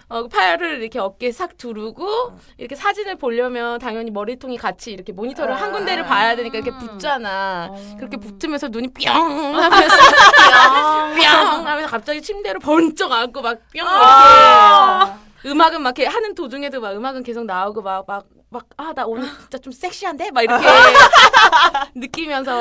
어, 0.08 0.28
팔을 0.28 0.82
이렇게 0.82 0.98
어깨에 0.98 1.32
싹 1.32 1.56
두르고 1.56 2.32
이렇게 2.58 2.74
사진을 2.74 3.16
보려 3.16 3.45
면 3.50 3.78
당연히 3.78 4.10
머리통이 4.10 4.56
같이 4.58 4.92
이렇게 4.92 5.12
모니터를 5.12 5.54
한 5.60 5.72
군데를 5.72 6.04
봐야 6.04 6.34
되니까 6.36 6.58
이렇게 6.58 6.76
붙잖아. 6.78 7.70
그렇게 7.98 8.16
붙으면서 8.16 8.68
눈이 8.68 8.88
뿅 8.88 9.06
하면서 9.06 9.96
뿅. 11.14 11.66
하면서 11.66 11.88
갑자기 11.88 12.20
침대로 12.22 12.58
번쩍 12.60 13.10
앉고 13.12 13.40
막 13.42 13.58
뿅 13.72 13.84
이렇게 13.86 15.25
음악은 15.46 15.80
막 15.82 15.96
이렇게 15.98 16.06
하는 16.10 16.34
도중에도 16.34 16.80
막 16.80 16.92
음악은 16.96 17.22
계속 17.22 17.44
나오고 17.44 17.82
막 17.82 18.04
막 18.08 18.26
막 18.50 18.64
아 18.78 18.92
나 18.94 19.04
오늘 19.06 19.28
진짜 19.40 19.58
좀 19.58 19.72
섹시한데 19.72 20.30
막 20.30 20.42
이렇게 20.42 20.64
느끼면서 21.94 22.52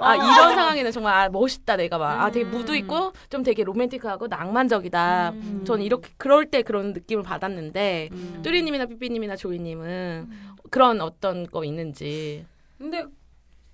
아 0.00 0.14
이런 0.14 0.54
상황에는 0.54 0.92
정말 0.92 1.14
아, 1.14 1.28
멋있다 1.28 1.76
내가 1.76 1.98
막 1.98 2.20
아 2.20 2.30
되게 2.30 2.44
무드 2.44 2.76
있고 2.76 3.12
좀 3.30 3.42
되게 3.42 3.64
로맨틱하고 3.64 4.26
낭만적이다. 4.28 5.32
전 5.64 5.80
이렇게 5.80 6.10
그럴 6.18 6.46
때 6.46 6.62
그런 6.62 6.92
느낌을 6.92 7.22
받았는데 7.24 8.10
음. 8.12 8.40
뚜리님이나 8.42 8.86
삐삐님이나 8.86 9.36
조이님은 9.36 10.30
그런 10.70 11.00
어떤 11.00 11.46
거 11.46 11.64
있는지. 11.64 12.44
근데 12.78 13.04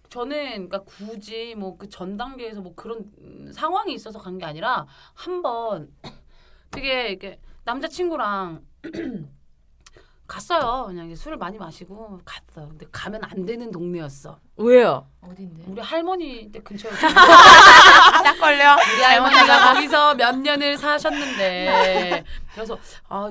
저는 0.09 0.69
그러니까 0.69 0.81
굳이 0.81 1.55
뭐 1.57 1.77
그 1.77 1.89
전 1.89 2.17
단계에서 2.17 2.61
뭐 2.61 2.75
그런 2.77 2.99
음, 3.19 3.51
상황이 3.53 3.93
있어서 3.95 4.21
간 4.21 4.39
게 4.39 4.45
아니라 4.47 4.87
한번 5.15 5.89
되게 6.71 7.09
이렇게 7.09 7.41
남자친구랑 7.67 8.63
갔어요. 10.29 10.87
그냥 10.87 11.15
술을 11.15 11.37
많이 11.37 11.59
마시고 11.59 12.21
갔어. 12.25 12.69
근데 12.69 12.87
가면 12.91 13.21
안 13.25 13.45
되는 13.45 13.71
동네였어. 13.71 14.39
왜요? 14.57 15.07
어딘데? 15.21 15.65
우리 15.67 15.81
할머니 15.81 16.51
댁 16.51 16.65
근처였어. 16.65 17.07
딱 17.09 18.39
걸려. 18.41 18.77
우리 18.95 19.03
할머니가 19.03 19.73
거기서 19.75 20.15
몇 20.15 20.37
년을 20.39 20.79
사셨는데 20.79 22.25
그래서 22.55 22.79
아 23.09 23.31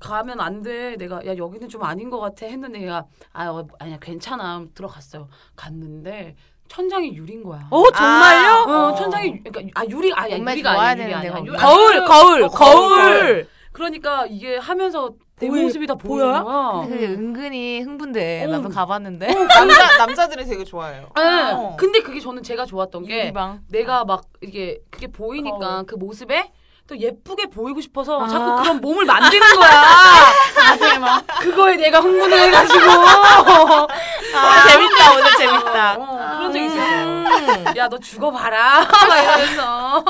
가면 0.00 0.40
안 0.40 0.62
돼. 0.62 0.96
내가 0.96 1.24
야 1.26 1.36
여기는 1.36 1.68
좀 1.68 1.82
아닌 1.84 2.08
것 2.10 2.18
같아 2.18 2.46
했는데 2.46 2.82
얘가 2.82 3.04
아 3.32 3.48
어, 3.48 3.66
아니야 3.78 3.98
괜찮아 4.00 4.64
들어갔어요. 4.74 5.28
갔는데 5.54 6.34
천장이 6.68 7.14
유리인 7.16 7.44
거야. 7.44 7.68
어 7.70 7.84
정말요? 7.92 8.64
어, 8.68 8.94
천장이 8.96 9.44
그러니까 9.44 9.80
아 9.80 9.84
유리 9.88 10.12
아야 10.12 10.36
몸매 10.38 10.52
유리가 10.52 10.70
아니야 10.72 11.04
유리 11.04 11.14
아니야. 11.14 11.42
유- 11.44 11.52
거울 11.56 11.98
아, 12.02 12.04
거울 12.06 12.42
어, 12.42 12.48
거울. 12.48 13.48
그러니까 13.72 14.26
이게 14.28 14.56
하면서 14.58 15.10
내 15.40 15.48
보이- 15.48 15.62
모습이 15.62 15.86
다 15.86 15.94
보여요? 15.94 16.32
보이는 16.32 16.44
거야. 16.44 16.72
근데 16.82 16.94
그게 16.94 17.06
은근히 17.08 17.80
흥분돼. 17.80 18.44
어. 18.44 18.48
나도 18.48 18.68
가봤는데. 18.68 19.26
남자 19.48 19.96
남자들이 19.98 20.44
되게 20.44 20.62
좋아해요. 20.64 21.08
네. 21.16 21.22
어. 21.52 21.76
근데 21.78 22.00
그게 22.00 22.20
저는 22.20 22.42
제가 22.42 22.64
좋았던 22.66 23.06
게 23.06 23.20
유리방. 23.22 23.60
내가 23.70 24.04
막 24.04 24.24
이게 24.42 24.78
그게 24.90 25.06
보이니까 25.08 25.58
거울. 25.58 25.86
그 25.86 25.94
모습에 25.96 26.52
또 26.88 26.98
예쁘게 26.98 27.46
보이고 27.46 27.80
싶어서 27.80 28.20
아. 28.24 28.28
자꾸 28.28 28.56
그런 28.62 28.80
몸을 28.80 29.04
만드는 29.06 29.46
거야. 29.56 31.22
그거에 31.40 31.76
내가 31.76 32.00
흥분을 32.00 32.38
해가지고. 32.38 32.90
아, 32.90 34.68
재밌다 34.68 35.12
오늘 35.12 35.30
재밌다. 35.38 35.94
어, 35.94 36.36
그런 36.38 36.52
적 36.52 36.58
있었어요. 36.60 37.04
음. 37.06 37.64
야너 37.76 37.98
죽어봐라. 37.98 38.80
막 39.08 39.18
이러면서. 39.22 40.04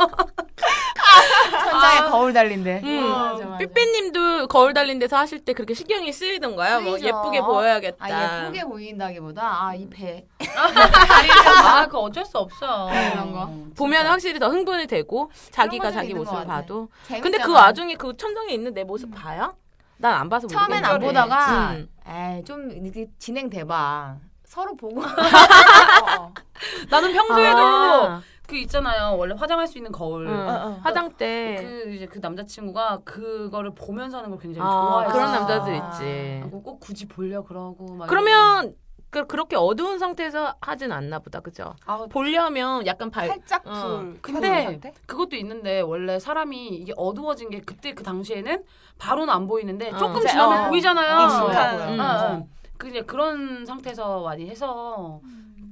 천장에 1.50 2.10
거울 2.10 2.32
달린대. 2.32 2.80
음. 2.84 3.10
맞아, 3.10 3.44
맞아. 3.46 3.58
삐삐님도 3.58 4.46
거울 4.48 4.72
달린 4.74 4.98
데서 4.98 5.16
하실 5.16 5.44
때 5.44 5.52
그렇게 5.52 5.74
신경이 5.74 6.12
쓰이던가요? 6.12 6.80
뭐 6.80 6.92
쓰이죠. 6.98 7.06
예쁘게 7.08 7.40
보여야겠다. 7.40 8.04
아 8.04 8.42
예쁘게 8.44 8.64
보인다기보다 8.64 9.66
아이 9.68 9.88
배. 9.88 10.24
아, 11.64 11.86
그 11.86 11.98
어쩔 11.98 12.24
수 12.24 12.38
없어. 12.38 12.90
이런 12.92 13.32
거. 13.32 13.44
음, 13.44 13.72
보면. 13.76 14.06
확실히 14.06 14.38
더 14.38 14.48
흥분이 14.48 14.86
되고 14.86 15.30
자기가 15.50 15.90
자기 15.92 16.12
모습을. 16.14 16.44
봐도. 16.46 16.88
재밌잖아. 17.06 17.22
근데 17.22 17.38
그 17.38 17.52
와중에 17.52 17.94
그 17.94 18.16
천장에 18.16 18.52
있는 18.52 18.74
내 18.74 18.84
모습 18.84 19.14
봐요? 19.14 19.54
난 19.98 20.14
안 20.14 20.28
봐서 20.28 20.46
모르겠어. 20.46 20.66
처음엔 20.66 20.84
안 20.84 21.00
보다가 21.00 21.70
음. 21.72 21.88
에이 22.06 22.44
좀 22.44 22.70
진행돼봐. 23.18 24.16
서로 24.44 24.74
보고. 24.76 25.00
나는 26.90 27.12
평소에도 27.12 27.58
아. 27.58 28.22
그 28.52 28.58
있잖아요. 28.58 29.16
원래 29.16 29.34
화장할 29.34 29.66
수 29.66 29.78
있는 29.78 29.90
거울. 29.90 30.26
응. 30.26 30.32
어. 30.32 30.78
화장대. 30.82 31.56
그 31.58 31.90
이제 31.94 32.06
그 32.06 32.18
남자친구가 32.18 33.00
그거를 33.04 33.74
보면서 33.74 34.18
하는 34.18 34.28
걸 34.28 34.38
굉장히 34.38 34.68
아, 34.68 34.70
좋아해서 34.70 35.12
그런 35.14 35.28
아. 35.28 35.32
남자들 35.38 35.74
있지. 35.74 36.50
꼭 36.50 36.78
굳이 36.78 37.08
보려 37.08 37.42
그러고 37.42 37.94
막 37.94 38.08
그러면 38.08 38.74
그 39.08 39.26
그렇게 39.26 39.56
어두운 39.56 39.98
상태에서 39.98 40.54
하진 40.60 40.92
않나 40.92 41.18
보다. 41.20 41.40
그죠? 41.40 41.74
아, 41.86 42.06
보려면 42.10 42.86
약간 42.86 43.10
발 43.10 43.28
살짝 43.28 43.64
불. 43.64 43.72
어. 43.72 44.12
근데? 44.20 44.80
그것도 45.06 45.36
있는데 45.36 45.80
원래 45.80 46.18
사람이 46.18 46.68
이게 46.68 46.92
어두워진 46.96 47.48
게 47.48 47.60
그때 47.60 47.94
그 47.94 48.02
당시에는 48.02 48.64
바로는 48.98 49.32
안 49.32 49.46
보이는데 49.46 49.92
어. 49.92 49.96
조금 49.96 50.20
지나면 50.20 50.66
어, 50.66 50.68
보이잖아요. 50.68 51.24
익숙한. 51.26 51.80
음. 51.94 52.00
어, 52.00 52.04
어. 52.04 52.46
그냥 52.76 53.06
그런 53.06 53.64
상태에서 53.64 54.22
많이 54.22 54.48
해서 54.48 55.20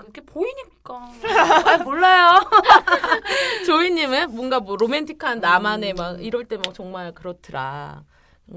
그렇게 0.01 0.21
보이니까 0.23 0.95
아, 1.67 1.79
몰라요. 1.85 2.41
조이님은 3.67 4.35
뭔가 4.35 4.61
뭐 4.61 4.77
로맨틱한 4.77 5.41
나만의 5.41 5.95
막 5.95 6.23
이럴 6.23 6.45
때 6.45 6.57
막 6.57 6.75
정말 6.75 7.13
그렇더라. 7.13 8.05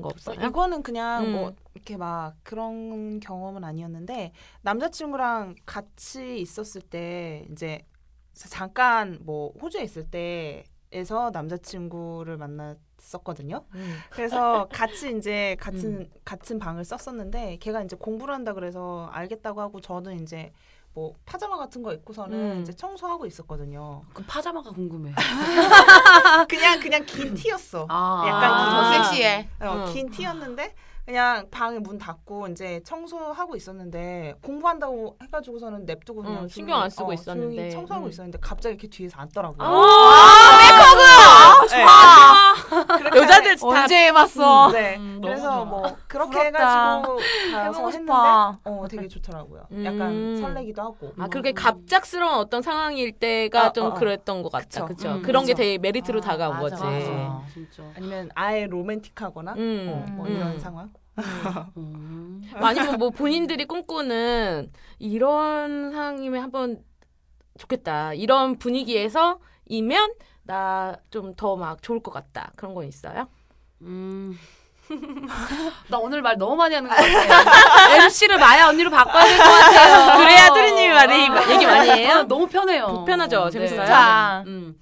거 0.01 0.07
없어요? 0.09 0.39
이거는 0.47 0.81
그냥 0.81 1.23
음. 1.25 1.31
뭐 1.33 1.53
이렇게 1.75 1.97
막 1.97 2.33
그런 2.43 3.19
경험은 3.19 3.63
아니었는데 3.63 4.31
남자친구랑 4.63 5.55
같이 5.67 6.39
있었을 6.39 6.81
때 6.81 7.45
이제 7.51 7.85
잠깐 8.33 9.19
뭐 9.21 9.53
호주에 9.61 9.83
있을 9.83 10.09
때 10.09 10.63
에서 10.95 11.31
남자친구를 11.33 12.37
만났었거든요. 12.37 13.65
음. 13.73 13.97
그래서 14.11 14.67
같이 14.71 15.15
이제 15.17 15.55
같은 15.59 16.07
같은 16.23 16.59
방을 16.59 16.85
썼었는데 16.85 17.57
걔가 17.61 17.81
이제 17.83 17.95
공부를 17.95 18.31
한다 18.33 18.53
그래서 18.53 19.09
알겠다고 19.11 19.59
하고 19.59 19.81
저는 19.81 20.21
이제 20.21 20.51
뭐 20.93 21.13
파자마 21.25 21.57
같은 21.57 21.81
거 21.81 21.91
입고서는 21.91 22.37
음. 22.37 22.61
이제 22.61 22.71
청소하고 22.73 23.25
있었거든요. 23.25 24.03
그 24.13 24.23
파자마가 24.25 24.71
궁금해. 24.71 25.11
그냥 26.47 26.79
그냥 26.79 27.03
긴 27.05 27.33
티였어. 27.33 27.87
아, 27.89 28.23
약간 28.27 28.49
더 28.51 28.81
아. 28.81 29.03
섹시해. 29.03 29.49
어, 29.61 29.85
응. 29.87 29.93
긴 29.93 30.09
티였는데 30.11 30.75
그냥 31.05 31.49
방에 31.49 31.79
문 31.79 31.97
닫고 31.97 32.47
이제 32.49 32.81
청소하고 32.85 33.55
있었는데 33.55 34.35
공부한다고 34.41 35.17
해가지고서는 35.23 35.85
냅두고 35.85 36.21
그냥 36.21 36.43
응, 36.43 36.47
신경 36.47 36.79
안 36.79 36.89
쓰고 36.89 37.09
어, 37.09 37.13
있었는데. 37.13 37.71
청소하고 37.71 38.05
음. 38.05 38.09
있었는데 38.09 38.37
갑자기 38.39 38.75
이렇게 38.75 38.87
뒤에서 38.87 39.19
앉더라고요. 39.19 39.67
아, 39.67 39.75
그 39.75 41.32
렇게 43.03 43.19
여자들 43.19 43.55
다 43.55 43.67
언제 43.67 44.07
해봤어? 44.07 44.71
네. 44.71 44.97
음, 44.97 45.19
그래서 45.21 45.41
좋아. 45.43 45.65
뭐 45.65 45.97
그렇게 46.07 46.49
부럽다. 46.51 46.95
해가지고 46.95 47.15
가서 47.17 47.63
해보고 47.63 47.87
했는데 47.89 47.91
싶어. 48.13 48.57
어 48.63 48.87
되게 48.89 49.07
좋더라고요. 49.07 49.67
음. 49.71 49.85
약간 49.85 50.37
설레기도 50.37 50.81
하고. 50.81 51.13
아, 51.19 51.27
그렇게 51.27 51.51
갑작스러운 51.53 52.35
어떤 52.35 52.61
상황일 52.61 53.13
때가 53.13 53.67
어, 53.67 53.73
좀 53.73 53.85
어, 53.85 53.89
어. 53.89 53.93
그랬던 53.93 54.43
것 54.43 54.51
같다. 54.51 54.85
그쵸. 54.85 54.87
그죠? 54.87 55.11
음, 55.15 55.21
그런 55.21 55.45
게 55.45 55.53
그쵸. 55.53 55.63
되게 55.63 55.77
메리트로 55.77 56.19
아, 56.19 56.21
다가온 56.21 56.57
맞아, 56.61 56.75
거지. 56.77 56.83
맞아. 56.83 57.11
아, 57.11 57.43
진짜. 57.53 57.83
아니면 57.95 58.29
아예 58.35 58.65
로맨틱하거나 58.67 59.53
음, 59.57 60.05
어, 60.07 60.11
뭐 60.13 60.25
음. 60.27 60.31
이런 60.35 60.59
상황. 60.59 60.89
음. 61.77 62.41
아니면 62.55 62.97
뭐 62.97 63.09
본인들이 63.11 63.65
꿈꾸는 63.65 64.71
이런 64.99 65.91
상황이면 65.91 66.41
한번 66.41 66.83
좋겠다. 67.59 68.13
이런 68.15 68.57
분위기에서 68.57 69.39
이면 69.67 70.11
나 70.45 70.95
좀 71.11 71.33
더 71.35 71.55
막 71.55 71.81
좋을 71.81 72.01
것 72.01 72.11
같다. 72.11 72.51
그런 72.55 72.73
건 72.73 72.85
있어요? 72.87 73.27
음. 73.81 74.37
나 75.89 75.97
오늘 75.97 76.21
말 76.21 76.37
너무 76.37 76.55
많이 76.55 76.75
하는 76.75 76.89
것 76.89 76.95
같아. 76.95 77.95
MC를 78.05 78.37
마야 78.37 78.67
언니로 78.67 78.89
바꿔야 78.89 79.23
될 79.23 79.37
것 79.37 79.43
같아요. 79.43 80.17
그래야 80.19 80.47
뚜리님이 80.53 80.93
말이 80.93 81.53
얘기 81.53 81.65
많이 81.65 81.89
해요? 81.89 82.15
아, 82.17 82.23
너무 82.23 82.47
편해요. 82.47 82.87
불편하죠? 82.87 83.49
재밌어요? 83.49 83.85
자. 83.85 84.43
음. 84.47 84.77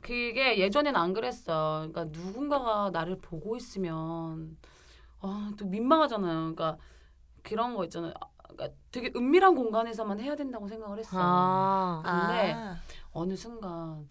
그게 0.00 0.58
예전엔 0.58 0.96
안 0.96 1.12
그랬어. 1.14 1.86
그러니까 1.90 2.04
누군가가 2.18 2.90
나를 2.92 3.20
보고 3.20 3.56
있으면 3.56 4.56
아, 5.22 5.50
또 5.58 5.64
민망하잖아요. 5.64 6.34
그러니까 6.54 6.76
그런 7.42 7.74
거 7.74 7.84
있잖아요. 7.84 8.12
아, 8.20 8.26
그러니까 8.48 8.76
되게 8.92 9.10
은밀한 9.16 9.54
공간에서만 9.54 10.20
해야 10.20 10.34
된다고 10.36 10.68
생각을 10.68 10.98
했어. 10.98 11.16
아. 11.18 12.02
근데 12.04 12.52
아. 12.54 12.76
어느 13.12 13.34
순간 13.36 14.06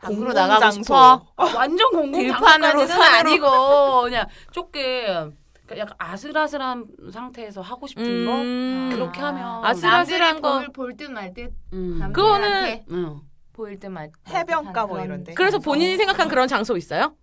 밖으로 0.00 0.18
공공장소. 0.18 0.52
나가고 0.52 0.70
싶어. 0.82 1.26
아, 1.36 1.44
완전 1.56 1.90
공공장소까지는. 1.90 2.90
아니고 3.02 4.02
그냥 4.02 4.26
조금 4.52 5.36
그러니까 5.66 5.78
약간 5.78 5.94
아슬아슬한 5.98 6.86
상태에서 7.12 7.60
하고 7.60 7.86
싶은 7.86 8.24
거 8.26 8.32
음. 8.40 8.90
그렇게 8.92 9.20
하면 9.20 9.64
아슬아슬한 9.64 10.40
거. 10.40 10.64
볼듯 10.72 11.10
말듯. 11.10 11.52
음. 11.72 12.10
그거는 12.14 12.84
응. 12.90 13.20
보일 13.52 13.78
듯 13.78 13.88
말. 13.90 14.10
해변가 14.28 14.86
뭐 14.86 15.00
이런데. 15.04 15.34
그래서 15.34 15.58
본인이 15.58 15.96
생각한 15.96 16.28
그런 16.28 16.48
장소 16.48 16.76
있어요? 16.76 17.14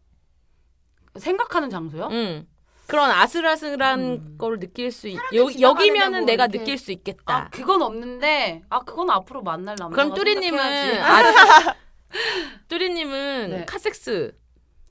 생각하는 1.18 1.70
장소요? 1.70 2.10
응. 2.12 2.46
그런 2.88 3.10
아슬아슬한 3.10 4.00
음. 4.00 4.36
거를 4.38 4.60
느낄 4.60 4.92
수 4.92 5.08
있, 5.08 5.18
여, 5.34 5.48
여기면은 5.60 6.20
뭐 6.20 6.26
내가 6.28 6.44
이렇게- 6.46 6.60
느낄 6.60 6.78
수아 6.78 6.94
있겠다. 6.94 7.50
그건 7.52 7.82
없는데 7.82 8.62
아 8.70 8.80
그건 8.82 9.10
앞으로 9.10 9.42
만날 9.42 9.76
남자가 9.80 9.90
그럼 9.90 10.14
뚜리님은. 10.14 10.60
아, 11.02 11.76
뚜리님은 12.68 13.50
네. 13.52 13.66
카섹스 13.66 14.34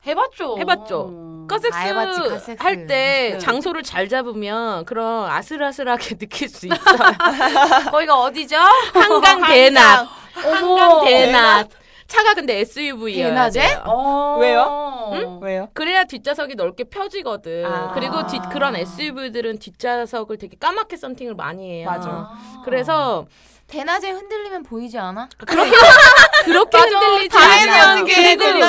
해봤죠. 0.07 0.59
해봤죠. 0.59 1.09
음. 1.09 1.47
카섹스 1.49 1.71
다 1.79 1.79
해봤지, 1.81 2.21
카섹스. 2.21 2.63
할때 2.63 3.31
네. 3.33 3.39
장소를 3.39 3.83
잘 3.83 4.09
잡으면 4.09 4.85
그런 4.85 5.31
아슬아슬하게 5.31 6.17
느낄 6.19 6.49
수 6.49 6.67
있어요. 6.67 6.79
거기가 7.91 8.21
어디죠? 8.21 8.57
한강 8.93 9.43
대낮. 9.47 10.07
한강 10.35 11.05
대낮. 11.05 11.69
차가 12.07 12.35
근데 12.35 12.61
SUV여야 12.61 13.29
대낮에? 13.29 13.79
어. 13.87 14.37
왜요? 14.41 15.39
왜요? 15.41 15.69
그래야 15.73 16.05
뒷좌석이 16.05 16.55
넓게 16.55 16.85
펴지거든. 16.85 17.65
아. 17.65 17.93
그리고 17.95 18.27
뒷 18.27 18.41
그런 18.53 18.77
SUV들은 18.77 19.59
뒷좌석을 19.59 20.37
되게 20.37 20.57
까맣게 20.59 20.97
썬팅을 20.99 21.35
많이 21.35 21.71
해요. 21.81 21.89
맞아. 21.89 22.11
아. 22.11 22.63
그래서 22.65 23.27
대낮에 23.67 24.11
흔들리면 24.11 24.63
보이지 24.63 24.99
않아? 24.99 25.29
그렇게 25.39 25.71
그렇게 26.45 26.79
흔들리지 26.79 27.37
않아. 27.37 27.95
어떻게 27.95 28.15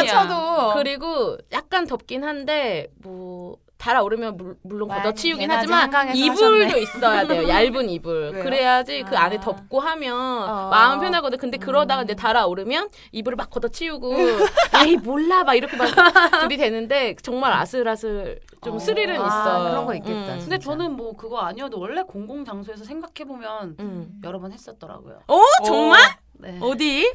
그리고. 0.08 0.74
그리고 0.76 1.38
약간 1.52 1.86
덥긴 1.86 2.24
한데 2.24 2.88
뭐 3.02 3.58
달아오르면 3.78 4.38
물, 4.38 4.56
물론 4.64 4.88
만약에 4.88 5.10
걷어치우긴 5.10 5.52
하지만 5.52 6.16
이불도 6.16 6.66
하셨네. 6.66 6.82
있어야 6.82 7.28
돼요. 7.28 7.48
얇은 7.48 7.90
이불. 7.90 8.32
왜요? 8.34 8.44
그래야지 8.44 9.04
그 9.04 9.18
안에 9.18 9.38
아. 9.38 9.42
덥고 9.42 9.80
하면 9.80 10.16
어. 10.18 10.70
마음 10.70 11.00
편하거든. 11.02 11.38
근데 11.38 11.58
그러다가 11.58 12.04
이제 12.04 12.16
달아오르면 12.16 12.90
이불을 13.12 13.36
막 13.36 13.50
걷어치우고 13.50 14.14
에이 14.86 14.98
몰라 14.98 15.44
막 15.44 15.56
이렇게 15.56 15.76
막 15.78 15.86
둘이 16.42 16.58
되는데 16.58 17.16
정말 17.22 17.54
아슬아슬 17.54 18.40
좀 18.64 18.76
어. 18.76 18.80
스릴은 18.80 19.22
아, 19.22 19.28
있어. 19.28 19.70
그런 19.70 19.86
거 19.86 19.96
있겠다, 19.96 20.34
음. 20.36 20.40
근데 20.40 20.58
저는 20.58 20.94
뭐 20.94 21.14
그거 21.16 21.40
아니어도 21.40 21.80
원래 21.80 22.02
공공 22.04 22.46
장소에서 22.46 22.84
생각해 22.84 23.28
보면 23.28 23.76
음. 23.80 24.22
여러 24.24 24.40
번 24.40 24.52
했었더라고요. 24.52 25.20
어 25.28 25.42
정말? 25.66 26.02
네. 26.34 26.58
어디? 26.62 27.08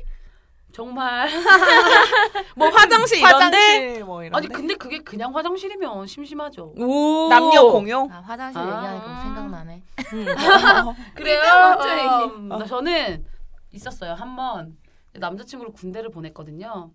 정말. 0.72 1.28
뭐 2.56 2.68
화장실 2.68 3.18
이런데? 3.18 3.56
화장실 3.56 4.04
뭐 4.04 4.22
이런. 4.22 4.36
아니 4.36 4.48
근데 4.48 4.74
그게 4.74 4.98
그냥 5.00 5.34
화장실이면 5.34 6.06
심심하죠. 6.06 6.74
오. 6.76 7.28
남녀 7.28 7.62
공용. 7.70 8.10
아, 8.10 8.20
화장실 8.20 8.60
아. 8.60 8.64
얘기하니까 8.64 9.22
생각나네. 9.22 9.82
그래요. 11.14 11.42
먼저 11.42 11.90
얘기. 11.90 12.34
음, 12.34 12.66
저는 12.66 13.24
있었어요. 13.72 14.14
한번 14.14 14.76
남자친구를 15.14 15.72
군대를 15.72 16.10
보냈거든요. 16.10 16.90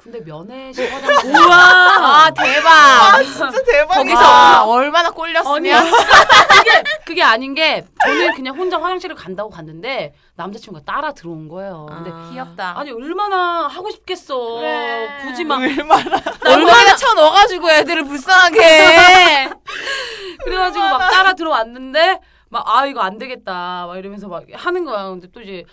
군대 0.00 0.20
면회실 0.20 0.92
화장실. 0.92 1.30
우와. 1.30 1.56
아, 1.56 2.30
대박. 2.30 3.22
진짜 3.22 3.50
대박이다. 3.50 3.94
거기서 3.98 4.18
아, 4.22 4.64
얼마나 4.64 5.10
꼴렸으면. 5.10 5.90
그게 5.90 6.82
그게 7.04 7.22
아닌 7.22 7.54
게 7.54 7.84
저는 8.04 8.34
그냥 8.34 8.56
혼자 8.56 8.80
화장실을 8.80 9.14
간다고 9.14 9.50
갔는데 9.50 10.14
남자친구가 10.36 10.84
따라 10.90 11.12
들어온 11.12 11.48
거예요. 11.48 11.86
근데 11.90 12.10
귀엽다. 12.30 12.78
아니 12.78 12.90
얼마나 12.92 13.66
하고 13.68 13.90
싶겠어. 13.90 14.38
그래. 14.60 15.18
굳이 15.22 15.44
막 15.44 15.60
얼마나 15.60 16.20
얼마나 16.46 16.96
쳐 16.96 17.12
넣어가지고 17.14 17.70
애들을 17.70 18.04
불쌍하게 18.04 18.60
해. 18.62 19.50
그래가지고 20.44 20.82
막 20.82 20.98
따라 21.10 21.34
들어왔는데 21.34 22.20
막 22.48 22.64
아 22.66 22.86
이거 22.86 23.00
안 23.00 23.18
되겠다 23.18 23.84
막 23.86 23.96
이러면서 23.98 24.28
막 24.28 24.44
하는 24.54 24.84
거야. 24.84 25.08
근데 25.10 25.28
또 25.32 25.40
이제 25.42 25.64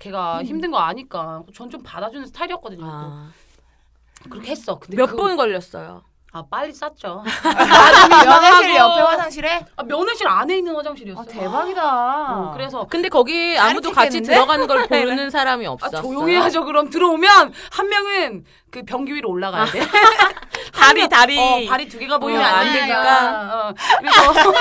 걔가 0.00 0.42
힘든 0.42 0.70
거 0.72 0.78
아니까 0.78 1.42
전 1.54 1.70
좀 1.70 1.82
받아주는 1.82 2.26
스타일이었거든요. 2.26 2.84
아. 2.84 3.00
또 3.00 3.45
그렇게 4.28 4.50
했어. 4.50 4.78
근데 4.78 4.96
몇 4.96 5.06
그거- 5.06 5.22
번 5.22 5.36
걸렸어요? 5.36 6.02
아 6.32 6.44
빨리 6.50 6.70
쌌죠. 6.72 7.22
면회실 8.26 8.76
옆에 8.76 9.00
화장실에? 9.00 9.64
아, 9.76 9.82
면회실 9.82 10.28
안에 10.28 10.58
있는 10.58 10.74
화장실이었어. 10.76 11.22
아, 11.22 11.24
대박이다. 11.24 12.32
어, 12.34 12.50
그래서 12.52 12.86
근데 12.90 13.08
거기 13.08 13.56
아무도 13.58 13.90
같이? 13.90 14.20
들어가는 14.20 14.66
걸 14.66 14.86
보는 14.88 15.30
사람이 15.30 15.66
아, 15.66 15.70
없었어요. 15.70 16.02
조용히 16.02 16.36
하죠. 16.36 16.64
그럼 16.66 16.90
들어오면 16.90 17.52
한 17.70 17.88
명은 17.88 18.44
그 18.70 18.82
변기 18.82 19.14
위로 19.14 19.30
올라가야 19.30 19.64
돼. 19.66 19.80
다리 20.74 21.08
다리. 21.08 21.38
어, 21.38 21.70
발이 21.70 21.88
두 21.88 21.98
개가 21.98 22.18
보이면 22.18 22.42
어, 22.42 22.44
안안 22.44 22.72
되니까. 22.72 23.68
어, 23.68 23.74
그래서 23.98 24.52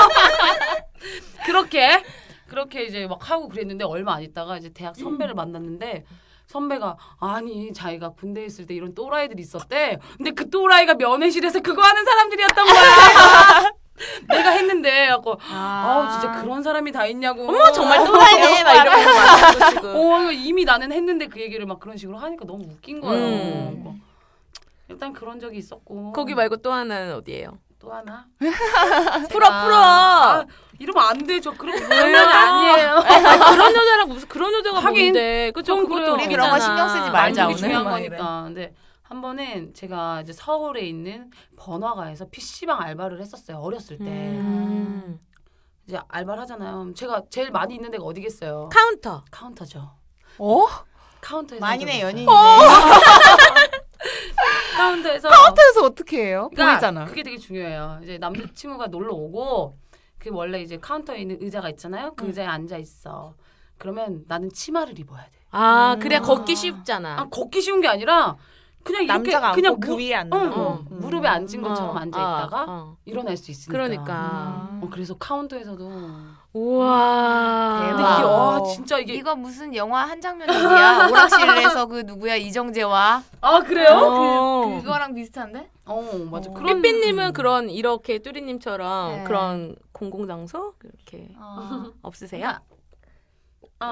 그렇게 1.46 2.04
그렇게 2.48 2.84
이제 2.84 3.06
막 3.08 3.20
하고 3.30 3.50
그랬는데 3.50 3.84
얼마 3.84 4.14
안 4.16 4.22
있다가 4.22 4.58
이제 4.58 4.72
대학 4.74 4.96
선배를 4.96 5.34
만났는데 5.34 6.06
선배가 6.56 6.98
아니 7.20 7.74
자기가 7.74 8.10
군대에 8.12 8.46
있을 8.46 8.66
때 8.66 8.74
이런 8.74 8.94
또라이들이 8.96 9.42
있었대. 9.42 10.00
근데 10.16 10.32
그 10.32 10.50
또라이가 10.50 10.94
면회실에서 10.94 11.60
그거 11.60 11.82
하는 11.82 12.06
사람들이었던 12.06 12.66
거야. 12.66 13.72
내가 14.30 14.50
했는데 14.52 15.08
하고 15.08 15.38
아, 15.50 16.08
아 16.08 16.10
진짜 16.12 16.42
그런 16.42 16.64
사람이 16.64 16.92
다 16.92 17.06
있냐고. 17.08 17.48
어머 17.48 17.72
정말 17.72 18.04
또라이네 18.06 18.64
막 18.64 18.74
이러면서. 18.74 20.00
어 20.00 20.32
이미 20.32 20.64
나는 20.64 20.92
했는데 20.92 21.28
그 21.28 21.42
얘기를 21.42 21.66
막 21.66 21.80
그런 21.80 21.98
식으로 21.98 22.18
하니까 22.18 22.46
너무 22.46 22.64
웃긴 22.64 23.02
거예요. 23.02 23.26
음. 23.26 24.02
일단 24.88 25.12
그런 25.12 25.40
적이 25.40 25.58
있었고 25.58 26.14
거기 26.14 26.36
말고 26.36 26.58
또 26.58 26.72
하나는 26.72 27.16
어디예요? 27.16 27.58
또 27.86 27.94
하나 27.94 28.26
풀어 29.30 29.64
풀어. 29.64 29.76
아, 29.78 30.46
이러면 30.80 31.04
안 31.04 31.18
돼. 31.26 31.40
저 31.40 31.52
그런 31.52 31.76
여자 31.78 32.40
아니에요. 32.40 32.90
아니, 32.98 33.40
그런 33.56 33.76
여자랑 33.76 34.10
무슨 34.10 34.28
그런 34.28 34.52
여자가 34.54 34.80
하긴, 34.80 35.04
뭔데? 35.04 35.52
그죠? 35.54 35.76
좀 35.76 35.84
그것도. 35.88 36.14
우리 36.16 36.28
그런 36.28 36.50
거. 36.50 36.60
신경 36.60 36.90
쓰지 36.90 37.10
말자, 37.12 37.46
오늘 37.46 37.58
중요한 37.58 37.86
막 37.86 38.00
이래. 38.00 38.10
거니까. 38.10 38.44
근데 38.44 38.74
한 39.04 39.22
번은 39.22 39.74
제가 39.76 40.22
이제 40.22 40.34
서울에 40.34 40.82
있는 40.82 41.30
번화가에서 41.58 42.26
PC방 42.32 42.82
알바를 42.82 43.22
했었어요. 43.22 43.58
어렸을 43.60 44.00
때. 44.00 44.06
음. 44.06 45.20
이제 45.88 46.00
알바를 46.08 46.42
하잖아요. 46.42 46.92
제가 46.96 47.22
제일 47.30 47.52
많이 47.52 47.76
있는 47.76 47.92
데가 47.92 48.04
어디겠어요? 48.04 48.70
카운터. 48.74 49.22
카운터죠. 49.30 49.92
어? 50.40 50.66
카운터에서 51.22 51.64
많이네 51.64 52.02
연인이네. 52.02 52.32
카운터에서 54.76 55.30
카운터에서 55.30 55.86
어떻게 55.86 56.26
해요? 56.26 56.50
그러니까 56.54 56.74
보이잖아. 56.76 57.06
그게 57.06 57.24
되게 57.24 57.38
중요해요. 57.38 58.00
이제 58.04 58.18
남자친구가 58.18 58.88
놀러 58.88 59.14
오고 59.14 59.78
그 60.20 60.30
원래 60.32 60.62
이제 60.62 60.78
카운터에 60.78 61.20
있는 61.20 61.38
의자가 61.42 61.70
있잖아요. 61.72 62.14
그 62.16 62.28
의자에 62.28 62.46
앉아 62.46 62.78
있어. 62.78 63.36
그러면 63.78 64.24
나는 64.28 64.50
치마를 64.52 64.98
입어야 65.00 65.24
돼. 65.24 65.32
아 65.52 65.96
그래 66.02 66.20
걷기 66.20 66.56
쉽잖아. 66.56 67.20
아 67.22 67.28
걷기 67.30 67.62
쉬운 67.62 67.82
게 67.82 67.88
아니라 67.88 68.36
그냥 68.84 69.04
이렇게 69.04 69.32
남자가 69.32 69.52
그냥 69.54 69.80
그 69.80 69.92
무- 69.92 69.98
위에 69.98 70.14
응, 70.14 70.20
앉는다고. 70.20 70.62
응. 70.62 70.86
음. 70.92 71.00
무릎에 71.00 71.28
앉은 71.28 71.62
것처럼 71.62 71.96
어, 71.96 72.00
앉아 72.00 72.20
있다가 72.20 72.62
어, 72.64 72.66
어. 72.68 72.98
일어날 73.06 73.36
수 73.38 73.50
있으니까. 73.52 73.72
그러니까. 73.72 74.80
어, 74.82 74.90
그래서 74.92 75.16
카운터에서도. 75.18 75.90
우와. 76.56 77.80
근데 77.82 77.98
대박. 77.98 78.14
이게 78.14 78.24
와 78.24 78.64
진짜 78.64 78.98
이게 78.98 79.14
이거 79.14 79.36
무슨 79.36 79.76
영화 79.76 80.06
한 80.06 80.22
장면이야? 80.22 81.10
오락실에서 81.12 81.86
그 81.88 82.04
누구야 82.06 82.36
이정재와 82.38 83.24
아 83.42 83.60
그래요? 83.60 83.90
어. 83.90 84.66
그, 84.70 84.84
그거랑 84.84 85.14
비슷한데? 85.14 85.70
어 85.86 86.02
맞아. 86.32 86.50
어. 86.50 86.54
그런 86.54 86.82
삐삐님은 86.82 87.34
그런 87.34 87.70
이렇게 87.70 88.20
뚜리님처럼 88.20 89.12
네. 89.18 89.24
그런 89.26 89.76
공공장소 89.92 90.76
이렇게 90.82 91.28
어. 91.38 91.88
없으세요? 92.02 92.58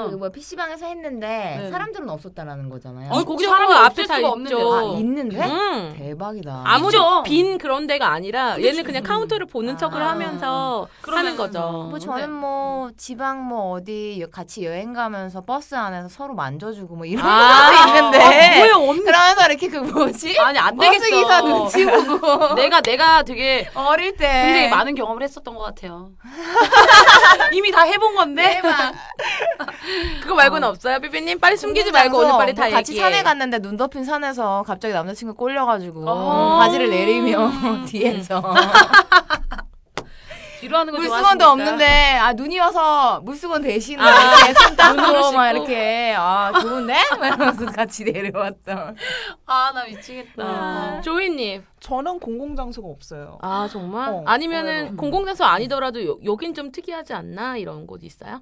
어. 0.01 0.09
그뭐 0.09 0.29
PC방에서 0.29 0.85
했는데 0.85 1.57
네. 1.61 1.69
사람들은 1.69 2.09
없었다라는 2.09 2.69
거잖아요. 2.69 3.11
어, 3.11 3.19
어, 3.19 3.23
거기 3.23 3.45
사람이 3.45 3.67
사람 3.71 3.85
앞에 3.85 4.05
다. 4.05 4.17
있죠. 4.19 4.73
아, 4.73 4.81
있는데? 4.99 5.43
응. 5.43 5.93
대박이다. 5.97 6.63
아무도 6.65 6.97
있죠. 6.97 7.23
빈 7.23 7.57
그런 7.57 7.87
데가 7.87 8.11
아니라 8.11 8.61
얘는 8.61 8.83
그냥 8.83 9.03
카운터를 9.03 9.45
보는 9.47 9.77
척을 9.77 10.01
아. 10.01 10.09
하면서 10.11 10.87
그러면 11.01 11.25
하는 11.25 11.37
거죠. 11.37 11.87
뭐 11.89 11.99
저는 11.99 12.31
뭐 12.31 12.91
지방 12.97 13.43
뭐 13.43 13.73
어디 13.73 14.25
같이 14.31 14.65
여행 14.65 14.93
가면서 14.93 15.41
버스 15.41 15.75
안에서 15.75 16.09
서로 16.09 16.33
만져주고 16.35 16.95
뭐 16.95 17.05
이런 17.05 17.25
아. 17.25 17.71
것도 17.71 17.87
있는데 17.89 18.57
뭐야 18.59 18.89
언니? 18.89 19.01
그러면서 19.01 19.45
이렇게 19.47 19.67
그 19.67 19.77
뭐지? 19.77 20.39
아니 20.39 20.57
안 20.59 20.75
버스 20.75 20.89
되겠어. 20.91 21.15
기사 21.15 21.41
눈치 21.41 21.85
보고 21.85 22.53
내가 22.55 22.81
내가 22.81 23.23
되게 23.23 23.69
어릴 23.73 24.15
때 24.15 24.27
굉장히 24.45 24.69
많은 24.69 24.95
경험을 24.95 25.23
했었던 25.23 25.53
것 25.55 25.61
같아요. 25.63 26.11
이미 27.51 27.71
다 27.71 27.81
해본 27.81 28.15
건데. 28.15 28.61
그거 30.21 30.35
말고는 30.35 30.67
없어요, 30.67 30.99
삐삐님? 30.99 31.39
빨리 31.39 31.57
숨기지 31.57 31.91
말고 31.91 32.17
오늘 32.17 32.31
빨리 32.31 32.53
다 32.53 32.63
뭐 32.63 32.71
같이 32.71 32.93
얘기해. 32.93 33.05
산에 33.11 33.23
갔는데 33.23 33.59
눈 33.59 33.75
덮인 33.77 34.03
산에서 34.05 34.63
갑자기 34.65 34.93
남자친구 34.93 35.33
꼴려가지고 35.35 36.09
어. 36.09 36.57
바지를 36.59 36.89
내리며 36.89 37.51
뒤에서 37.87 38.41
뒤로하는 40.61 40.93
거 40.93 40.99
물수건도. 40.99 41.45
없는데 41.45 41.85
아 42.21 42.31
눈이 42.31 42.57
와서 42.57 43.19
물수건 43.25 43.63
대신에 43.63 44.01
아, 44.01 44.07
이렇게 44.37 44.53
손 44.53 44.75
닦고 44.77 45.31
막. 45.33 45.49
이렇게 45.51 46.15
아 46.17 46.53
좋은데? 46.61 46.93
막 47.19 47.27
이러면서 47.27 47.65
같이 47.75 48.05
내려왔죠. 48.05 48.95
아나 49.45 49.83
미치겠다. 49.85 50.31
아. 50.43 51.01
조이님. 51.03 51.65
저는 51.81 52.17
공공장소가 52.21 52.87
없어요. 52.87 53.39
아, 53.41 53.67
정말? 53.69 54.07
어, 54.09 54.23
아니면은 54.25 54.93
어, 54.93 54.95
공공장소 54.95 55.43
아니더라도 55.43 56.01
요, 56.05 56.17
여긴 56.23 56.53
좀 56.53 56.71
특이하지 56.71 57.11
않나? 57.13 57.57
이런 57.57 57.85
곳 57.85 58.01
있어요? 58.05 58.39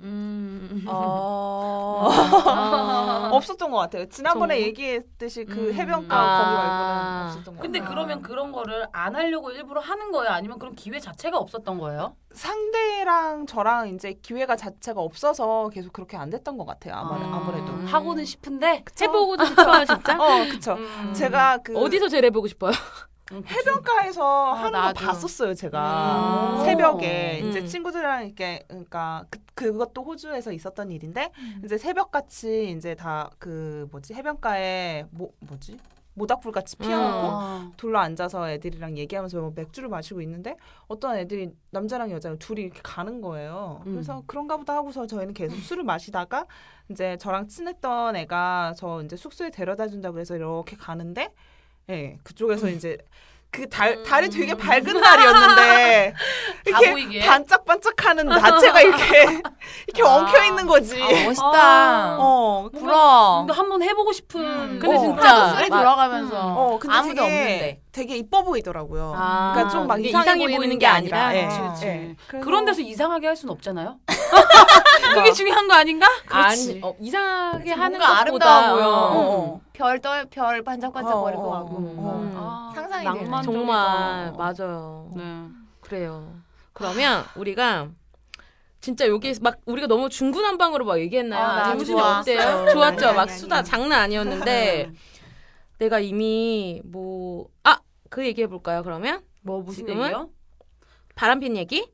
음. 0.00 0.84
어... 0.86 2.08
아. 2.10 3.30
없었던 3.32 3.70
것 3.70 3.78
같아요. 3.78 4.06
지난번에 4.08 4.54
정말? 4.54 4.68
얘기했듯이 4.68 5.44
그 5.44 5.70
음. 5.70 5.74
해변가 5.74 6.14
아. 6.14 6.38
거기 6.44 6.56
말고는 6.56 7.26
없었던 7.26 7.56
것 7.56 7.62
근데 7.62 7.78
같아요. 7.78 7.94
그러면 7.94 8.22
그런 8.22 8.52
거를 8.52 8.86
안 8.92 9.16
하려고 9.16 9.50
일부러 9.50 9.80
하는 9.80 10.10
거예요? 10.12 10.30
아니면 10.32 10.58
그런 10.58 10.74
기회 10.74 11.00
자체가 11.00 11.38
없었던 11.38 11.78
거예요? 11.78 12.14
상대랑 12.32 13.46
저랑 13.46 13.88
이제 13.88 14.14
기회가 14.20 14.56
자체가 14.56 15.00
없어서 15.00 15.70
계속 15.70 15.92
그렇게 15.92 16.16
안 16.16 16.28
됐던 16.28 16.58
것 16.58 16.66
같아요. 16.66 16.94
아마, 16.94 17.16
음. 17.16 17.32
아무래도. 17.32 17.72
하고는 17.86 18.24
싶은데 18.24 18.84
해보고도 19.00 19.44
싶어요, 19.46 19.84
진짜? 19.86 20.16
어, 20.20 20.44
그쵸. 20.50 20.74
음. 20.74 21.14
제가 21.14 21.58
그 21.58 21.76
어디서 21.78 22.08
제일 22.08 22.24
해보고 22.26 22.48
싶어요? 22.48 22.72
해변가에서 23.32 24.52
하는 24.54 24.72
거 24.72 24.78
나도. 24.78 25.04
봤었어요, 25.04 25.54
제가. 25.54 26.58
음. 26.60 26.64
새벽에 26.64 27.40
음. 27.42 27.48
이제 27.48 27.64
친구들이랑 27.66 28.26
이렇게 28.26 28.62
그러니까 28.68 29.24
그, 29.30 29.40
그것도 29.54 30.02
호주에서 30.04 30.52
있었던 30.52 30.90
일인데 30.92 31.30
이제 31.64 31.76
새벽 31.78 32.10
같이 32.10 32.70
이제 32.70 32.94
다 32.94 33.30
그 33.38 33.88
뭐지 33.90 34.14
해변가에 34.14 35.06
뭐 35.10 35.30
뭐지 35.40 35.78
모닥불 36.14 36.50
같이 36.52 36.76
피워놓고 36.76 37.28
아. 37.30 37.70
둘러 37.76 37.98
앉아서 38.00 38.48
애들이랑 38.50 38.96
얘기하면서 38.96 39.38
뭐 39.38 39.52
맥주를 39.54 39.88
마시고 39.90 40.22
있는데 40.22 40.56
어떤 40.88 41.16
애들이 41.16 41.50
남자랑 41.70 42.10
여자랑 42.10 42.38
둘이 42.38 42.62
이렇게 42.62 42.80
가는 42.82 43.20
거예요. 43.20 43.82
음. 43.86 43.92
그래서 43.92 44.22
그런가 44.26 44.56
보다 44.56 44.74
하고서 44.74 45.06
저희는 45.06 45.34
계속 45.34 45.56
술을 45.56 45.84
마시다가 45.84 46.46
이제 46.88 47.16
저랑 47.18 47.48
친했던 47.48 48.16
애가 48.16 48.74
저 48.78 49.02
이제 49.02 49.16
숙소에 49.16 49.50
데려다 49.50 49.88
준다고 49.88 50.18
해서 50.18 50.36
이렇게 50.36 50.74
가는데 50.76 51.34
예, 51.90 52.16
그쪽에서 52.24 52.68
이제 52.68 52.98
그 53.52 53.66
달, 53.70 54.02
달이 54.02 54.28
되게 54.28 54.54
밝은 54.54 55.00
날이었는데 55.00 56.12
다 56.72 56.80
이렇게? 56.80 57.20
반짝반짝하는 57.20 58.26
나체가 58.26 58.80
이렇게 58.82 59.22
이렇게 59.86 60.02
아. 60.02 60.14
엉켜 60.16 60.44
있는 60.44 60.66
거지. 60.66 61.00
아, 61.00 61.06
멋있다. 61.24 62.16
어, 62.18 62.68
부러워. 62.72 63.38
근데 63.46 63.52
한번 63.54 63.82
해보고 63.82 64.12
싶은. 64.12 64.40
음. 64.44 64.78
근데 64.80 64.96
어. 64.96 65.00
진짜 65.00 65.54
술에 65.54 65.68
막- 65.68 65.78
돌아가면서 65.78 66.38
어, 66.54 66.78
근데 66.78 66.96
아무도 66.96 67.14
되게, 67.14 67.22
없는데. 67.24 67.80
되게 67.92 68.16
이뻐 68.18 68.42
보이더라고요. 68.42 69.14
아, 69.16 69.52
그러니까 69.54 69.72
좀 69.72 69.86
막 69.86 70.00
이게 70.00 70.08
이상해, 70.10 70.34
보이는, 70.56 70.78
게 70.78 70.86
아니라. 70.86 71.34
예, 71.34 71.46
그치, 71.46 71.60
그치. 71.60 71.86
예. 71.86 72.16
그런 72.40 72.64
데서 72.66 72.82
이상하게 72.82 73.28
할 73.28 73.36
수는 73.36 73.52
없잖아요. 73.54 73.96
그게 75.14 75.32
중요한 75.32 75.66
거 75.68 75.74
아닌가? 75.74 76.06
아니, 76.28 76.80
어, 76.82 76.94
이상하게 77.00 77.72
하는 77.72 77.98
것보다 77.98 78.18
아름다워 78.20 78.74
보여. 78.74 79.60
어. 79.76 79.78
별, 79.78 80.00
떨, 80.00 80.26
별 80.26 80.62
반짝반짝거리고 80.62 81.42
어, 81.42 81.48
어, 81.48 81.56
하고. 81.56 81.76
어. 81.76 82.20
음. 82.22 82.34
아, 82.36 82.72
상상이. 82.74 83.04
낭만적이다. 83.04 83.42
정말 83.42 84.32
맞아요. 84.32 85.12
네. 85.14 85.48
그래요. 85.80 86.34
그러면 86.72 87.24
우리가 87.36 87.88
진짜 88.80 89.08
여기 89.08 89.34
막 89.40 89.56
우리가 89.66 89.86
너무 89.86 90.08
중구난방으로 90.08 90.84
막 90.84 90.98
얘기했나요? 91.00 91.44
아, 91.44 91.56
나 91.56 91.64
정신이 91.64 91.98
좋아. 91.98 92.20
어때요? 92.20 92.40
어, 92.40 92.68
좋았죠. 92.70 93.06
아니, 93.08 93.16
막 93.16 93.22
아니, 93.22 93.32
수다 93.32 93.56
아니. 93.58 93.66
장난 93.66 94.00
아니었는데 94.02 94.90
내가 95.78 95.98
이미 96.00 96.80
뭐 96.84 97.48
아 97.64 97.80
그 98.08 98.24
얘기해 98.24 98.46
볼까요? 98.46 98.82
그러면 98.84 99.20
뭐 99.42 99.60
무슨 99.62 99.84
지금은? 99.84 100.04
얘기요? 100.06 100.30
바람핀 101.16 101.56
얘기? 101.56 101.90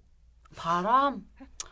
바람. 0.56 1.24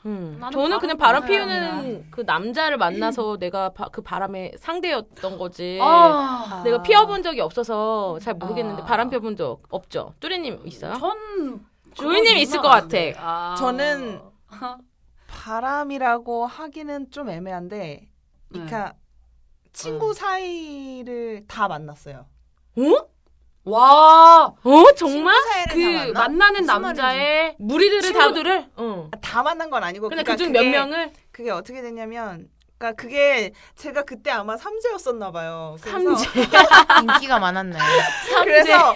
음. 0.06 0.40
저는 0.52 0.78
그냥 0.78 0.96
바람. 0.96 1.24
피우는 1.26 2.10
그 2.10 2.22
남자를 2.22 2.76
만나서 2.78 3.36
내가 3.38 3.70
바- 3.70 3.88
그 3.88 4.00
바람의 4.02 4.52
상대였던 4.58 5.36
거지. 5.38 5.78
아, 5.82 6.62
내가 6.64 6.82
피워본 6.82 7.22
적이 7.22 7.40
없어서 7.42 8.18
잘 8.20 8.34
모르겠는데 8.34 8.82
아. 8.82 8.84
바람 8.86 9.10
피워본 9.10 9.36
적 9.36 9.60
없죠. 9.68 10.14
뚜리님 10.20 10.62
있어요? 10.64 10.94
전 10.94 11.66
조이님 11.94 12.36
있을 12.38 12.60
것 12.62 12.68
같아. 12.68 12.96
아. 13.18 13.54
저는 13.58 14.20
바람이라고 15.26 16.46
하기는 16.46 17.10
좀 17.10 17.30
애매한데, 17.30 18.08
그러니까 18.50 18.94
친구 19.72 20.12
사이를 20.12 21.44
다 21.46 21.68
만났어요. 21.68 22.26
와. 23.64 24.54
어 24.62 24.84
정말? 24.96 25.34
그 25.70 26.12
만나는 26.12 26.64
남자의 26.64 27.56
무리들을 27.58 28.02
친구들을 28.02 28.62
다. 28.62 28.68
응. 28.78 29.10
다 29.20 29.42
만난 29.42 29.70
건 29.70 29.84
아니고, 29.84 30.08
근데 30.08 30.22
그러니까 30.22 30.32
그중 30.32 30.52
몇 30.52 30.64
명을 30.64 31.12
그게 31.30 31.50
어떻게 31.50 31.82
됐냐면, 31.82 32.48
그러니까 32.78 33.00
그게 33.02 33.52
제가 33.76 34.04
그때 34.04 34.30
아마 34.30 34.56
삼재였었나 34.56 35.30
봐요. 35.32 35.76
삼재. 35.80 36.24
인기가 37.02 37.38
많았네. 37.38 37.76
그래서 38.44 38.94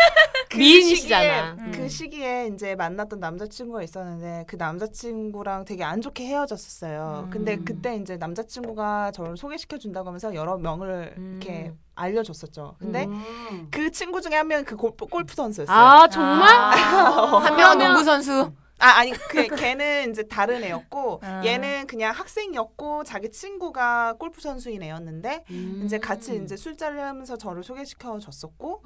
그 0.48 0.56
미인이시잖아. 0.56 1.56
시기에, 1.58 1.70
그 1.72 1.88
시기에 1.90 2.50
이제 2.54 2.74
만났던 2.76 3.20
남자친구가 3.20 3.82
있었는데 3.82 4.44
그 4.46 4.56
남자친구랑 4.56 5.66
되게 5.66 5.84
안 5.84 6.00
좋게 6.00 6.24
헤어졌었어요. 6.24 7.28
근데 7.30 7.58
그때 7.58 7.96
이제 7.96 8.16
남자친구가 8.16 9.10
저를 9.12 9.36
소개시켜 9.36 9.76
준다고 9.76 10.08
하면서 10.08 10.34
여러 10.34 10.56
명을 10.56 11.14
이렇게 11.18 11.72
알려줬었죠. 11.94 12.76
근데 12.78 13.04
음. 13.04 13.68
그 13.70 13.90
친구 13.90 14.20
중에 14.20 14.34
한 14.34 14.48
명이 14.48 14.64
그 14.64 14.76
골프, 14.76 15.06
골프 15.06 15.34
선수였어요. 15.34 15.76
아 15.76 16.08
정말? 16.08 16.48
한 17.44 17.56
명은 17.56 17.78
농구 17.78 18.04
선수. 18.04 18.52
아 18.80 18.98
아니 18.98 19.12
그 19.12 19.46
걔는 19.46 20.10
이제 20.10 20.24
다른 20.24 20.62
애였고 20.62 21.20
아. 21.22 21.42
얘는 21.44 21.86
그냥 21.86 22.12
학생이었고 22.12 23.04
자기 23.04 23.30
친구가 23.30 24.14
골프 24.18 24.40
선수인 24.40 24.82
애였는데 24.82 25.44
음. 25.50 25.82
이제 25.84 25.98
같이 25.98 26.36
이제 26.42 26.56
술자리 26.56 26.98
하면서 26.98 27.36
저를 27.36 27.62
소개시켜 27.62 28.18
줬었고 28.18 28.82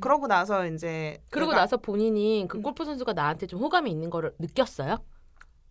그러고 0.00 0.26
나서 0.26 0.66
이제 0.66 1.22
그러고 1.30 1.52
나서 1.52 1.76
본인이 1.76 2.46
그 2.48 2.58
음. 2.58 2.62
골프 2.62 2.84
선수가 2.84 3.12
나한테 3.12 3.46
좀 3.46 3.60
호감이 3.60 3.90
있는 3.90 4.10
거를 4.10 4.34
느꼈어요? 4.38 4.98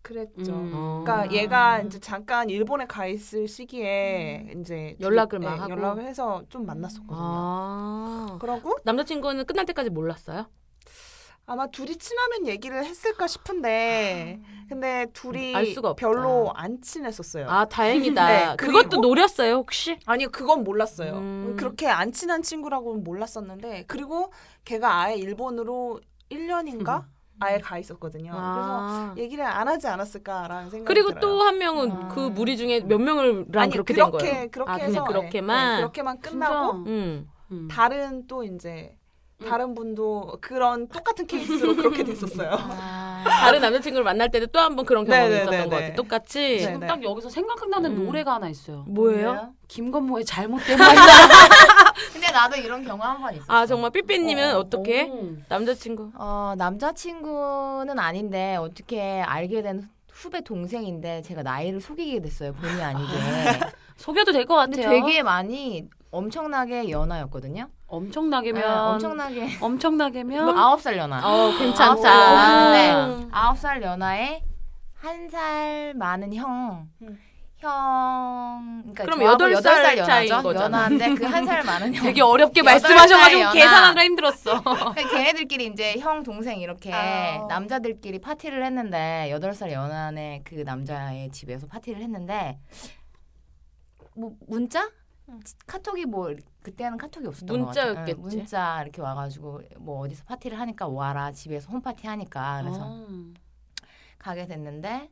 그랬죠. 0.08 0.52
음. 0.52 0.72
어. 0.74 1.02
그러니까 1.04 1.30
얘가 1.34 1.80
이제 1.80 2.00
잠깐 2.00 2.48
일본에 2.48 2.86
가 2.86 3.06
있을 3.06 3.46
시기에 3.46 4.54
이제 4.58 4.96
연락을 5.00 5.38
둘이, 5.38 5.44
막 5.50 5.56
예, 5.56 5.60
하고? 5.60 5.72
연락을 5.72 6.04
해서 6.04 6.42
좀 6.48 6.64
만났었거든요. 6.64 7.18
아. 7.20 8.38
그러고 8.40 8.78
남자친구는 8.84 9.44
끝날 9.44 9.66
때까지 9.66 9.90
몰랐어요? 9.90 10.46
아마 11.44 11.66
둘이 11.66 11.96
친하면 11.96 12.46
얘기를 12.46 12.82
했을까 12.84 13.26
싶은데 13.26 14.40
근데 14.68 15.06
둘이 15.12 15.54
알 15.54 15.66
수가 15.66 15.90
없다. 15.90 16.06
별로 16.06 16.52
안 16.54 16.80
친했었어요. 16.80 17.48
아, 17.48 17.66
다행이다. 17.66 18.26
네, 18.26 18.56
그것도 18.56 19.00
노렸어요, 19.00 19.54
혹시? 19.54 19.98
아니 20.06 20.26
그건 20.26 20.64
몰랐어요. 20.64 21.12
음. 21.14 21.56
그렇게 21.58 21.86
안 21.86 22.12
친한 22.12 22.42
친구라고는 22.42 23.04
몰랐었는데 23.04 23.84
그리고 23.88 24.32
걔가 24.64 25.02
아예 25.02 25.16
일본으로 25.16 26.00
1년인가 26.30 27.04
아예 27.40 27.58
가 27.58 27.78
있었거든요. 27.78 28.32
아. 28.34 29.12
그래서 29.14 29.24
얘기를 29.24 29.44
안 29.44 29.68
하지 29.68 29.86
않았을까라는 29.86 30.70
생각이 30.70 30.86
그리고. 30.86 31.18
또 31.20 31.38
한 31.42 31.58
명은 31.58 31.90
아. 31.92 32.08
그 32.08 32.20
무리 32.20 32.56
중에 32.56 32.80
몇 32.80 32.98
명을랑 32.98 33.46
아니 33.56 33.72
그렇게 33.72 33.94
그렇게 33.94 33.94
된 33.94 34.10
거예요. 34.34 34.48
그렇게 34.50 34.70
아, 34.72 34.74
해서 34.76 35.04
그렇게만. 35.04 35.70
네, 35.70 35.76
그렇게만 35.82 36.20
끝나고 36.20 36.78
음. 36.86 37.28
음. 37.52 37.68
다른 37.70 38.26
또 38.26 38.44
이제 38.44 38.96
다른 39.46 39.74
분도 39.74 40.36
그런 40.40 40.88
똑같은 40.88 41.26
케이스로 41.26 41.76
그렇게 41.76 42.02
됐었어요. 42.04 42.50
다른 43.24 43.60
남자친구를 43.60 44.04
만날 44.04 44.30
때도 44.30 44.46
또 44.48 44.58
한 44.60 44.76
번 44.76 44.84
그런 44.84 45.04
경험이 45.04 45.28
네네네네. 45.30 45.42
있었던 45.56 45.70
것 45.70 45.76
같아. 45.76 45.94
똑같이. 45.94 46.38
네. 46.40 46.58
지금 46.58 46.80
딱 46.80 47.02
여기서 47.02 47.28
생각나는 47.30 47.92
음. 47.98 48.04
노래가 48.06 48.34
하나 48.34 48.48
있어요. 48.48 48.84
뭐예요? 48.88 49.52
김건모의 49.68 50.24
잘못된 50.24 50.78
말. 50.78 50.96
근데 52.12 52.30
나도 52.32 52.56
이런 52.56 52.84
경우 52.84 53.02
한 53.02 53.20
번 53.20 53.34
있었어. 53.34 53.52
아 53.52 53.66
정말 53.66 53.90
삐삐님은 53.90 54.54
어, 54.56 54.68
떻게 54.68 55.04
오. 55.04 55.36
남자친구? 55.48 56.12
어, 56.14 56.54
남자친구는 56.56 57.98
아닌데 57.98 58.56
어떻게 58.56 59.20
알게 59.22 59.62
된 59.62 59.88
후배 60.12 60.40
동생인데 60.42 61.22
제가 61.22 61.42
나이를 61.42 61.80
속이게 61.80 62.20
됐어요. 62.20 62.52
본의 62.54 62.82
아니게. 62.82 63.12
속여도 63.96 64.32
될 64.32 64.46
것 64.46 64.56
근데 64.56 64.82
같아요. 64.82 65.04
되게 65.04 65.22
많이 65.22 65.88
엄청나게 66.10 66.90
연하였거든요. 66.90 67.68
엄청나게면 67.86 68.62
네, 68.62 68.68
엄청나게 68.68 69.48
엄청나게면 69.60 70.58
아홉 70.58 70.80
살 70.80 70.96
연하. 70.96 71.20
어 71.24 71.56
괜찮다. 71.58 71.96
살 72.02 72.72
네. 72.72 73.26
아홉 73.30 73.58
살 73.58 73.82
연하에 73.82 74.42
한 74.94 75.28
살 75.30 75.94
많은 75.94 76.34
형. 76.34 76.88
음. 77.02 77.18
형, 77.60 78.82
그러니까 78.94 79.04
그럼 79.04 79.22
여덟 79.22 79.56
살 79.60 79.98
연하죠. 79.98 80.42
거잖아. 80.42 80.84
연하인데 80.84 81.14
그 81.14 81.26
한 81.26 81.44
살 81.44 81.64
많은 81.64 81.92
형. 81.94 82.04
되게 82.04 82.20
어렵게 82.22 82.62
말씀하셔가지고. 82.62 83.50
계산하느라 83.52 84.04
힘들었어. 84.04 84.62
그러니까 84.62 85.08
걔네들끼리 85.10 85.66
이제 85.66 85.98
형 85.98 86.22
동생 86.22 86.60
이렇게 86.60 86.92
아. 86.92 87.44
남자들끼리 87.48 88.20
파티를 88.20 88.64
했는데 88.64 89.28
여덟 89.32 89.54
살 89.54 89.72
연하의 89.72 90.42
그 90.44 90.54
남자의 90.64 91.30
집에서 91.32 91.66
파티를 91.66 92.00
했는데 92.00 92.58
뭐 94.14 94.32
문자 94.46 94.88
카톡이 95.66 96.04
뭐 96.06 96.34
그때는 96.62 96.96
카톡이 96.98 97.26
없었던 97.26 97.60
것 97.60 97.66
같아요. 97.66 97.94
문자였겠지. 97.94 98.18
응, 98.20 98.22
문자 98.38 98.82
이렇게 98.82 99.02
와가지고 99.02 99.62
뭐 99.78 100.00
어디서 100.00 100.24
파티를 100.24 100.58
하니까 100.58 100.88
와라 100.88 101.32
집에서 101.32 101.70
홈파티 101.70 102.06
하니까 102.06 102.62
그래서 102.62 102.80
아. 102.82 103.06
가게 104.18 104.46
됐는데 104.46 105.10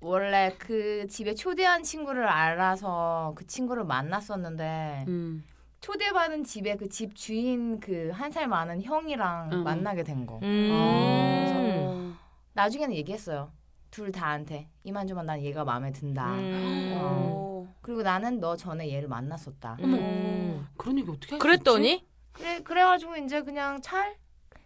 원래 0.00 0.54
그 0.58 1.06
집에 1.08 1.34
초대한 1.34 1.82
친구를 1.82 2.26
알아서 2.26 3.32
그 3.36 3.46
친구를 3.46 3.84
만났었는데 3.84 5.04
음. 5.08 5.44
초대받은 5.80 6.44
집에 6.44 6.76
그 6.76 6.88
집 6.88 7.14
주인 7.16 7.78
그 7.80 8.10
한 8.12 8.30
살 8.32 8.46
많은 8.48 8.82
형이랑 8.82 9.50
음. 9.52 9.64
만나게 9.64 10.02
된 10.04 10.26
거. 10.26 10.38
음. 10.42 12.16
나중에는 12.54 12.94
얘기했어요. 12.96 13.50
둘 13.90 14.12
다한테 14.12 14.68
이만저만 14.84 15.26
난 15.26 15.40
얘가 15.40 15.64
마음에 15.64 15.90
든다. 15.92 16.34
음. 16.34 16.92
어. 17.00 17.41
그리고 17.82 18.02
나는 18.02 18.40
너 18.40 18.56
전에 18.56 18.90
얘를 18.92 19.08
만났었다. 19.08 19.76
음. 19.80 20.68
그런 20.76 20.98
얘기 20.98 21.10
어떻게 21.10 21.36
그랬더니 21.38 22.06
그래 22.32 22.60
그래가지고 22.62 23.16
이제 23.16 23.42
그냥 23.42 23.80
찰. 23.82 24.16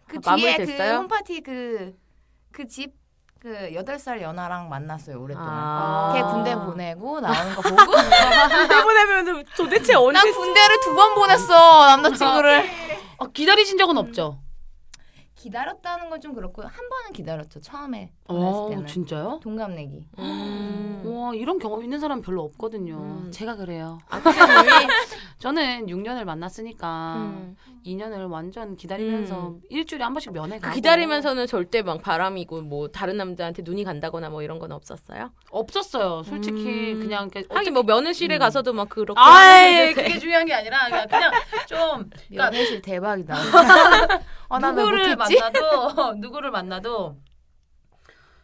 그 0.07 0.19
아, 0.25 0.35
뒤에? 0.35 0.57
그 0.57 0.71
홈파티 0.95 1.41
그그집 1.41 2.95
그 3.39 3.73
여덟 3.73 3.99
살 3.99 4.21
연하랑 4.21 4.69
만났어요 4.69 5.21
오랫동안. 5.21 5.49
아. 5.53 6.13
걔 6.15 6.21
군대 6.23 6.55
보내고 6.55 7.19
나오는 7.19 7.55
거 7.55 7.61
보고 7.61 7.75
군대 7.85 8.83
보내면 8.83 9.45
도대체 9.57 9.95
언제 9.95 10.19
난 10.19 10.31
군대를 10.33 10.79
두 10.81 10.95
번 10.95 11.13
보냈어 11.15 11.87
남자친구를 11.87 12.69
아, 13.19 13.27
기다리신 13.33 13.77
적은 13.77 13.97
없죠? 13.97 14.39
기다렸다는 15.35 16.09
건 16.09 16.19
좀 16.21 16.33
그렇고 16.33 16.63
한 16.63 16.89
번은 16.89 17.13
기다렸죠 17.13 17.59
처음에 17.61 18.11
어, 18.29 18.67
때는 18.69 18.85
진짜요? 18.87 19.39
동갑내기 19.41 20.05
음. 20.19 21.03
와, 21.05 21.33
이런 21.33 21.59
경험 21.59 21.83
있는 21.83 21.99
사람 21.99 22.21
별로 22.21 22.43
없거든요. 22.43 22.95
음. 22.95 23.31
제가 23.31 23.55
그래요. 23.55 23.97
아, 24.09 24.21
저는 25.39 25.87
6년을 25.87 26.25
만났으니까 26.25 27.15
음. 27.17 27.55
2년을 27.85 28.29
완전 28.29 28.75
기다리면서 28.75 29.49
음. 29.49 29.61
일주일에 29.69 30.03
한 30.03 30.13
번씩 30.13 30.33
면회 30.33 30.57
그 30.57 30.63
가고 30.63 30.75
기다리면서는 30.75 31.47
절대 31.47 31.81
막 31.81 32.01
바람이고 32.01 32.61
뭐 32.61 32.89
다른 32.89 33.17
남자한테 33.17 33.61
눈이 33.63 33.83
간다거나 33.83 34.29
뭐 34.29 34.41
이런 34.41 34.59
건 34.59 34.71
없었어요? 34.71 35.31
없었어요. 35.51 36.23
솔직히 36.23 36.93
음. 36.93 36.99
그냥 36.99 37.29
그 37.29 37.43
하긴 37.49 37.73
뭐 37.73 37.83
면회실에 37.83 38.37
가서도 38.37 38.73
막 38.73 38.89
그렇게 38.89 39.19
아이, 39.19 39.75
하는데. 39.75 39.93
그게 40.03 40.19
중요한 40.19 40.45
게 40.45 40.53
아니라 40.53 40.85
그냥, 40.89 41.07
그냥 41.07 41.31
좀 41.67 42.09
그러니까 42.29 42.51
면회실 42.51 42.81
대박이다 42.81 43.35
아, 44.49 44.59
누구를? 44.59 45.15
만나도 45.15 46.13
누구를 46.15 46.51
만나도 46.51 47.17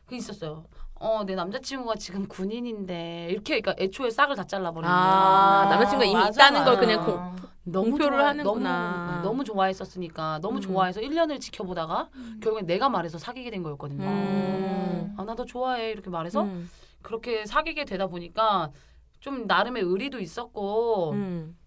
그 0.05 0.15
있었어요. 0.15 0.65
어, 0.95 1.23
내 1.25 1.35
남자친구가 1.35 1.95
지금 1.95 2.27
군인인데 2.27 3.27
이렇게 3.29 3.59
그러니까 3.59 3.75
애초에 3.83 4.09
싹을 4.09 4.35
다 4.35 4.45
잘라버리는 4.45 4.89
거야. 4.89 5.03
아, 5.03 5.65
남자친구가 5.69 6.05
이미 6.05 6.13
맞아, 6.15 6.29
있다는 6.47 6.63
걸 6.63 6.75
맞아. 6.75 6.79
그냥 6.79 7.05
공, 7.05 7.35
너무 7.63 7.89
공표를 7.91 8.17
좋아- 8.19 8.27
하는구나. 8.29 9.07
너무, 9.15 9.23
너무 9.23 9.43
좋아했었으니까 9.43 10.39
너무 10.41 10.57
음. 10.57 10.61
좋아해서 10.61 11.01
1년을 11.01 11.39
지켜보다가 11.41 12.09
결국엔 12.41 12.65
내가 12.65 12.89
말해서 12.89 13.17
사귀게 13.17 13.49
된 13.51 13.63
거였거든요. 13.63 14.03
음. 14.07 15.13
아, 15.17 15.23
나 15.25 15.35
너 15.35 15.45
좋아해. 15.45 15.91
이렇게 15.91 16.09
말해서 16.09 16.43
음. 16.43 16.69
그렇게 17.01 17.45
사귀게 17.45 17.85
되다 17.85 18.07
보니까 18.07 18.71
좀 19.19 19.45
나름의 19.47 19.83
의리도 19.83 20.19
있었고 20.19 21.11
음. 21.13 21.57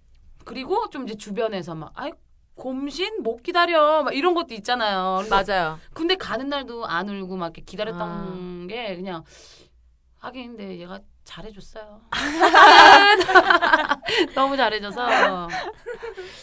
그리고 0.44 0.88
좀 0.90 1.04
이제 1.04 1.14
주변에서 1.16 1.74
막 1.74 1.90
아이 1.94 2.12
곰신 2.56 3.22
못 3.22 3.42
기다려 3.42 4.02
막 4.02 4.14
이런 4.14 4.34
것도 4.34 4.54
있잖아요. 4.54 5.22
맞아요. 5.30 5.78
근데 5.92 6.16
가는 6.16 6.48
날도 6.48 6.86
안 6.86 7.08
울고 7.08 7.36
막 7.36 7.46
이렇게 7.46 7.62
기다렸던 7.62 8.02
아. 8.02 8.66
게 8.68 8.96
그냥 8.96 9.22
하긴 10.18 10.56
근데 10.56 10.78
얘가 10.78 10.98
잘해줬어요. 11.24 12.00
너무 14.34 14.56
잘해줘서 14.56 15.48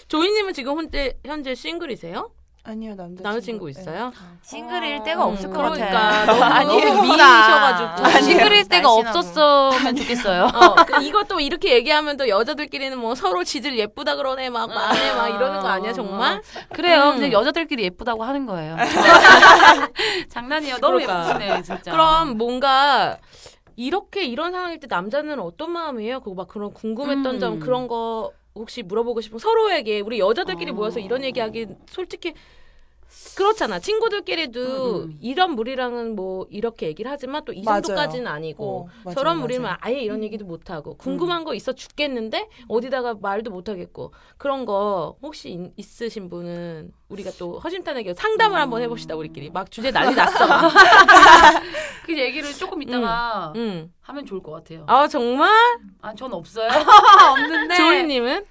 조이님은 0.08 0.54
지금 0.54 0.78
현재 0.78 1.20
현재 1.26 1.56
싱글이세요? 1.56 2.32
아니요 2.66 2.96
남자 2.96 3.22
남자친구 3.24 3.70
있어요? 3.70 4.14
싱글일 4.42 5.04
때가 5.04 5.26
없을 5.26 5.50
것 5.50 5.58
그러니까 5.58 5.86
같아 5.92 6.64
너무. 6.64 6.80
너무 6.86 7.02
미인이셔가지고 7.02 8.06
아니에요. 8.06 8.22
싱글일 8.22 8.70
때가. 8.70 8.90
없었으면 8.90 9.96
좋겠어요. 9.98 10.44
어, 10.46 10.76
그 10.86 11.04
이것도 11.04 11.42
이렇게 11.42 11.74
얘기하면 11.74 12.16
또 12.16 12.30
여자들끼리는 12.30 12.98
뭐 12.98 13.16
서로 13.16 13.44
지들 13.44 13.78
예쁘다 13.78 14.16
그러네 14.16 14.50
막 14.50 14.70
말해 14.70 15.14
막 15.14 15.28
이러는 15.28 15.60
거 15.60 15.68
아니야 15.68 15.92
정말? 15.92 16.42
그래요. 16.72 17.10
음. 17.10 17.16
그냥 17.16 17.34
여자들끼리 17.34 17.84
예쁘다고 17.84 18.24
하는 18.24 18.46
거예요. 18.46 18.78
장난이에요. 20.30 20.78
너무 20.78 21.00
그러니까. 21.00 21.30
예쁘시네 21.34 21.62
진짜. 21.64 21.92
그럼 21.92 22.38
뭔가 22.38 23.18
이렇게 23.76 24.24
이런 24.24 24.54
상황일 24.54 24.80
때 24.80 24.88
남자는 24.90 25.40
어떤 25.42 25.72
마음이에요? 25.72 26.22
그거 26.22 26.34
막 26.36 26.48
그런 26.48 26.72
궁금했던 26.74 27.36
음. 27.36 27.40
점 27.42 27.60
그런 27.60 27.90
거 27.90 28.32
혹시 28.56 28.84
물어보고 28.84 29.22
싶은 29.22 29.40
서로에게 29.40 30.02
우리 30.02 30.20
여자들끼리 30.20 30.72
어. 30.72 30.74
모여서 30.74 31.00
이런 31.00 31.24
얘기하기 31.24 31.68
솔직히 31.88 32.34
그렇잖아. 33.36 33.80
친구들끼리도 33.80 34.60
음, 34.60 35.04
음. 35.10 35.18
이런 35.22 35.52
무리랑은 35.56 36.16
뭐 36.16 36.46
이렇게 36.52 36.88
얘기를 36.88 37.10
하지만 37.12 37.44
또 37.46 37.52
이. 37.54 37.64
정도까지는 37.64 38.28
아니고 38.28 38.82
어, 38.82 38.88
맞아요, 39.06 39.16
저런. 39.16 39.40
무리면 39.40 39.76
아예 39.82 40.00
이런 40.00 40.24
얘기도 40.24 40.46
못 40.46 40.70
하고 40.70 40.96
궁금한 40.98 41.44
거 41.44 41.54
있어 41.56 41.74
죽겠는데 41.74 42.48
어디다가 42.68 43.16
말도 43.20 43.50
못 43.52 43.70
하겠고 43.70 44.14
그런 44.38 44.66
거 44.66 45.16
혹시 45.22 45.50
인- 45.50 45.74
있으신 45.78 46.30
분은 46.30 46.92
우리가 47.10 47.32
또 47.40 47.60
허심탄회하게 47.60 48.14
상담을 48.14 48.60
한번 48.60 48.82
해봅시다 48.84 49.16
우리끼리 49.16 49.50
막 49.50 49.72
주제 49.72 49.92
난리 49.92 50.14
났어. 50.16 50.46
막. 50.48 50.72
그 52.06 52.18
얘기를 52.18 52.52
조금 52.54 52.82
있다가 52.84 53.54
응. 53.56 53.92
하면 54.02 54.26
좋을 54.26 54.44
것 54.44 54.52
같아요. 54.52 54.84
아 54.88 55.08
정말? 55.08 55.50
아, 56.02 56.14
전 56.14 56.34
없어요. 56.34 56.70
없는데. 57.32 57.76
조이님은? 57.76 58.46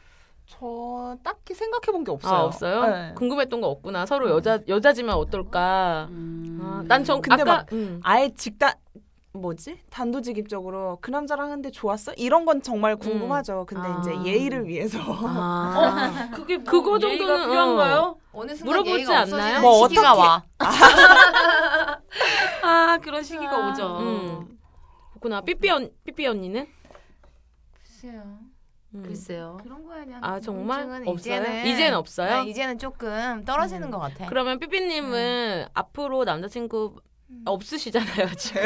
저 0.59 1.17
딱히 1.23 1.55
생각해 1.55 1.87
본 1.93 2.05
게 2.05 2.11
없어요. 2.11 2.35
아 2.35 2.43
없어요? 2.45 2.87
네. 2.87 3.13
궁금했던 3.17 3.61
거 3.61 3.69
없구나. 3.69 4.07
서로 4.07 4.29
여자 4.31 4.59
여자지만 4.69 5.15
어떨까? 5.17 6.09
음. 6.11 6.59
아, 6.63 6.83
난전 6.87 7.23
근데 7.23 7.43
아까 7.43 7.45
막 7.57 7.73
음. 7.73 8.01
아예 8.03 8.29
직단 8.35 8.73
뭐지 9.35 9.81
단도직입적으로 9.89 10.99
그 11.01 11.11
남자랑 11.11 11.47
하는데 11.51 11.71
좋았어? 11.71 12.13
이런 12.15 12.45
건 12.45 12.61
정말 12.61 12.97
궁금하죠. 12.97 13.65
근데 13.67 13.89
아. 13.89 13.99
이제 14.01 14.13
예의를 14.31 14.67
위해서 14.69 14.99
아. 15.01 16.29
그게 16.35 16.59
뭐 16.59 16.65
그거 16.71 16.99
예의가 17.01 17.27
정도는, 17.27 17.49
필요한가요? 17.49 18.17
어 18.35 18.45
느 18.45 18.55
순간 18.55 18.67
물어보지 18.73 18.95
예의가 18.97 19.19
않나요? 19.21 19.61
뭐 19.61 19.89
시기가 19.89 20.13
어떻게- 20.13 20.21
와. 20.21 20.43
아, 22.63 22.99
그런 23.03 23.23
시기가 23.23 23.69
오죠. 23.71 23.99
음. 24.01 24.59
그렇구나. 25.13 25.41
삐삐 25.41 25.71
언 25.71 25.91
삐삐 26.05 26.27
언니는? 26.27 26.67
글쎄요. 27.83 28.23
음. 28.95 29.03
글쎄요. 29.07 29.59
그런 29.63 29.85
거에 29.87 30.05
대한 30.05 30.23
아 30.23 30.39
정말 30.41 30.83
없어요? 31.07 31.15
이제는 31.15 31.67
이제는 31.67 31.97
없어요? 31.97 32.43
네, 32.45 32.51
이제는 32.51 32.79
조금 32.79 33.45
떨어지는 33.45 33.91
것 33.91 33.99
같아. 33.99 34.27
그러면 34.27 34.59
삐삐님은 34.59 35.67
앞으로 35.75 36.25
남자친구 36.25 36.97
없으시잖아요 37.47 38.29
지금. 38.37 38.61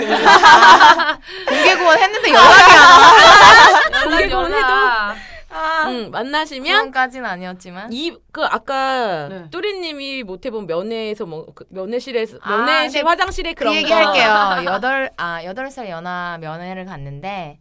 공개 1.49 1.77
구원 1.77 1.99
했는데 1.99 2.29
연락이 2.31 2.73
안 2.73 2.83
와. 2.83 4.03
공개 4.05 4.29
구원해도? 4.29 4.67
아, 5.49 5.85
응, 5.89 6.11
만나시면 6.11 6.65
그런까지는 6.65 7.25
아니었지만. 7.31 7.93
이 7.93 8.13
그 8.33 8.45
아까 8.45 9.29
네. 9.29 9.45
뚜리님이 9.51 10.25
못 10.25 10.45
해본 10.45 10.67
면회에서 10.67 11.25
뭐 11.25 11.47
그 11.55 11.65
면회실에서 11.71 12.39
아, 12.43 12.57
면회실 12.59 13.01
근데 13.01 13.09
화장실에 13.09 13.55
그 13.55 13.61
그런 13.61 13.75
얘기 13.75 13.89
거. 13.89 13.95
할게요. 13.95 14.65
여덟 14.75 15.11
아 15.17 15.43
여덟 15.45 15.71
살 15.71 15.89
연하 15.89 16.37
면회를 16.41 16.85
갔는데 16.85 17.61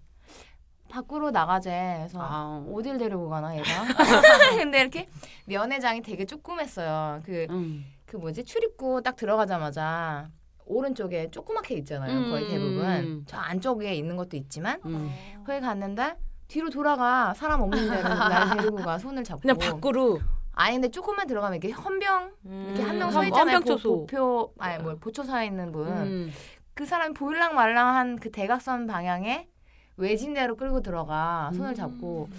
밖으로 0.96 1.32
나가재. 1.32 1.96
그래서 2.00 2.20
아, 2.22 2.64
어딜 2.74 2.98
데리고 2.98 3.28
가나 3.30 3.56
얘가. 3.56 3.66
근데 4.58 4.80
이렇게 4.80 5.10
면회장이 5.46 6.02
되게 6.02 6.26
조그맸어요. 6.26 7.22
그그 7.24 7.48
음. 7.50 7.86
뭐지 8.18 8.46
출입구 8.46 9.02
딱 9.04 9.18
들어가자마자 9.18 10.30
오른쪽에 10.66 11.30
조그맣게 11.32 11.76
있잖아요. 11.76 12.30
거의 12.30 12.46
음. 12.46 12.50
대부분 12.50 13.24
저 13.28 13.38
안쪽에 13.38 13.94
있는 13.94 14.16
것도 14.16 14.38
있지만 14.38 14.80
음. 14.86 15.12
거기 15.46 15.60
갔는데 15.60 16.16
뒤로 16.48 16.70
돌아가 16.70 17.34
사람 17.34 17.62
없는 17.62 17.90
데를 17.90 18.04
날 18.04 18.56
데리고 18.58 18.78
가 18.78 18.98
손을 18.98 19.24
잡고 19.26 19.42
그냥 19.42 19.58
밖으로 19.58 20.20
아니 20.54 20.76
근데 20.76 20.88
조금만 20.88 21.28
들어가면 21.28 21.60
이렇게 21.62 21.74
헌병 21.74 22.32
이렇게 22.46 22.82
한 22.84 22.98
명서 22.98 23.20
한- 23.20 23.28
있잖아요. 23.28 23.56
한병초소. 23.58 23.90
보, 23.90 24.06
표 24.06 24.54
아니 24.60 24.82
뭐 24.82 24.96
보초 24.96 25.24
서 25.24 25.44
있는 25.44 25.74
분. 25.74 25.88
음. 25.90 26.32
그 26.74 26.86
사람이 26.86 27.14
보일랑 27.14 27.54
말랑한 27.56 28.18
그 28.20 28.32
대각선 28.32 28.88
방향에 28.88 29.50
외진대로 29.98 30.56
끌고 30.56 30.82
들어가 30.82 31.52
손을 31.56 31.74
잡고 31.76 32.30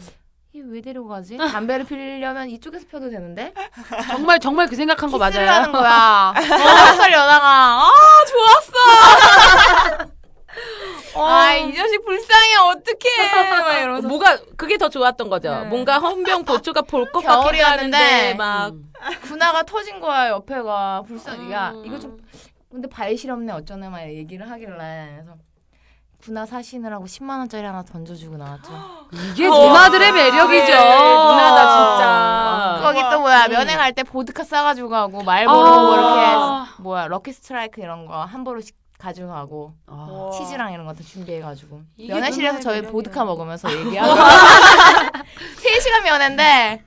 이왜 0.53 0.81
데리고 0.81 1.07
가지? 1.09 1.37
담배를 1.39 1.85
피려면 1.85 2.49
이쪽에서 2.49 2.87
펴도 2.91 3.11
되는데 3.11 3.53
정말 4.09 4.41
정말 4.41 4.67
그 4.69 4.77
생각한 4.77 5.11
거 5.11 5.19
맞아요. 5.19 5.49
하는 5.51 5.73
거야. 5.73 6.33
여덟 6.37 6.95
살 6.97 7.13
연하가 7.13 7.83
아 7.83 7.91
좋았어. 8.27 10.17
아이 11.19 11.75
자식 11.75 12.05
불쌍해 12.05 12.57
어떡해 12.57 13.51
막 13.61 13.79
이러면서 13.79 14.09
뭐가 14.09 14.39
그게 14.57 14.77
더 14.79 14.89
좋았던 14.89 15.29
거죠. 15.29 15.51
네. 15.51 15.65
뭔가 15.67 15.99
헌병 15.99 16.45
보초가 16.45 16.83
볼 16.83 17.07
것 17.13 17.21
같기도 17.23 17.43
겨울이었는데 17.43 17.97
하는데 17.97 18.35
막 18.35 18.69
음. 18.73 18.93
군화가 19.23 19.63
터진 19.65 20.01
거야 20.01 20.31
옆에가 20.31 21.03
불쌍. 21.07 21.51
야 21.53 21.71
음. 21.75 21.85
이거 21.87 21.99
좀 21.99 22.19
근데 22.71 22.89
발 22.89 23.17
시렵네 23.17 23.53
어쩌네 23.53 23.89
막 23.89 24.03
얘기를 24.03 24.51
하길래 24.51 25.13
그래서 25.17 25.37
군화 26.27 26.45
사시느라고 26.45 27.05
10만 27.05 27.39
원짜리 27.39 27.65
하나 27.65 27.83
던져주고 27.85 28.37
나왔죠. 28.37 28.73
이게 29.33 29.49
누나들의 29.49 30.11
매력이죠. 30.13 30.73
누나다 30.73 31.69
진짜. 31.71 32.81
거기 32.83 33.01
또 33.13 33.21
뭐야 33.21 33.47
음. 33.47 33.51
면회 33.53 33.77
갈 33.77 33.93
때 33.95 34.03
보드카 34.03 34.43
싸가지고 34.43 34.89
가고 34.89 35.23
말보로 35.23 35.57
아. 35.57 35.81
뭐 35.83 35.95
이렇게 35.97 36.83
뭐야 36.83 37.07
럭키 37.07 37.33
스트라이크 37.33 37.81
이런 37.81 38.07
거한 38.07 38.43
보루씩 38.43 38.75
가지고 38.99 39.29
가고 39.29 39.75
아. 39.87 40.31
치즈랑 40.37 40.73
이런 40.73 40.85
것도 40.87 41.05
준비해가지고 41.05 41.81
면회실에서 41.97 42.59
저희 42.61 42.77
매력이야. 42.77 42.91
보드카 42.93 43.25
먹으면서 43.25 43.71
얘기하고 43.87 44.13
3시간 45.63 46.03
면회인데 46.05 46.83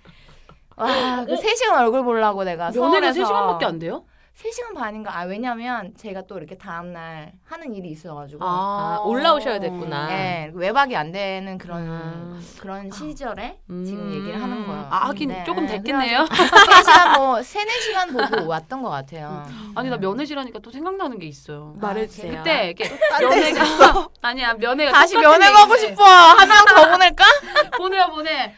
와그 0.76 1.36
3시간 1.36 1.78
얼굴 1.80 2.04
보려고 2.04 2.44
내가 2.44 2.72
면회가 2.72 3.14
서울에서 3.14 3.34
3시간밖에 3.34 3.64
안 3.64 3.80
돼요? 3.80 4.04
3시간 4.40 4.74
반인가 4.74 5.18
아 5.20 5.24
왜냐면 5.24 5.94
제가 5.98 6.22
또 6.22 6.38
이렇게 6.38 6.58
다음날 6.58 7.34
하는 7.44 7.74
일이 7.76 7.90
있어가지고 7.90 8.40
아, 8.42 9.02
올라오셔야 9.04 9.60
됐구나. 9.60 10.10
예, 10.12 10.52
외박이 10.54 10.96
안 10.96 11.12
되는 11.12 11.58
그런 11.58 11.82
음. 11.82 12.46
그런 12.62 12.90
시절에 12.90 13.60
지금 13.68 14.00
음. 14.00 14.14
얘기를 14.14 14.42
하는 14.42 14.66
거예요. 14.66 14.88
아, 14.90 15.10
하긴 15.10 15.28
네, 15.30 15.44
조금 15.44 15.66
네, 15.66 15.74
됐겠네요. 15.76 16.20
3시간 16.24 17.18
뭐 17.18 17.44
3, 17.44 17.66
4시간 17.68 18.30
보고 18.32 18.48
왔던 18.48 18.82
것 18.82 18.90
같아요. 18.90 19.46
아니 19.76 19.90
나 19.90 19.98
면회실 19.98 20.40
하니까 20.40 20.60
또 20.60 20.72
생각나는 20.72 21.20
게 21.20 21.26
있어요. 21.26 21.74
말해주세요. 21.78 22.38
그때 22.38 22.68
이렇게 22.68 22.98
면회가 23.20 24.10
아니야 24.22 24.54
면회가 24.54 24.92
다시 24.94 25.18
면회 25.18 25.52
가고. 25.52 25.76
싶어. 25.76 26.02
한명더 26.02 26.92
보낼까? 26.92 27.26
보내요 27.78 28.08
보내. 28.12 28.54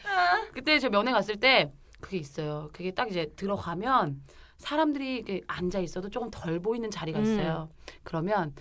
그때 0.54 0.78
저 0.78 0.90
면회 0.90 1.12
갔을 1.12 1.38
때 1.38 1.72
그게 2.00 2.18
있어요. 2.18 2.70
그게 2.72 2.92
딱 2.92 3.10
이제 3.10 3.32
들어가면 3.36 4.18
사람들이 4.62 5.16
이렇게 5.16 5.42
앉아 5.48 5.80
있어도 5.80 6.10
조금 6.10 6.30
덜 6.32 6.60
보이는 6.60 6.90
자리가 6.90 7.20
음. 7.20 7.24
있어요. 7.24 7.70
그러면 8.04 8.54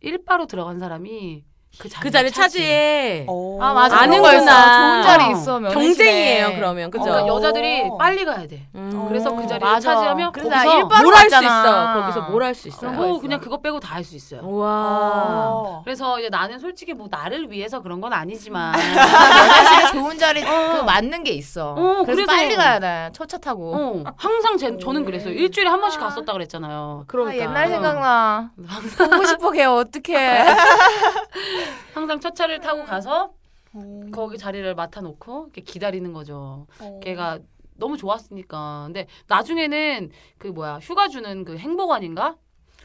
일바로 0.00 0.46
들어간 0.46 0.78
사람이 0.78 1.44
그 1.78 1.88
자리 1.88 2.02
그 2.02 2.10
자리 2.10 2.30
차지해. 2.30 3.26
어. 3.28 3.58
아 3.60 3.74
맞아. 3.74 3.98
아는구나. 4.00 4.32
좋은 4.42 5.02
자리 5.02 5.24
어. 5.24 5.30
있어. 5.32 5.58
경쟁이에요 5.60 6.54
그러면 6.54 6.90
그죠? 6.90 7.04
그러니까 7.04 7.24
어. 7.32 7.36
여자들이 7.36 7.90
빨리 7.98 8.24
가야 8.24 8.46
돼. 8.46 8.66
음. 8.74 9.04
그래서 9.08 9.30
그 9.34 9.42
어, 9.42 9.46
자리를 9.46 9.60
맞아. 9.60 9.94
차지하면 9.94 10.32
그래서 10.32 10.48
거기서 10.48 11.02
뭘 11.02 11.14
할 11.14 11.30
수. 11.30 11.36
있어. 11.44 11.92
거기서 11.94 12.20
뭘 12.30 12.42
할 12.42 12.54
수 12.54 12.68
있어. 12.68 12.86
뭐. 12.88 13.20
그냥 13.20 13.40
그거 13.40 13.58
빼고 13.60 13.80
다 13.80 13.96
할 13.96 14.04
수 14.04 14.16
있어요. 14.16 14.40
와. 14.48 14.68
어. 14.68 15.80
그래서 15.84 16.18
이제 16.18 16.28
나는 16.28 16.58
솔직히 16.58 16.92
뭐 16.94 17.08
나를 17.10 17.50
위해서 17.50 17.80
그런 17.82 18.00
건 18.00 18.12
아니지만 18.12 18.72
면회실에 18.76 19.92
좋은 19.92 20.18
자리 20.18 20.42
그 20.42 20.82
맞는 20.84 21.24
게 21.24 21.32
있어. 21.32 21.72
어, 21.72 22.02
그래서, 22.04 22.04
그래서- 22.24 22.26
빨리 22.26 22.56
가야 22.56 22.78
돼. 22.80 23.10
첫차 23.12 23.38
타고. 23.38 23.74
어, 23.74 24.04
항상 24.16 24.56
제, 24.56 24.76
저는 24.78 25.04
그랬어요. 25.04 25.32
일주일에 25.34 25.68
한 25.68 25.80
번씩 25.80 26.00
갔었다 26.00 26.32
그랬잖아요. 26.32 27.04
그러니까. 27.06 27.44
아, 27.44 27.46
옛날 27.48 27.68
생각나. 27.68 28.50
보고 28.98 29.24
싶어 29.26 29.50
걔 29.50 29.64
어떡해. 29.64 30.44
항상 31.94 32.20
첫 32.20 32.34
차를 32.34 32.60
타고 32.60 32.84
가서 32.84 33.32
음. 33.74 34.10
거기 34.10 34.38
자리를 34.38 34.74
맡아놓고 34.74 35.44
이렇게 35.46 35.60
기다리는 35.60 36.12
거죠. 36.12 36.66
어. 36.80 37.00
걔가 37.02 37.38
너무 37.76 37.96
좋았으니까. 37.96 38.84
근데 38.86 39.06
나중에는 39.28 40.10
그 40.38 40.48
뭐야 40.48 40.78
휴가 40.80 41.08
주는 41.08 41.44
그 41.44 41.56
행복원인가? 41.56 42.36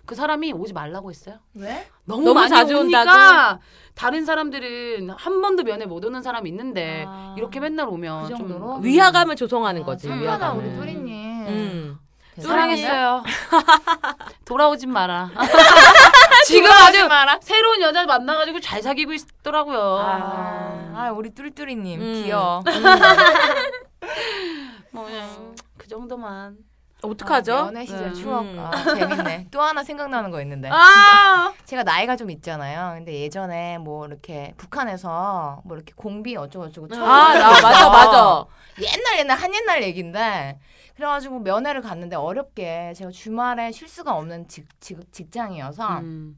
그 0.05 0.15
사람이 0.15 0.51
오지 0.53 0.73
말라고 0.73 1.09
했어요. 1.11 1.37
왜? 1.53 1.87
너무, 2.05 2.23
너무 2.23 2.33
많이 2.33 2.49
자주 2.49 2.77
오니까 2.79 3.01
온다고? 3.01 3.61
다른 3.93 4.25
사람들은 4.25 5.11
한 5.11 5.41
번도 5.41 5.63
면회 5.63 5.85
못 5.85 6.03
오는 6.03 6.21
사람이 6.21 6.49
있는데 6.49 7.05
아, 7.07 7.35
이렇게 7.37 7.59
맨날 7.59 7.87
오면 7.87 8.23
그 8.23 8.29
정도로? 8.29 8.73
좀 8.75 8.83
위화감을 8.83 9.35
조성하는 9.35 9.83
거지. 9.83 10.07
착하다 10.07 10.21
위화감을. 10.23 10.65
우리 10.65 10.75
뚜리님. 10.75 11.47
음. 11.47 11.99
사랑했어요. 12.39 13.23
돌아오진 14.45 14.91
마라. 14.91 15.29
지금 16.45 16.71
아주 16.71 17.07
마라. 17.07 17.39
새로운 17.41 17.81
여자 17.81 18.05
만나가지고 18.05 18.59
잘 18.59 18.81
사귀고 18.81 19.13
있더라고요. 19.13 19.79
아, 19.99 20.93
아, 20.95 21.11
우리 21.11 21.31
뚜리뚜리님 21.31 22.01
음. 22.01 22.23
귀여워. 22.23 22.63
뭐 24.91 25.05
그냥 25.05 25.55
그 25.77 25.87
정도만. 25.87 26.57
어떡하죠? 27.03 27.55
아, 27.55 27.59
연애 27.67 27.83
시절 27.83 28.13
네. 28.13 28.15
추억. 28.21 28.41
음. 28.43 28.59
아, 28.59 28.69
재밌네. 28.93 29.47
또 29.49 29.59
하나 29.61 29.83
생각나는 29.83 30.29
거 30.29 30.39
있는데. 30.41 30.69
아, 30.71 31.51
제가 31.65 31.81
나이가 31.83 32.15
좀 32.15 32.29
있잖아요. 32.29 32.93
근데 32.97 33.21
예전에 33.21 33.79
뭐 33.79 34.05
이렇게 34.05 34.53
북한에서 34.57 35.61
뭐 35.65 35.75
이렇게 35.75 35.93
공비 35.95 36.37
어쩌고저쩌고 36.37 36.89
처음 36.89 37.03
아, 37.09 37.33
나 37.33 37.49
맞아 37.59 37.89
맞아. 37.89 38.45
옛날 38.79 39.19
옛날 39.19 39.37
한 39.37 39.53
옛날 39.53 39.83
얘긴데 39.83 40.59
그래가지고 40.95 41.39
면회를 41.39 41.81
갔는데 41.81 42.15
어렵게 42.15 42.93
제가 42.95 43.11
주말에 43.11 43.71
쉴 43.71 43.87
수가 43.87 44.13
없는 44.15 44.47
직, 44.47 44.67
직, 44.79 44.99
직장이어서 45.11 45.99
음. 45.99 46.37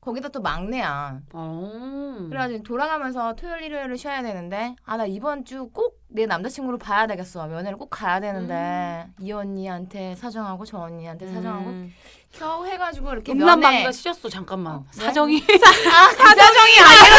거기다 0.00 0.28
또 0.28 0.40
막내야. 0.40 1.20
어. 1.34 2.26
그래가지고 2.30 2.62
돌아가면서 2.62 3.34
토요일 3.34 3.62
일요일을 3.64 3.98
쉬어야 3.98 4.22
되는데 4.22 4.74
아 4.86 4.96
나 4.96 5.04
이번 5.06 5.44
주 5.44 5.70
꼭 5.70 5.98
내 6.10 6.24
남자친구를 6.24 6.78
봐야 6.78 7.06
되겠어. 7.06 7.46
면회를 7.48 7.76
꼭 7.76 7.90
가야 7.90 8.18
되는데 8.18 9.04
음. 9.08 9.14
이 9.22 9.30
언니한테 9.30 10.14
사정하고 10.14 10.64
저 10.64 10.78
언니한테 10.78 11.26
사정하고 11.26 11.68
음. 11.68 11.92
겨우 12.32 12.64
해가지고 12.66 13.12
이렇게 13.12 13.32
음란마귀가 13.32 13.70
면회 13.82 13.92
씌었어 13.92 14.30
잠깐만 14.30 14.76
어, 14.76 14.84
네? 14.96 15.04
사정이 15.04 15.36
아 15.36 16.08
사정이 16.16 16.80
아니라 16.80 17.16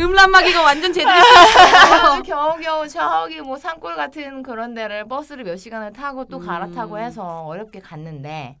음란마귀가 0.00 0.62
완전 0.62 0.92
제대로 0.92 1.12
그래가지고 1.20 2.22
겨우겨우 2.22 2.88
저기 2.88 3.40
뭐 3.40 3.56
산골 3.58 3.96
같은 3.96 4.42
그런 4.42 4.74
데를 4.74 5.06
버스를 5.06 5.44
몇 5.44 5.56
시간을 5.56 5.92
타고 5.92 6.24
또 6.24 6.38
갈아타고 6.38 6.94
음. 6.96 7.00
해서 7.00 7.44
어렵게 7.44 7.80
갔는데 7.80 8.56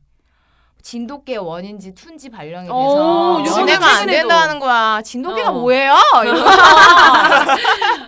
진돗개 0.82 1.36
원인지 1.36 1.94
툰지 1.94 2.30
발령이 2.30 2.68
어, 2.70 3.42
돼서 3.44 3.60
연애가 3.60 3.86
안. 3.86 4.06
된다는 4.06 4.58
거야. 4.58 5.02
진돗개가 5.02 5.50
어. 5.50 5.52
뭐예요? 5.52 5.94
이러고 6.24 6.48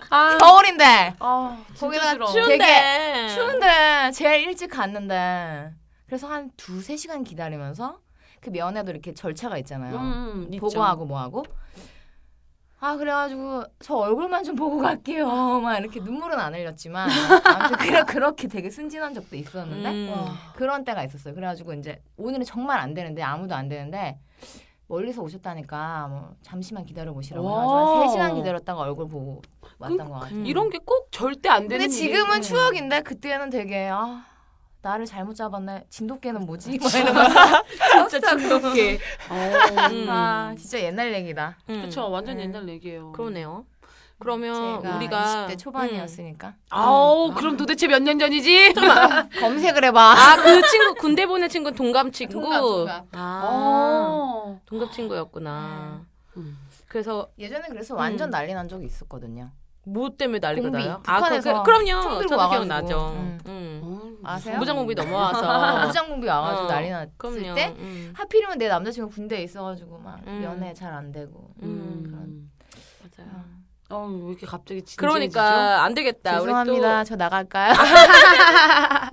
아, 0.09 0.37
겨울인데 0.39 1.13
아 1.19 1.57
거기다 1.79 2.13
추운데. 2.25 2.57
되게 2.57 3.27
추운데 3.29 4.11
제일 4.11 4.47
일찍 4.47 4.69
갔는데 4.69 5.71
그래서 6.07 6.27
한 6.27 6.49
두세 6.57 6.95
시간 6.97 7.23
기다리면서 7.23 7.97
그 8.41 8.49
면회도 8.49 8.91
이렇게 8.91 9.13
절차가 9.13 9.57
있잖아요. 9.59 9.95
음, 9.95 10.47
있죠. 10.51 10.61
보고하고 10.67 11.05
뭐하고. 11.05 11.43
아 12.85 12.97
그래가지고 12.97 13.63
저 13.79 13.95
얼굴만 13.95 14.43
좀 14.43 14.55
보고 14.57 14.77
갈게요. 14.79 15.25
막 15.61 15.77
이렇게 15.79 16.01
눈물은 16.01 16.37
안 16.37 16.53
흘렸지만 16.53 17.09
아무튼 17.45 17.77
그래, 17.79 18.03
그렇게 18.03 18.49
되게 18.49 18.69
순진한 18.69 19.13
적도 19.13 19.37
있었는데 19.37 19.89
음. 19.89 20.25
그런 20.57 20.83
때가 20.83 21.01
있었어요. 21.05 21.33
그래가지고 21.33 21.75
이제 21.75 22.01
오늘은 22.17 22.43
정말 22.43 22.79
안 22.79 22.93
되는데 22.93 23.21
아무도 23.23 23.55
안 23.55 23.69
되는데 23.69 24.19
멀리서 24.89 25.21
오셨다니까 25.21 26.07
뭐 26.09 26.35
잠시만 26.41 26.83
기다려 26.83 27.13
보시라고 27.13 27.47
와. 27.47 27.61
해가지고 27.61 27.77
한 27.77 28.07
3시간 28.31 28.35
기다렸다가 28.35 28.81
얼굴 28.81 29.07
보고 29.07 29.41
왔던 29.79 29.97
그- 29.99 30.03
것 30.05 30.19
같아요. 30.19 30.39
음. 30.39 30.45
이런 30.45 30.69
게 30.69 30.77
꼭 30.79 31.07
절대 31.09 31.47
안 31.47 31.69
되는 31.69 31.85
근데 31.85 31.87
지금은 31.87 32.25
일이에요. 32.39 32.41
추억인데 32.41 33.01
그때는 33.03 33.49
되게 33.49 33.87
아 33.89 34.25
나를 34.83 35.05
잘못 35.05 35.33
잡았네. 35.35 35.85
진돗개는 35.89 36.45
뭐지? 36.45 36.77
막 36.83 36.93
이러면서 36.93 37.63
진짜 38.09 38.35
진돗개 38.37 38.99
음. 39.31 40.05
아 40.09 40.53
진짜 40.59 40.79
옛날 40.81 41.13
얘기다. 41.13 41.57
음. 41.69 41.81
그쵸 41.83 42.09
완전 42.11 42.35
네. 42.37 42.43
옛날 42.43 42.67
얘기예요 42.67 43.13
그러네요. 43.13 43.65
그러면 44.19 44.81
제가 44.81 44.95
우리가 44.97 45.47
20대 45.49 45.57
초반이었으니까 45.57 46.53
아우 46.69 47.29
음. 47.29 47.33
그럼 47.33 47.57
도대체 47.57 47.87
몇 47.87 47.99
년 48.03 48.19
전이지 48.19 48.73
검색을 49.39 49.85
해봐. 49.85 50.01
아 50.01 50.35
그 50.43 50.61
친구 50.69 50.93
군대 50.95 51.25
보낸 51.25 51.47
친구 51.49 51.71
동갑 51.71 52.11
친구. 52.11 52.33
동갑, 52.33 52.59
동갑. 52.61 53.05
아 53.13 53.41
어. 53.45 54.59
동갑 54.65 54.91
친구였구나. 54.91 56.05
음. 56.37 56.57
그래서 56.89 57.29
예전에 57.39 57.67
그래서 57.69 57.95
완전 57.95 58.29
음. 58.29 58.31
난리 58.31 58.53
난 58.53 58.67
적이 58.67 58.85
있었거든요. 58.85 59.49
뭐 59.85 60.09
때문에 60.17 60.39
난리가 60.39 60.69
공비. 60.69 60.83
나요? 60.85 61.01
아 61.05 61.17
그, 61.17 61.23
북한에서 61.23 61.63
그, 61.63 61.63
그럼요. 61.63 62.01
총 62.01 62.17
들고 62.19 62.29
저도. 62.37 62.49
기억나죠. 62.49 63.13
음. 63.17 63.39
음. 63.47 63.81
어, 63.83 64.27
아세요? 64.29 64.57
무장 64.57 64.75
공비 64.77 64.95
넘어와서. 64.95 65.41
무장 65.87 66.07
공비 66.09 66.27
와가지고 66.27 66.65
어, 66.65 66.67
난리 66.67 66.89
났을 66.89 67.11
그럼요. 67.17 67.53
때 67.55 67.75
음. 67.77 68.13
하필이면 68.15 68.57
내 68.57 68.67
남자친구 68.69 69.09
군대에 69.13 69.43
있어가지고 69.43 69.97
막 69.99 70.19
음. 70.27 70.41
연애 70.43 70.73
잘 70.73 70.93
안 70.93 71.11
되고 71.11 71.49
음. 71.61 72.03
음. 72.13 72.51
맞아요. 73.01 73.31
어, 73.89 74.07
왜 74.07 74.29
이렇게 74.29 74.45
갑자기 74.47 74.81
진지해지죠? 74.81 75.01
그러니까 75.01 75.83
안 75.83 75.93
되겠다. 75.93 76.39
죄송합니다. 76.39 76.99
우리 77.01 77.05
저 77.05 77.15
나갈까요? 77.17 77.73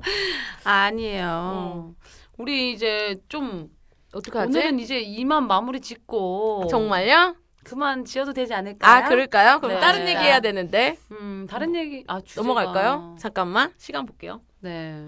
아니에요. 0.64 1.94
우리 2.38 2.72
이제 2.72 3.16
좀또 3.28 3.68
어떡하지? 4.14 4.46
오늘은 4.48 4.78
이제 4.78 5.00
이만 5.00 5.46
마무리 5.46 5.80
짓고 5.80 6.66
정말요? 6.70 7.34
그만 7.64 8.04
지어도 8.04 8.32
되지 8.32 8.54
않을까요? 8.54 9.04
아 9.04 9.08
그럴까요? 9.08 9.58
그럼 9.60 9.74
네. 9.74 9.80
다른 9.80 10.08
얘기 10.08 10.18
해야 10.18 10.40
되는데 10.40 10.96
음 11.12 11.46
다른 11.48 11.74
얘기 11.74 12.04
아 12.06 12.20
주제가... 12.20 12.42
넘어갈까요? 12.46 13.16
잠깐만 13.18 13.72
시간 13.76 14.06
볼게요. 14.06 14.40
네. 14.60 15.04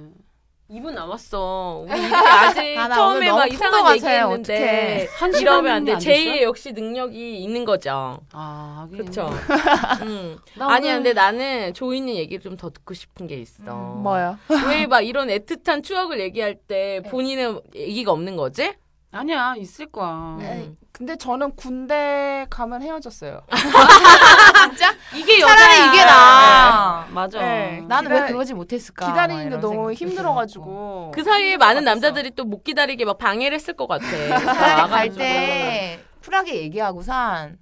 2분 0.71 0.93
남았어. 0.93 1.85
우리 1.87 1.93
아직 1.93 1.99
아, 2.79 2.89
나 2.89 2.95
처음에 2.95 3.31
막 3.31 3.53
이상한 3.53 3.81
푼것 3.81 3.93
얘기 3.97 4.05
같아요. 4.05 4.23
했는데 4.31 5.07
한 5.19 5.35
이러면 5.35 5.73
안 5.73 5.85
돼. 5.85 5.93
안 5.93 5.99
제이의? 6.01 6.43
역시 6.45 6.73
능력이 6.73 7.43
있는 7.43 7.67
거죠. 7.67 8.21
아. 8.33 8.89
그렇죠. 8.91 9.29
음. 10.03 10.39
나 10.57 10.71
아니야, 10.73 10.93
오늘- 10.93 11.03
근데 11.03 11.13
나는 11.13 11.75
조이님 11.75 12.15
얘기를 12.15 12.41
좀 12.43 12.57
더 12.57 12.71
듣고 12.71 12.95
싶은 12.95 13.27
게 13.27 13.37
있어. 13.37 13.63
뭐요? 13.75 14.39
왜막 14.69 15.05
이런 15.07 15.29
애틋한 15.29 15.83
추억을 15.85 16.21
얘기할 16.21 16.55
때 16.55 17.03
본인은 17.11 17.61
얘기가 17.75 18.13
없는 18.13 18.37
거지? 18.37 18.73
아니야 19.13 19.55
있을 19.59 19.87
거야. 19.87 20.37
음. 20.41 20.77
근데 20.91 21.17
저는 21.17 21.55
군대 21.57 22.47
가면 22.49 22.81
헤어졌어요. 22.83 23.43
진짜? 24.71 24.93
이게 25.15 25.41
차라리 25.41 25.79
여자야. 25.81 25.87
이게 25.93 26.05
나. 26.05 27.07
맞아. 27.11 27.39
네. 27.41 27.83
나는 27.87 28.11
왜 28.11 28.21
기다- 28.21 28.27
그러지 28.29 28.55
못했을까? 28.55 29.07
막 29.07 29.13
기다리는데 29.13 29.49
이런 29.49 29.61
너무 29.61 29.93
힘들어가지고. 29.93 31.13
그 31.15 31.23
사이에 31.23 31.57
많은 31.57 31.85
남자들이 31.85 32.31
또 32.33 32.45
못 32.45 32.65
기다리게 32.65 33.05
막 33.05 33.19
방해를 33.19 33.55
했을 33.55 33.75
것 33.75 33.87
같아. 33.87 34.07
차라리 34.07 34.91
갈때 34.91 36.01
쿨하게 36.25 36.57
얘기하고선 36.63 37.59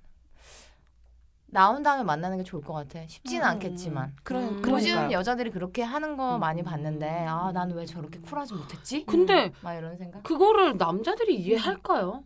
나온 1.53 1.83
다음에 1.83 2.03
만나는 2.05 2.39
게 2.39 2.45
좋을 2.45 2.63
것 2.63 2.73
같아. 2.73 3.01
쉽지는 3.09 3.45
음. 3.45 3.49
않겠지만. 3.51 4.15
그런 4.23 4.43
음. 4.43 4.49
요즘 4.57 4.63
그러니까요. 4.63 5.11
여자들이 5.13 5.51
그렇게 5.51 5.83
하는 5.83 6.17
거 6.17 6.37
음. 6.37 6.41
많이 6.41 6.63
봤는데 6.63 7.27
아 7.29 7.51
나는 7.53 7.77
왜 7.77 7.85
저렇게 7.87 8.21
쿨하지 8.21 8.55
못했지? 8.55 9.05
근데 9.07 9.51
막 9.61 9.75
이런 9.75 9.97
생각. 9.97 10.23
그거를 10.23 10.77
남자들이 10.77 11.35
이해할까요? 11.37 12.23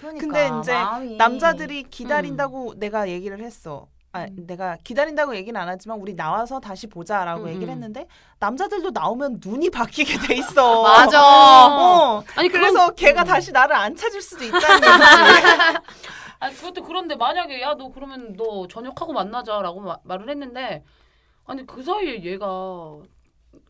그러니까 0.00 0.20
근데 0.20 0.50
이제 0.60 0.72
마음이- 0.74 1.16
남자들이 1.16 1.84
기다린다고 1.84 2.74
내가 2.78 3.08
얘기를 3.08 3.40
했어. 3.40 3.86
아, 4.14 4.26
내가 4.36 4.76
기다린다고 4.84 5.34
얘기는 5.36 5.58
안 5.58 5.68
하지만 5.68 5.98
우리 5.98 6.14
나와서 6.14 6.60
다시 6.60 6.86
보자라고 6.86 7.44
음, 7.44 7.48
얘기를 7.48 7.68
음. 7.68 7.72
했는데 7.72 8.06
남자들도 8.40 8.90
나오면 8.90 9.40
눈이 9.42 9.70
바뀌게 9.70 10.18
돼 10.18 10.34
있어. 10.34 10.82
맞아. 10.82 11.22
어. 11.24 12.22
아니 12.36 12.48
그래서 12.50 12.88
그건- 12.90 12.94
걔가 12.96 13.24
다시 13.24 13.52
나를 13.52 13.74
안 13.74 13.94
찾을 13.96 14.20
수도 14.20 14.44
있다는 14.44 14.80
거지. 14.80 14.82
아니 16.42 16.54
그것도 16.56 16.82
그런데 16.82 17.14
만약에 17.14 17.62
야 17.62 17.74
너 17.74 17.88
그러면 17.92 18.34
너 18.36 18.66
저녁하고 18.66 19.12
만나자라고 19.12 19.80
마- 19.80 19.98
말을 20.02 20.28
했는데 20.28 20.82
아니 21.46 21.64
그 21.66 21.82
사이에 21.82 22.22
얘가 22.24 22.46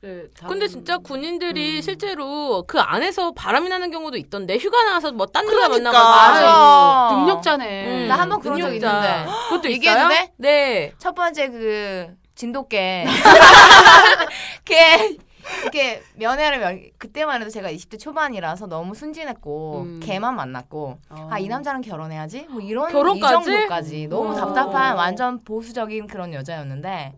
그 0.01 0.31
다른- 0.37 0.49
근데 0.49 0.68
진짜 0.68 0.97
군인들이 0.99 1.77
음. 1.77 1.81
실제로 1.83 2.64
그 2.66 2.81
안에서 2.81 3.33
바람이 3.33 3.68
나는 3.68 3.91
경우도 3.91 4.16
있던데 4.16 4.57
휴가 4.57 4.83
나와서 4.85 5.12
뭐딴 5.12 5.45
여자 5.47 5.68
그러니까. 5.68 5.93
만나가지고 5.93 6.47
맞아. 6.49 7.16
능력자네. 7.16 7.87
음, 8.05 8.09
나 8.09 8.14
한번 8.18 8.41
그런 8.41 8.59
적. 8.61 8.73
있는데. 8.75 9.27
그것도 9.51 9.68
있어요? 9.68 10.09
돼? 10.09 10.33
네. 10.39 10.93
첫 10.99 11.14
번째 11.14 11.49
그 11.49 12.16
진돗개. 12.35 13.05
걔 14.64 15.16
이렇게 15.62 16.03
면회를 16.14 16.59
면, 16.59 16.90
그때만 16.99 17.40
해도 17.40 17.51
제가 17.51 17.70
20대 17.72 17.99
초반이라서 17.99 18.66
너무 18.66 18.95
순진했고 18.95 19.82
음. 19.82 20.01
걔만 20.03 20.36
만났고 20.36 20.99
어. 21.11 21.28
아이 21.30 21.49
남자랑 21.49 21.80
결혼해야지 21.80 22.47
뭐 22.49 22.61
이런 22.61 22.90
결혼까지? 22.90 23.51
이 23.51 23.53
정도까지 23.55 24.07
너무 24.09 24.32
어. 24.32 24.34
답답한 24.34 24.97
완전 24.97 25.43
보수적인 25.45 26.07
그런 26.07 26.32
여자였는데 26.32 27.12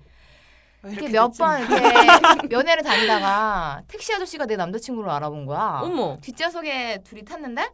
이렇게 0.85 1.09
몇. 1.09 1.33
번 1.39 1.61
이렇게 1.61 1.75
면회를 2.49 2.83
다니다가 2.83 3.83
택시 3.89 4.13
아저씨가 4.15 4.47
내 4.47 4.57
남자친구를 4.57 5.09
알아본 5.11 5.47
거야. 5.47 5.81
어머. 5.83 6.19
뒷좌석에 6.21 7.03
둘이 7.05 7.25
탔는데 7.25 7.71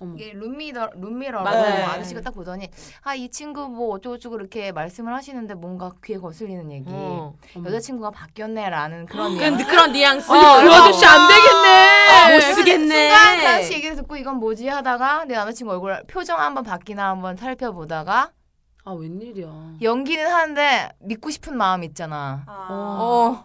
어머. 0.00 0.14
이게 0.14 0.32
룸미러 0.32 0.90
룸미러로 0.94 1.42
맞아요. 1.42 1.86
아저씨가 1.86 2.20
딱 2.20 2.32
보더니 2.34 2.68
아 3.02 3.14
이 3.14 3.28
친구 3.30 3.68
뭐 3.68 3.94
어쩌고저쩌고 3.96 4.36
이렇게 4.36 4.70
말씀을 4.72 5.12
하시는데 5.14 5.54
뭔가 5.54 5.90
귀에 6.04 6.18
거슬리는 6.18 6.70
얘기. 6.70 6.84
어. 6.88 7.34
여자친구가 7.64 8.10
바뀌었네라는 8.12 9.06
그런 9.06 9.32
그, 9.36 9.38
뉘앙스. 9.42 9.66
그런 9.66 9.92
뉘앙스. 9.92 10.30
어, 10.30 10.34
그 10.34 10.38
어. 10.70 10.72
아저씨 10.72 11.04
안 11.04 11.28
되겠네. 11.28 12.34
못그 12.34 12.54
쓰겠네. 12.54 13.10
순간 13.10 13.38
그 13.40 13.46
아저씨 13.48 13.72
얘기를 13.74 13.96
듣고 13.96 14.16
이건 14.16 14.36
뭐지 14.36 14.68
하다가 14.68 15.24
내 15.24 15.34
남자친구 15.34 15.72
얼굴 15.72 16.00
표정 16.06 16.38
한번 16.38 16.62
바뀌나 16.62 17.08
한번 17.10 17.36
살펴보다가 17.36 18.30
아 18.84 18.92
웬일이야. 18.92 19.74
연기는 19.82 20.30
하는데 20.30 20.90
믿고 21.00 21.30
싶은 21.30 21.56
마음 21.56 21.82
있잖아. 21.84 22.44
어. 22.46 22.64
어, 22.70 23.44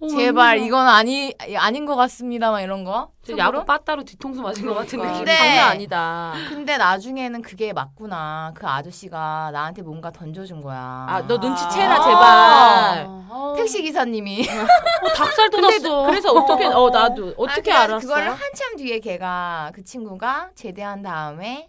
어, 0.00 0.06
제발. 0.06 0.58
이건 0.58 0.86
아니 0.86 1.34
아닌 1.56 1.84
것 1.84 1.96
같습니다 1.96 2.50
막 2.52 2.60
이런 2.60 2.84
거. 2.84 3.10
야구 3.36 3.64
빠따로 3.64 4.04
뒤통수 4.04 4.40
맞은 4.42 4.64
것 4.64 4.74
같은 4.74 4.98
그러니까. 4.98 5.18
느낌. 5.18 5.24
근데- 5.24 5.36
장난 5.36 5.70
아니다. 5.70 6.32
근데 6.48 6.76
나중에는 6.78 7.42
그게 7.42 7.72
맞구나. 7.72 8.52
그 8.54 8.66
아저씨가 8.66 9.50
나한테 9.52 9.82
뭔가 9.82 10.10
던져준 10.12 10.62
거야. 10.62 10.78
아, 11.08 11.24
너 11.26 11.36
눈치채라 11.36 11.94
아. 11.96 12.02
제발. 12.04 13.06
어, 13.30 13.54
택시 13.56 13.82
기사님이 13.82 14.46
어, 14.48 15.08
닭살 15.14 15.50
돋았어. 15.50 16.02
그래서 16.06 16.32
어떻게 16.32 16.66
어 16.66 16.90
나도 16.90 17.34
어떻게 17.36 17.72
아, 17.72 17.82
알았어? 17.82 18.06
그거를 18.06 18.30
한참 18.30 18.76
뒤에 18.76 19.00
걔가 19.00 19.72
그 19.74 19.82
친구가 19.82 20.50
제대한 20.54 21.02
다음에 21.02 21.68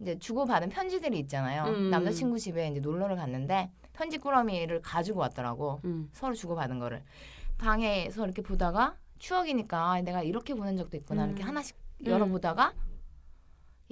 이제 0.00 0.18
주고받은 0.18 0.68
편지들이 0.68 1.18
있잖아요. 1.20 1.64
음. 1.64 1.90
남자친구 1.90 2.38
집에 2.38 2.68
이제 2.68 2.80
놀러를 2.80 3.16
갔는데 3.16 3.70
편지 3.92 4.18
꾸러미를 4.18 4.80
가지고 4.82 5.20
왔더라고. 5.20 5.80
음. 5.84 6.08
서로 6.12 6.34
주고받은 6.34 6.78
거를 6.78 7.02
방에서 7.60 8.24
이렇게 8.24 8.42
보다가 8.42 8.94
추억이니까 9.18 9.78
아, 9.92 10.00
내가 10.00 10.22
이렇게 10.22 10.54
보낸 10.54 10.76
적도 10.76 10.96
있구나 10.96 11.24
음. 11.24 11.28
이렇게 11.30 11.42
하나씩 11.44 11.76
음. 12.00 12.06
열어보다가 12.06 12.72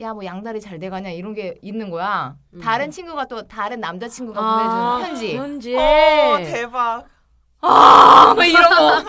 야 0.00 0.14
뭐 0.14 0.24
양다리 0.24 0.60
잘 0.60 0.78
돼가냐 0.78 1.10
이런 1.10 1.34
게 1.34 1.56
있는 1.60 1.90
거야. 1.90 2.36
음. 2.54 2.60
다른 2.60 2.88
친구가 2.90 3.26
또 3.26 3.48
다른 3.48 3.80
남자 3.80 4.06
친구가 4.08 4.40
아, 4.40 4.98
보내준 4.98 5.08
편지. 5.08 5.36
편지. 5.36 5.76
어 5.76 6.38
대박. 6.38 7.04
아, 7.60 8.32
왜 8.38 8.46
이런 8.50 8.70
거. 8.70 9.04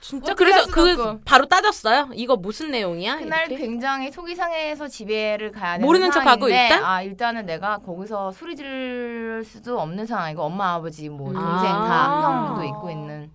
진짜 0.00 0.34
그래서 0.34 0.68
그 0.72 0.90
없고. 0.92 1.20
바로 1.24 1.46
따졌어요. 1.46 2.08
이거 2.14 2.34
무슨 2.36 2.72
내용이야? 2.72 3.18
그날 3.18 3.46
이렇게? 3.46 3.58
굉장히 3.64 4.10
속이 4.10 4.34
상해서 4.34 4.88
집에를 4.88 5.52
가야 5.52 5.74
되는 5.74 5.86
모르는 5.86 6.10
척하고 6.10 6.48
상황인데, 6.48 6.62
일단? 6.64 6.84
아 6.84 7.02
일단은 7.02 7.46
내가 7.46 7.78
거기서 7.78 8.32
소리 8.32 8.56
지를 8.56 9.44
수도 9.44 9.78
없는 9.80 10.06
상황이고 10.06 10.42
엄마 10.42 10.74
아버지 10.74 11.08
뭐 11.08 11.28
음. 11.28 11.34
동생 11.34 11.70
아. 11.70 11.86
다 11.86 12.48
형도 12.48 12.64
있고 12.64 12.90
있는 12.90 13.30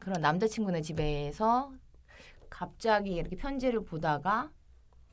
그런 0.00 0.20
남자친구네 0.20 0.82
집에서 0.82 1.70
갑자기 2.48 3.12
이렇게 3.12 3.36
편지를 3.36 3.84
보다가 3.84 4.50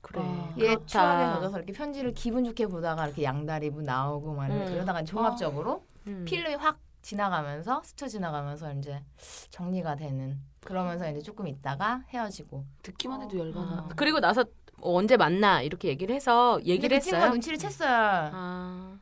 그래. 0.02 0.22
아, 0.24 0.54
얘 0.58 0.68
그렇다. 0.68 0.86
추억에 0.86 1.26
젖어서 1.34 1.58
이렇게 1.58 1.74
편지를 1.74 2.14
기분 2.14 2.46
좋게 2.46 2.68
보다가 2.68 3.06
이렇게 3.06 3.24
양다리 3.24 3.70
뭐 3.70 3.82
나오고 3.82 4.34
막 4.34 4.50
음. 4.50 4.74
이러다가 4.74 5.04
종합적으로 5.04 5.86
음. 6.08 6.26
필름이 6.26 6.56
확 6.56 6.80
지나가면서 7.02 7.82
스쳐 7.84 8.08
지나가면서 8.08 8.74
이제 8.74 9.04
정리가 9.50 9.96
되는 9.96 10.40
그러면서 10.64 11.10
이제 11.10 11.22
조금 11.22 11.48
있다가 11.48 12.04
헤어지고 12.10 12.66
듣기만 12.84 13.22
해도 13.22 13.38
열받아. 13.38 13.90
그리고 13.96 14.20
나서 14.20 14.46
언제 14.82 15.18
만나 15.18 15.62
이렇게 15.62 15.90
얘기를 15.90 16.16
해서 16.16 16.60
얘기를 16.64 16.98
그 16.98 17.04
친구가 17.04 17.24
했어요. 17.24 17.32
눈치를 17.34 17.58
챘어요. 17.58 17.86
아. 18.34 18.98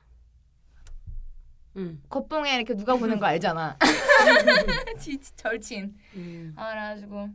응. 1.78 2.02
겉봉에 2.10 2.56
이렇게 2.56 2.76
누가 2.76 2.96
보는 2.96 3.20
거 3.20 3.26
알잖아. 3.26 3.78
지- 4.99 5.19
절친. 5.36 5.95
음. 6.15 6.53
아, 6.55 6.69
그래가지고 6.71 7.30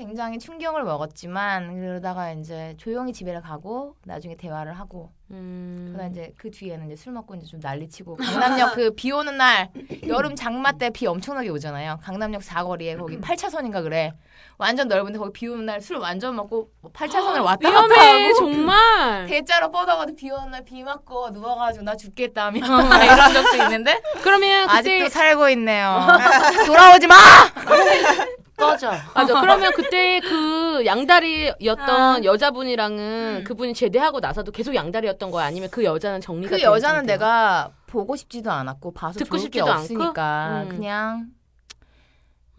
굉장히 0.00 0.38
충격을 0.38 0.82
먹었지만 0.84 1.78
그러다가 1.78 2.32
이제 2.32 2.74
조용히 2.78 3.12
집에를 3.12 3.42
가고 3.42 3.96
나중에 4.06 4.34
대화를 4.34 4.72
하고 4.78 5.10
음. 5.30 5.90
그러다 5.92 6.08
이제 6.10 6.32
그 6.36 6.50
뒤에는 6.50 6.86
이제 6.86 6.96
술 6.96 7.12
먹고 7.12 7.34
이제 7.34 7.44
좀 7.46 7.60
난리치고 7.62 8.16
강남역 8.16 8.74
그 8.74 8.90
비 8.96 9.12
오는 9.12 9.36
날 9.36 9.70
여름 10.08 10.34
장마 10.34 10.72
때 10.72 10.88
비 10.90 11.06
엄청나게 11.06 11.50
오잖아요. 11.50 11.98
강남역 12.02 12.42
사거리에 12.42 12.96
거기 12.96 13.18
8차선인가 13.20 13.82
그래. 13.82 14.12
완전 14.58 14.88
넓은데 14.88 15.18
거기 15.18 15.32
비 15.32 15.46
오는 15.48 15.64
날 15.66 15.80
술 15.80 15.96
완전 15.98 16.34
먹고 16.36 16.70
8차선을 16.92 17.42
왔다 17.44 17.70
갔다 17.70 17.86
위험해 17.94 18.22
하고 18.24 18.34
정말. 18.38 19.26
대자로 19.26 19.70
뻗어가지고 19.70 20.16
비 20.16 20.30
오는 20.30 20.50
날 20.50 20.64
비 20.64 20.82
맞고 20.82 21.30
누워가지고 21.30 21.84
나 21.84 21.94
죽겠다며 21.96 22.58
이런 23.04 23.32
적도 23.32 23.56
있는데 23.62 24.00
그러면 24.22 24.66
그때 24.66 24.78
아직도 24.78 25.08
살고 25.10 25.48
있네요. 25.50 26.00
돌아오지 26.66 27.06
마. 27.06 27.14
꺼져. 28.60 28.92
맞아. 29.14 29.34
그러면 29.40 29.72
그때 29.74 30.20
그 30.20 30.84
양다리였던 30.86 32.24
여자분이랑은 32.24 33.38
음. 33.40 33.44
그분이 33.44 33.74
제대하고 33.74 34.20
나서도 34.20 34.52
계속 34.52 34.74
양다리였던 34.74 35.30
거야? 35.30 35.46
아니면 35.46 35.68
그 35.70 35.84
여자는 35.84 36.20
정리가 36.20 36.50
그된 36.50 36.64
여자는 36.64 36.98
상태야? 37.00 37.16
내가 37.16 37.72
보고 37.86 38.16
싶지도 38.16 38.50
않았고 38.50 38.92
봐서 38.92 39.18
듣고 39.18 39.38
싶지도 39.38 39.66
않고? 39.66 39.80
없으니까 39.80 40.62
음. 40.64 40.68
그냥 40.68 41.30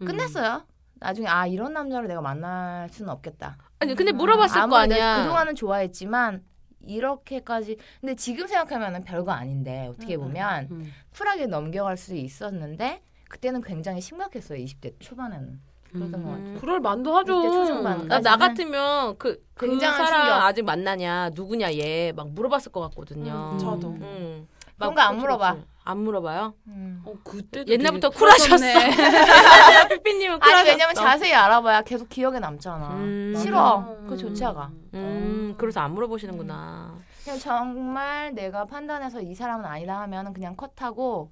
음. 0.00 0.06
끝냈어요. 0.06 0.64
나중에 0.96 1.26
아 1.26 1.46
이런 1.46 1.72
남자를 1.72 2.08
내가 2.08 2.20
만날 2.20 2.88
수는 2.90 3.10
없겠다. 3.10 3.56
아니 3.80 3.94
근데 3.94 4.12
물어봤을 4.12 4.54
거 4.54 4.76
아무리 4.76 4.88
내가 4.88 5.12
아니야. 5.12 5.22
그동안은 5.22 5.54
좋아했지만 5.54 6.44
이렇게까지 6.84 7.76
근데 8.00 8.14
지금 8.14 8.46
생각하면은 8.46 9.04
별거 9.04 9.32
아닌데 9.32 9.88
어떻게 9.88 10.16
보면 10.16 10.68
음. 10.70 10.92
쿨하게 11.16 11.46
넘겨갈 11.46 11.96
수 11.96 12.14
있었는데 12.14 13.02
그때는 13.28 13.62
굉장히 13.62 14.00
심각했어요. 14.00 14.62
20대 14.62 14.94
초반에는 15.00 15.60
그랬던 15.92 16.22
것 16.24 16.30
같아요. 16.30 16.58
그럴 16.60 16.80
만도 16.80 17.16
하죠. 17.18 17.34
20대 17.34 17.52
초중반. 17.52 18.08
나, 18.08 18.20
나 18.20 18.36
같으면 18.36 19.16
그, 19.18 19.42
그 19.54 19.66
굉장한 19.68 20.06
사람 20.06 20.20
충격. 20.26 20.42
아직 20.42 20.64
만나냐 20.64 21.30
누구냐 21.34 21.74
얘 21.74 22.12
막 22.16 22.30
물어봤을 22.30 22.72
것 22.72 22.80
같거든요. 22.88 23.50
음, 23.52 23.58
저도. 23.58 23.88
음. 23.88 24.48
그런 24.78 24.94
막 24.94 24.94
거안 24.94 25.08
그렇지, 25.10 25.20
물어봐. 25.20 25.52
그렇지. 25.52 25.68
안 25.84 25.98
물어봐요? 25.98 26.54
음. 26.68 27.02
어, 27.04 27.12
그때 27.24 27.64
옛날부터 27.66 28.10
쿨하셨어. 28.10 28.56
삐삐님은 29.88 30.38
쿨하셨어. 30.40 30.60
아니 30.60 30.68
왜냐면 30.70 30.94
자세히 30.94 31.32
알아봐야 31.34 31.82
계속 31.82 32.08
기억에 32.08 32.38
남잖아. 32.38 32.88
음. 32.94 33.34
싫어. 33.36 33.80
음. 33.80 34.04
그거 34.04 34.16
좋지 34.16 34.44
않아. 34.44 34.70
음, 34.94 35.54
그래서 35.58 35.80
안 35.80 35.92
물어보시는구나. 35.94 36.94
그냥 37.24 37.38
정말 37.38 38.34
내가 38.34 38.64
판단해서 38.64 39.20
이 39.20 39.34
사람은 39.34 39.64
아니다 39.64 40.00
하면은 40.02 40.32
그냥 40.32 40.56
컷하고 40.56 41.30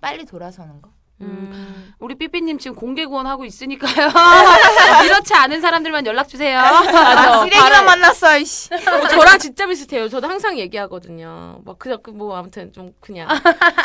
빨리 0.00 0.24
돌아서는 0.24 0.80
거. 0.82 0.90
음. 1.20 1.94
우리 2.00 2.16
삐삐님 2.16 2.58
지금 2.58 2.74
공개 2.74 3.06
구원 3.06 3.26
하고 3.26 3.44
있으니까요. 3.44 4.10
이렇지 5.06 5.32
않은 5.34 5.60
사람들만 5.60 6.06
연락 6.06 6.28
주세요. 6.28 6.60
맞아. 6.60 7.40
쓰레기만 7.44 7.84
만났어. 7.86 8.36
이씨. 8.38 8.74
어, 8.74 9.08
저랑 9.08 9.38
진짜 9.38 9.66
비슷해요. 9.66 10.08
저도 10.08 10.26
항상 10.28 10.58
얘기하거든요. 10.58 11.60
막 11.64 11.78
그저 11.78 11.98
그뭐 11.98 12.36
아무튼 12.36 12.72
좀 12.72 12.92
그냥. 13.00 13.28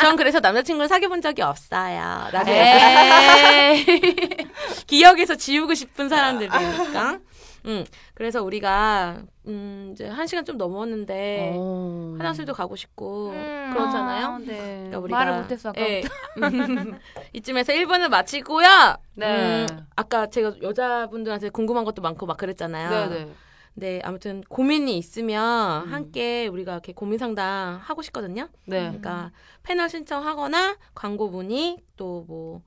전 0.00 0.16
그래서 0.16 0.40
남자친구를 0.40 0.88
사귀어 0.88 1.08
본 1.08 1.22
적이 1.22 1.42
없어요. 1.42 2.28
나중에 2.32 3.84
에이. 3.86 4.36
기억에서 4.86 5.36
지우고 5.36 5.74
싶은 5.74 6.08
사람들이니까. 6.08 7.18
음. 7.66 7.84
그래서 8.14 8.42
우리가 8.42 9.22
음 9.46 9.90
이제 9.92 10.06
한 10.06 10.26
시간 10.26 10.44
좀 10.44 10.56
넘었는데 10.56 11.52
어. 11.54 12.14
화장실도 12.18 12.52
가고 12.54 12.76
싶고 12.76 13.30
음. 13.30 13.70
그렇잖아요. 13.72 14.26
아, 14.26 14.38
네. 14.38 14.46
그러니까 14.46 14.98
우리가 14.98 15.18
말을 15.18 15.42
못했어, 15.42 15.70
아까. 15.70 15.80
예. 15.80 16.02
이쯤에서 17.32 17.72
1분을 17.72 18.08
마치고요. 18.08 18.68
네. 19.14 19.66
음, 19.70 19.86
아까 19.96 20.28
제가 20.28 20.54
여자분들한테 20.62 21.50
궁금한 21.50 21.84
것도 21.84 22.02
많고 22.02 22.26
막 22.26 22.36
그랬잖아요. 22.36 23.08
네 23.08 23.18
네. 23.24 23.32
네, 23.74 24.00
아무튼 24.04 24.42
고민이 24.48 24.98
있으면 24.98 25.84
음. 25.86 25.92
함께 25.92 26.48
우리가 26.48 26.72
이렇게 26.72 26.92
고민 26.92 27.18
상담 27.18 27.78
하고 27.80 28.02
싶거든요. 28.02 28.48
네. 28.66 28.80
그러니까 28.80 29.30
패널 29.62 29.88
신청하거나 29.88 30.76
광고 30.94 31.28
문의 31.28 31.78
또 31.96 32.24
뭐 32.26 32.62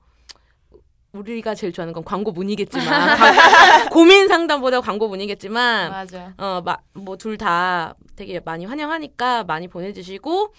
우리가 1.14 1.54
제일 1.54 1.72
좋아하는 1.72 1.92
건 1.92 2.04
광고 2.04 2.32
문의겠지만 2.32 3.16
광- 3.16 3.88
고민 3.90 4.28
상담보다 4.28 4.80
광고 4.80 5.08
문의겠지만 5.08 5.90
맞아. 5.90 6.34
어뭐 6.36 7.16
둘 7.18 7.38
다 7.38 7.94
되게 8.16 8.40
많이 8.40 8.64
환영하니까 8.64 9.44
많이 9.44 9.68
보내주시고 9.68 10.52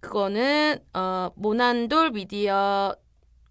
그거는 0.00 0.78
어 0.94 1.30
모난돌 1.34 2.10
미디어 2.12 2.94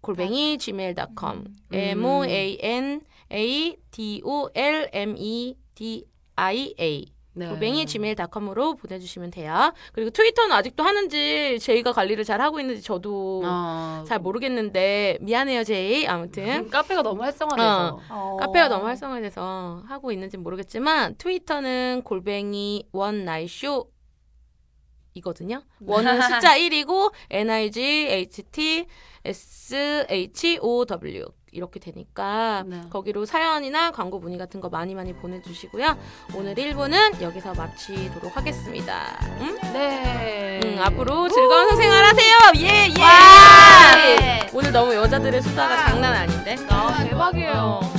골뱅이 0.00 0.56
gmail.com 0.58 1.44
m 1.72 2.04
o 2.04 2.24
a 2.24 2.58
n 2.62 3.00
a 3.30 3.76
d 3.90 4.22
o 4.24 4.48
l 4.54 4.88
m 4.92 5.14
e 5.18 5.54
d 5.74 6.04
i 6.36 6.74
a 6.80 7.04
네. 7.38 7.48
골뱅이 7.48 7.86
gmail.com으로 7.86 8.74
보내주시면 8.74 9.30
돼요. 9.30 9.72
그리고 9.92 10.10
트위터는 10.10 10.54
아직도 10.56 10.82
하는지 10.82 11.58
제이가 11.60 11.92
관리를 11.92 12.24
잘 12.24 12.40
하고 12.40 12.58
있는지 12.60 12.82
저도 12.82 13.42
어. 13.44 14.04
잘 14.06 14.18
모르겠는데 14.18 15.18
미안해요 15.20 15.64
제이. 15.64 16.06
아무튼 16.06 16.68
카페가 16.70 17.02
너무 17.02 17.22
활성화돼서. 17.22 18.00
카페가 18.40 18.68
너무 18.68 18.86
활성화돼서 18.86 19.84
하고 19.86 20.12
있는지 20.12 20.36
모르겠지만 20.36 21.16
트위터는 21.16 22.02
골뱅이 22.04 22.84
원 22.92 23.24
나이쇼 23.24 23.90
이거든요. 25.14 25.62
원은 25.80 26.20
숫자 26.22 26.54
1이고 26.58 27.12
N 27.30 27.50
I 27.50 27.70
G 27.70 27.80
H 28.08 28.42
T 28.52 28.86
S 29.24 30.06
H 30.08 30.58
O 30.62 30.84
W 30.84 31.24
이렇게 31.58 31.78
되니까 31.80 32.64
네. 32.66 32.80
거기로 32.88 33.26
사연이나 33.26 33.90
광고 33.90 34.18
문의 34.18 34.38
같은 34.38 34.60
거 34.60 34.68
많이 34.68 34.94
많이 34.94 35.12
보내주시고요. 35.12 35.96
오늘 36.34 36.54
1부는 36.54 37.20
여기서 37.20 37.52
마치도록 37.52 38.36
하겠습니다. 38.36 39.18
음? 39.40 39.58
네. 39.72 40.60
음, 40.64 40.78
앞으로 40.80 41.28
즐거운 41.28 41.76
생활 41.76 42.04
하세요. 42.04 42.36
예 42.56 42.88
예. 42.96 43.02
와! 43.02 44.48
오늘 44.54 44.72
너무 44.72 44.94
여자들의 44.94 45.42
수다가 45.42 45.88
장난 45.88 46.14
아닌데. 46.14 46.56
아, 46.70 47.04
대박이에요. 47.04 47.97